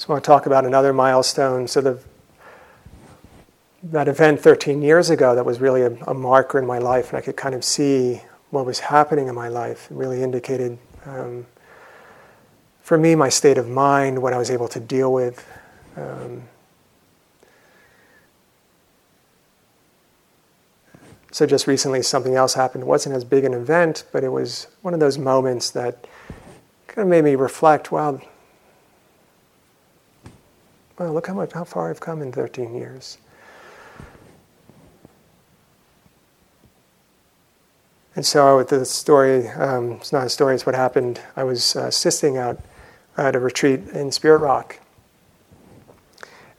I 0.10 0.14
want 0.14 0.24
to 0.24 0.28
talk 0.28 0.48
about 0.48 0.66
another 0.66 0.92
milestone. 0.92 1.68
So 1.68 1.82
the 1.82 2.00
that 3.84 4.08
event 4.08 4.40
13 4.40 4.82
years 4.82 5.12
ago 5.12 5.36
that 5.36 5.46
was 5.46 5.62
really 5.62 5.84
a, 5.84 5.94
a, 6.06 6.14
marker 6.16 6.58
in 6.58 6.66
my 6.66 6.80
life, 6.80 7.10
and 7.10 7.18
I 7.18 7.22
could 7.22 7.38
kind 7.38 7.54
of 7.54 7.64
see 7.64 8.24
what 8.50 8.66
was 8.66 8.80
happening 8.80 9.28
in 9.28 9.36
my 9.36 9.48
life. 9.48 9.88
It 9.90 9.96
really 9.96 10.24
indicated, 10.24 10.80
um, 11.06 11.46
for 12.82 12.98
me, 12.98 13.14
my 13.14 13.30
state 13.30 13.58
of 13.60 13.70
mind, 13.70 14.22
what 14.22 14.34
I 14.34 14.38
was 14.38 14.50
able 14.50 14.68
to 14.70 14.80
deal 14.80 15.14
with. 15.14 15.48
Um, 15.96 16.44
so 21.32 21.46
just 21.46 21.68
recently, 21.68 22.02
something 22.02 22.34
else 22.34 22.56
happened. 22.56 22.84
It 22.84 22.88
wasn't 22.88 23.16
as 23.16 23.24
big 23.24 23.46
an 23.46 23.54
event, 23.54 24.06
but 24.12 24.24
it 24.24 24.30
was 24.30 24.68
one 24.82 24.96
of 24.96 25.00
those 25.00 25.20
moments 25.20 25.70
that 25.72 26.06
kind 26.88 27.04
of 27.04 27.08
made 27.08 27.24
me 27.24 27.36
reflect. 27.36 27.92
Wow, 27.92 28.20
well, 31.00 31.14
look 31.14 31.28
how 31.28 31.34
much, 31.34 31.54
how 31.54 31.64
far 31.64 31.90
I've 31.90 32.02
come 32.02 32.22
in 32.22 32.32
13 32.32 32.76
years. 32.76 33.18
And 38.16 38.26
so 38.26 38.58
with 38.58 38.68
the 38.68 38.84
story, 38.84 39.48
um, 39.48 39.94
it's 39.94 40.12
not 40.12 40.26
a 40.26 40.30
story, 40.30 40.56
it's 40.56 40.66
what 40.66 40.76
happened. 40.76 41.22
I 41.38 41.46
was 41.46 41.76
uh, 41.78 41.86
assisting 41.86 42.38
out 42.38 42.60
at 43.16 43.34
a 43.34 43.40
retreat 43.40 43.80
in 43.94 44.12
Spirit 44.12 44.40
Rock. 44.40 44.78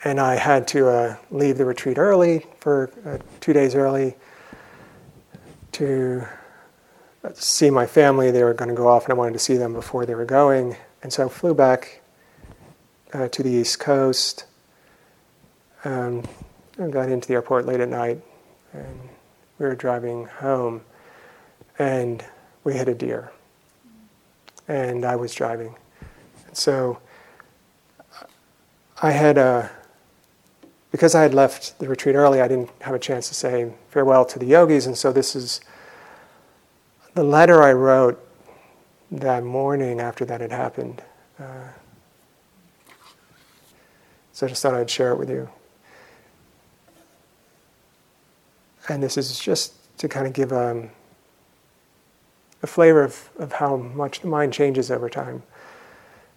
And 0.02 0.18
I 0.18 0.36
had 0.36 0.66
to 0.68 0.88
uh, 0.88 1.16
leave 1.30 1.58
the 1.58 1.66
retreat 1.66 1.98
early, 1.98 2.46
for 2.60 2.90
uh, 3.04 3.18
two 3.40 3.52
days 3.52 3.74
early, 3.74 4.14
to 5.72 6.26
see 7.34 7.68
my 7.68 7.86
family. 7.86 8.30
They 8.30 8.42
were 8.42 8.54
going 8.54 8.70
to 8.70 8.74
go 8.74 8.88
off, 8.88 9.04
and 9.04 9.12
I 9.12 9.14
wanted 9.14 9.34
to 9.34 9.38
see 9.38 9.58
them 9.58 9.74
before 9.74 10.06
they 10.06 10.14
were 10.14 10.24
going. 10.24 10.76
And 11.02 11.12
so 11.12 11.26
I 11.26 11.28
flew 11.28 11.52
back 11.52 11.99
uh, 13.12 13.28
to 13.28 13.42
the 13.42 13.50
East 13.50 13.80
Coast. 13.80 14.44
Um, 15.84 16.24
got 16.76 17.08
into 17.08 17.28
the 17.28 17.34
airport 17.34 17.66
late 17.66 17.80
at 17.80 17.88
night, 17.88 18.20
and 18.72 19.00
we 19.58 19.66
were 19.66 19.74
driving 19.74 20.26
home, 20.26 20.82
and 21.78 22.24
we 22.64 22.74
hit 22.74 22.88
a 22.88 22.94
deer. 22.94 23.32
And 24.68 25.04
I 25.04 25.16
was 25.16 25.34
driving. 25.34 25.74
And 26.46 26.56
so 26.56 26.98
I 29.02 29.10
had 29.10 29.38
a, 29.38 29.42
uh, 29.42 29.68
because 30.90 31.14
I 31.14 31.22
had 31.22 31.34
left 31.34 31.78
the 31.78 31.88
retreat 31.88 32.16
early, 32.16 32.40
I 32.40 32.48
didn't 32.48 32.70
have 32.80 32.94
a 32.94 32.98
chance 32.98 33.28
to 33.28 33.34
say 33.34 33.72
farewell 33.90 34.24
to 34.26 34.38
the 34.38 34.46
yogis, 34.46 34.86
and 34.86 34.96
so 34.96 35.12
this 35.12 35.36
is 35.36 35.60
the 37.14 37.22
letter 37.22 37.62
I 37.62 37.72
wrote 37.72 38.26
that 39.10 39.42
morning 39.44 40.00
after 40.00 40.24
that 40.24 40.40
had 40.40 40.52
happened. 40.52 41.02
Uh, 41.38 41.68
so 44.40 44.46
I 44.46 44.48
just 44.48 44.62
thought 44.62 44.72
I'd 44.72 44.88
share 44.88 45.12
it 45.12 45.18
with 45.18 45.28
you. 45.28 45.50
And 48.88 49.02
this 49.02 49.18
is 49.18 49.38
just 49.38 49.74
to 49.98 50.08
kind 50.08 50.26
of 50.26 50.32
give 50.32 50.50
um, 50.50 50.88
a 52.62 52.66
flavor 52.66 53.04
of, 53.04 53.28
of 53.38 53.52
how 53.52 53.76
much 53.76 54.20
the 54.20 54.28
mind 54.28 54.54
changes 54.54 54.90
over 54.90 55.10
time. 55.10 55.42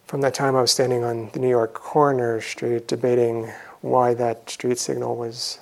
From 0.06 0.20
that 0.20 0.34
time 0.34 0.54
I 0.54 0.60
was 0.60 0.70
standing 0.70 1.06
on 1.06 1.30
the 1.32 1.40
New 1.40 1.48
York 1.48 1.74
corner 1.74 2.42
street 2.42 2.90
debating 2.90 3.50
why 3.80 4.14
that 4.16 4.50
street 4.50 4.80
signal 4.80 5.16
was 5.16 5.60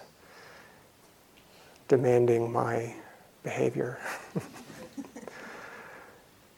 demanding 1.89 2.51
my 2.51 2.95
behavior. 3.43 3.99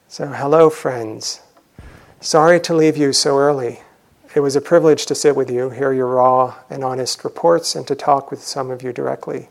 so, 0.07 0.27
hello, 0.27 0.69
friends. 0.69 1.41
Sorry 2.21 2.61
to 2.61 2.73
leave 2.73 2.95
you 2.95 3.11
so 3.11 3.37
early. 3.37 3.81
It 4.35 4.39
was 4.39 4.55
a 4.55 4.61
privilege 4.61 5.05
to 5.05 5.15
sit 5.15 5.35
with 5.35 5.51
you, 5.51 5.69
hear 5.69 5.93
your 5.93 6.07
raw 6.07 6.55
and 6.69 6.83
honest 6.83 7.23
reports, 7.23 7.75
and 7.75 7.85
to 7.87 7.95
talk 7.95 8.31
with 8.31 8.41
some 8.41 8.71
of 8.71 8.81
you 8.81 8.91
directly. 8.91 9.49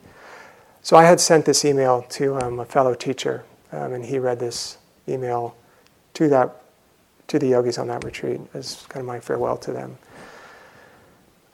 So, 0.83 0.97
I 0.97 1.05
had 1.05 1.21
sent 1.21 1.45
this 1.45 1.65
email 1.65 2.03
to 2.11 2.37
um, 2.39 2.59
a 2.59 2.65
fellow 2.65 2.95
teacher, 2.95 3.45
um, 3.71 3.93
and 3.93 4.05
he 4.05 4.19
read 4.19 4.41
this 4.41 4.79
email 5.09 5.55
to 6.15 6.29
that 6.29 6.63
to 7.29 7.39
the 7.39 7.49
yogis 7.49 7.79
on 7.79 7.87
that 7.87 8.05
retreat 8.05 8.41
as 8.53 8.85
kind 8.89 9.01
of 9.03 9.07
my 9.07 9.21
farewell 9.21 9.57
to 9.57 9.73
them. 9.73 9.97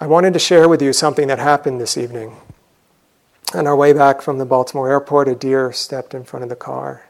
I 0.01 0.07
wanted 0.07 0.33
to 0.33 0.39
share 0.39 0.69
with 0.69 0.81
you 0.81 0.93
something 0.93 1.29
that 1.29 1.39
happened 1.39 1.81
this 1.81 1.99
evening. 1.99 2.37
On 3.55 3.67
our 3.67 3.77
way 3.77 3.93
back 3.93 4.23
from 4.23 4.39
the 4.39 4.47
Baltimore 4.47 4.91
airport, 4.91 5.29
a 5.29 5.35
deer 5.35 5.73
stepped 5.73 6.15
in 6.15 6.25
front 6.25 6.45
of 6.45 6.49
the 6.49 6.57
car. 6.57 7.07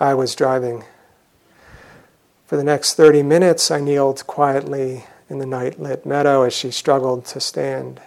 I 0.00 0.14
was 0.14 0.34
driving. 0.34 0.84
For 2.48 2.56
the 2.56 2.64
next 2.64 2.94
30 2.94 3.24
minutes, 3.24 3.70
I 3.70 3.78
kneeled 3.78 4.26
quietly 4.26 5.04
in 5.28 5.36
the 5.36 5.44
night 5.44 5.78
lit 5.78 6.06
meadow 6.06 6.44
as 6.44 6.54
she 6.54 6.70
struggled 6.70 7.26
to 7.26 7.40
stand, 7.40 8.00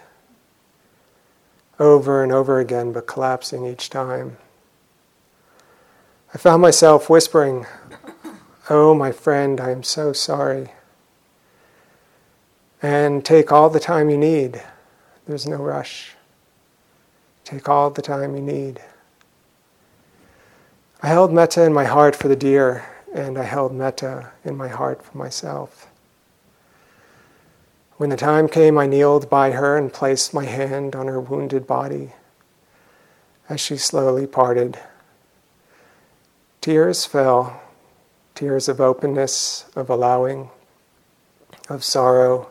over 1.78 2.24
and 2.24 2.32
over 2.32 2.58
again, 2.58 2.90
but 2.90 3.06
collapsing 3.06 3.64
each 3.64 3.88
time. 3.88 4.38
I 6.34 6.38
found 6.38 6.60
myself 6.60 7.08
whispering, 7.08 7.66
Oh, 8.68 8.94
my 8.94 9.12
friend, 9.12 9.60
I 9.60 9.70
am 9.70 9.84
so 9.84 10.12
sorry. 10.12 10.72
And 12.82 13.24
take 13.24 13.52
all 13.52 13.70
the 13.70 13.78
time 13.78 14.10
you 14.10 14.18
need. 14.18 14.60
There's 15.24 15.46
no 15.46 15.58
rush. 15.58 16.16
Take 17.44 17.68
all 17.68 17.90
the 17.90 18.02
time 18.02 18.34
you 18.34 18.42
need. 18.42 18.82
I 21.00 21.06
held 21.06 21.32
metta 21.32 21.62
in 21.62 21.72
my 21.72 21.84
heart 21.84 22.16
for 22.16 22.26
the 22.26 22.34
deer 22.34 22.88
and 23.12 23.38
I 23.38 23.44
held 23.44 23.74
metta 23.74 24.30
in 24.44 24.56
my 24.56 24.68
heart 24.68 25.04
for 25.04 25.16
myself. 25.18 25.88
When 27.96 28.10
the 28.10 28.16
time 28.16 28.48
came, 28.48 28.78
I 28.78 28.86
kneeled 28.86 29.28
by 29.30 29.52
her 29.52 29.76
and 29.76 29.92
placed 29.92 30.34
my 30.34 30.44
hand 30.44 30.96
on 30.96 31.06
her 31.06 31.20
wounded 31.20 31.66
body 31.66 32.12
as 33.48 33.60
she 33.60 33.76
slowly 33.76 34.26
parted. 34.26 34.78
Tears 36.60 37.04
fell, 37.04 37.60
tears 38.34 38.68
of 38.68 38.80
openness, 38.80 39.66
of 39.76 39.90
allowing, 39.90 40.50
of 41.68 41.84
sorrow, 41.84 42.50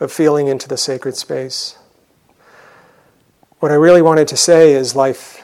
of 0.00 0.10
feeling 0.10 0.46
into 0.46 0.68
the 0.68 0.76
sacred 0.76 1.16
space. 1.16 1.78
What 3.58 3.70
I 3.70 3.76
really 3.76 4.02
wanted 4.02 4.26
to 4.28 4.36
say 4.36 4.72
is 4.72 4.96
life, 4.96 5.42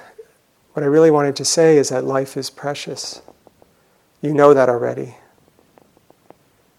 what 0.73 0.83
I 0.83 0.87
really 0.87 1.11
wanted 1.11 1.37
to 1.37 1.45
say 1.45 1.77
is 1.77 1.91
that 1.91 2.05
life 2.05 2.37
is 2.37 2.51
precious. 2.51 3.23
You 4.21 4.35
know 4.35 4.53
that 4.53 4.69
already. 4.69 5.17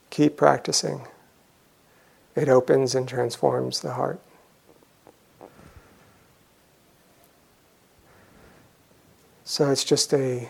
Keep 0.10 0.36
practicing. 0.36 1.08
It 2.36 2.50
opens 2.50 2.96
and 2.96 3.08
transforms 3.08 3.82
the 3.82 3.94
heart. 3.94 4.20
So 9.44 9.72
it's 9.72 9.84
just 9.84 10.14
a 10.14 10.50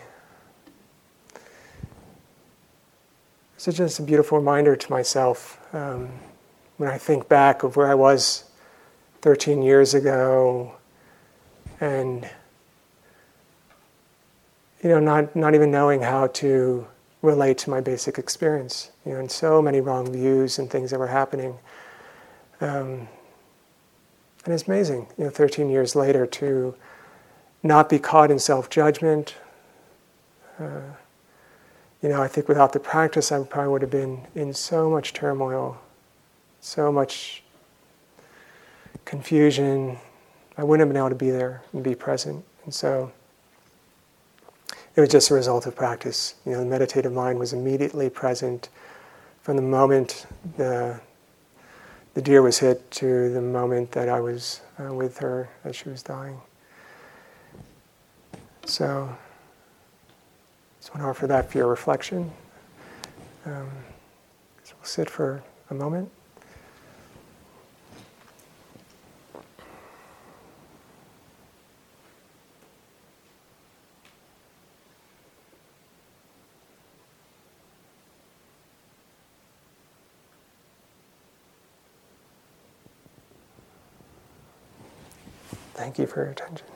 it's 3.56 3.76
just 3.76 3.98
a 3.98 4.02
beautiful 4.02 4.38
reminder 4.38 4.74
to 4.76 4.90
myself 4.90 5.58
um, 5.74 6.08
when 6.76 6.88
I 6.88 6.96
think 6.96 7.28
back 7.28 7.62
of 7.62 7.76
where 7.76 7.90
I 7.90 7.94
was 7.94 8.44
13 9.22 9.62
years 9.62 9.92
ago, 9.92 10.74
and 11.80 12.28
you 14.82 14.88
know, 14.88 15.00
not, 15.00 15.34
not 15.36 15.54
even 15.54 15.70
knowing 15.70 16.00
how 16.00 16.28
to 16.28 16.86
relate 17.22 17.58
to 17.58 17.70
my 17.70 17.80
basic 17.80 18.18
experience, 18.18 18.90
you 19.04 19.12
know, 19.12 19.18
and 19.18 19.30
so 19.30 19.60
many 19.60 19.80
wrong 19.80 20.10
views 20.10 20.58
and 20.58 20.70
things 20.70 20.90
that 20.90 20.98
were 20.98 21.08
happening. 21.08 21.58
Um, 22.60 23.08
and 24.44 24.54
it's 24.54 24.66
amazing, 24.66 25.06
you 25.18 25.24
know, 25.24 25.30
13 25.30 25.68
years 25.68 25.94
later 25.94 26.26
to 26.26 26.74
not 27.62 27.90
be 27.90 27.98
caught 27.98 28.30
in 28.30 28.38
self 28.38 28.70
judgment. 28.70 29.34
Uh, 30.58 30.80
you 32.02 32.08
know, 32.08 32.22
I 32.22 32.28
think 32.28 32.48
without 32.48 32.72
the 32.72 32.80
practice, 32.80 33.30
I 33.30 33.42
probably 33.44 33.70
would 33.72 33.82
have 33.82 33.90
been 33.90 34.26
in 34.34 34.54
so 34.54 34.88
much 34.88 35.12
turmoil, 35.12 35.78
so 36.60 36.90
much 36.90 37.42
confusion. 39.04 39.98
I 40.56 40.64
wouldn't 40.64 40.86
have 40.86 40.88
been 40.88 40.98
able 40.98 41.10
to 41.10 41.14
be 41.14 41.30
there 41.30 41.62
and 41.74 41.84
be 41.84 41.94
present. 41.94 42.42
And 42.64 42.72
so, 42.72 43.12
it 44.96 45.00
was 45.00 45.10
just 45.10 45.30
a 45.30 45.34
result 45.34 45.66
of 45.66 45.76
practice. 45.76 46.34
You 46.44 46.52
know, 46.52 46.58
the 46.60 46.66
meditative 46.66 47.12
mind 47.12 47.38
was 47.38 47.52
immediately 47.52 48.10
present 48.10 48.68
from 49.40 49.56
the 49.56 49.62
moment 49.62 50.26
the 50.56 51.00
the 52.14 52.22
deer 52.22 52.42
was 52.42 52.58
hit 52.58 52.90
to 52.90 53.32
the 53.32 53.40
moment 53.40 53.92
that 53.92 54.08
I 54.08 54.18
was 54.18 54.62
uh, 54.80 54.92
with 54.92 55.18
her 55.18 55.48
as 55.62 55.76
she 55.76 55.88
was 55.88 56.02
dying. 56.02 56.40
So, 58.64 59.16
just 60.80 60.92
want 60.92 61.02
to 61.04 61.08
offer 61.08 61.28
that 61.28 61.50
for 61.50 61.58
your 61.58 61.68
reflection. 61.68 62.32
Um, 63.46 63.70
so 64.64 64.74
we'll 64.76 64.84
sit 64.84 65.08
for 65.08 65.42
a 65.70 65.74
moment. 65.74 66.10
Thank 85.80 85.89
you 86.00 86.06
for 86.06 86.20
your 86.20 86.30
attention. 86.30 86.66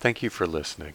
Thank 0.00 0.22
you 0.22 0.30
for 0.30 0.46
listening. 0.46 0.94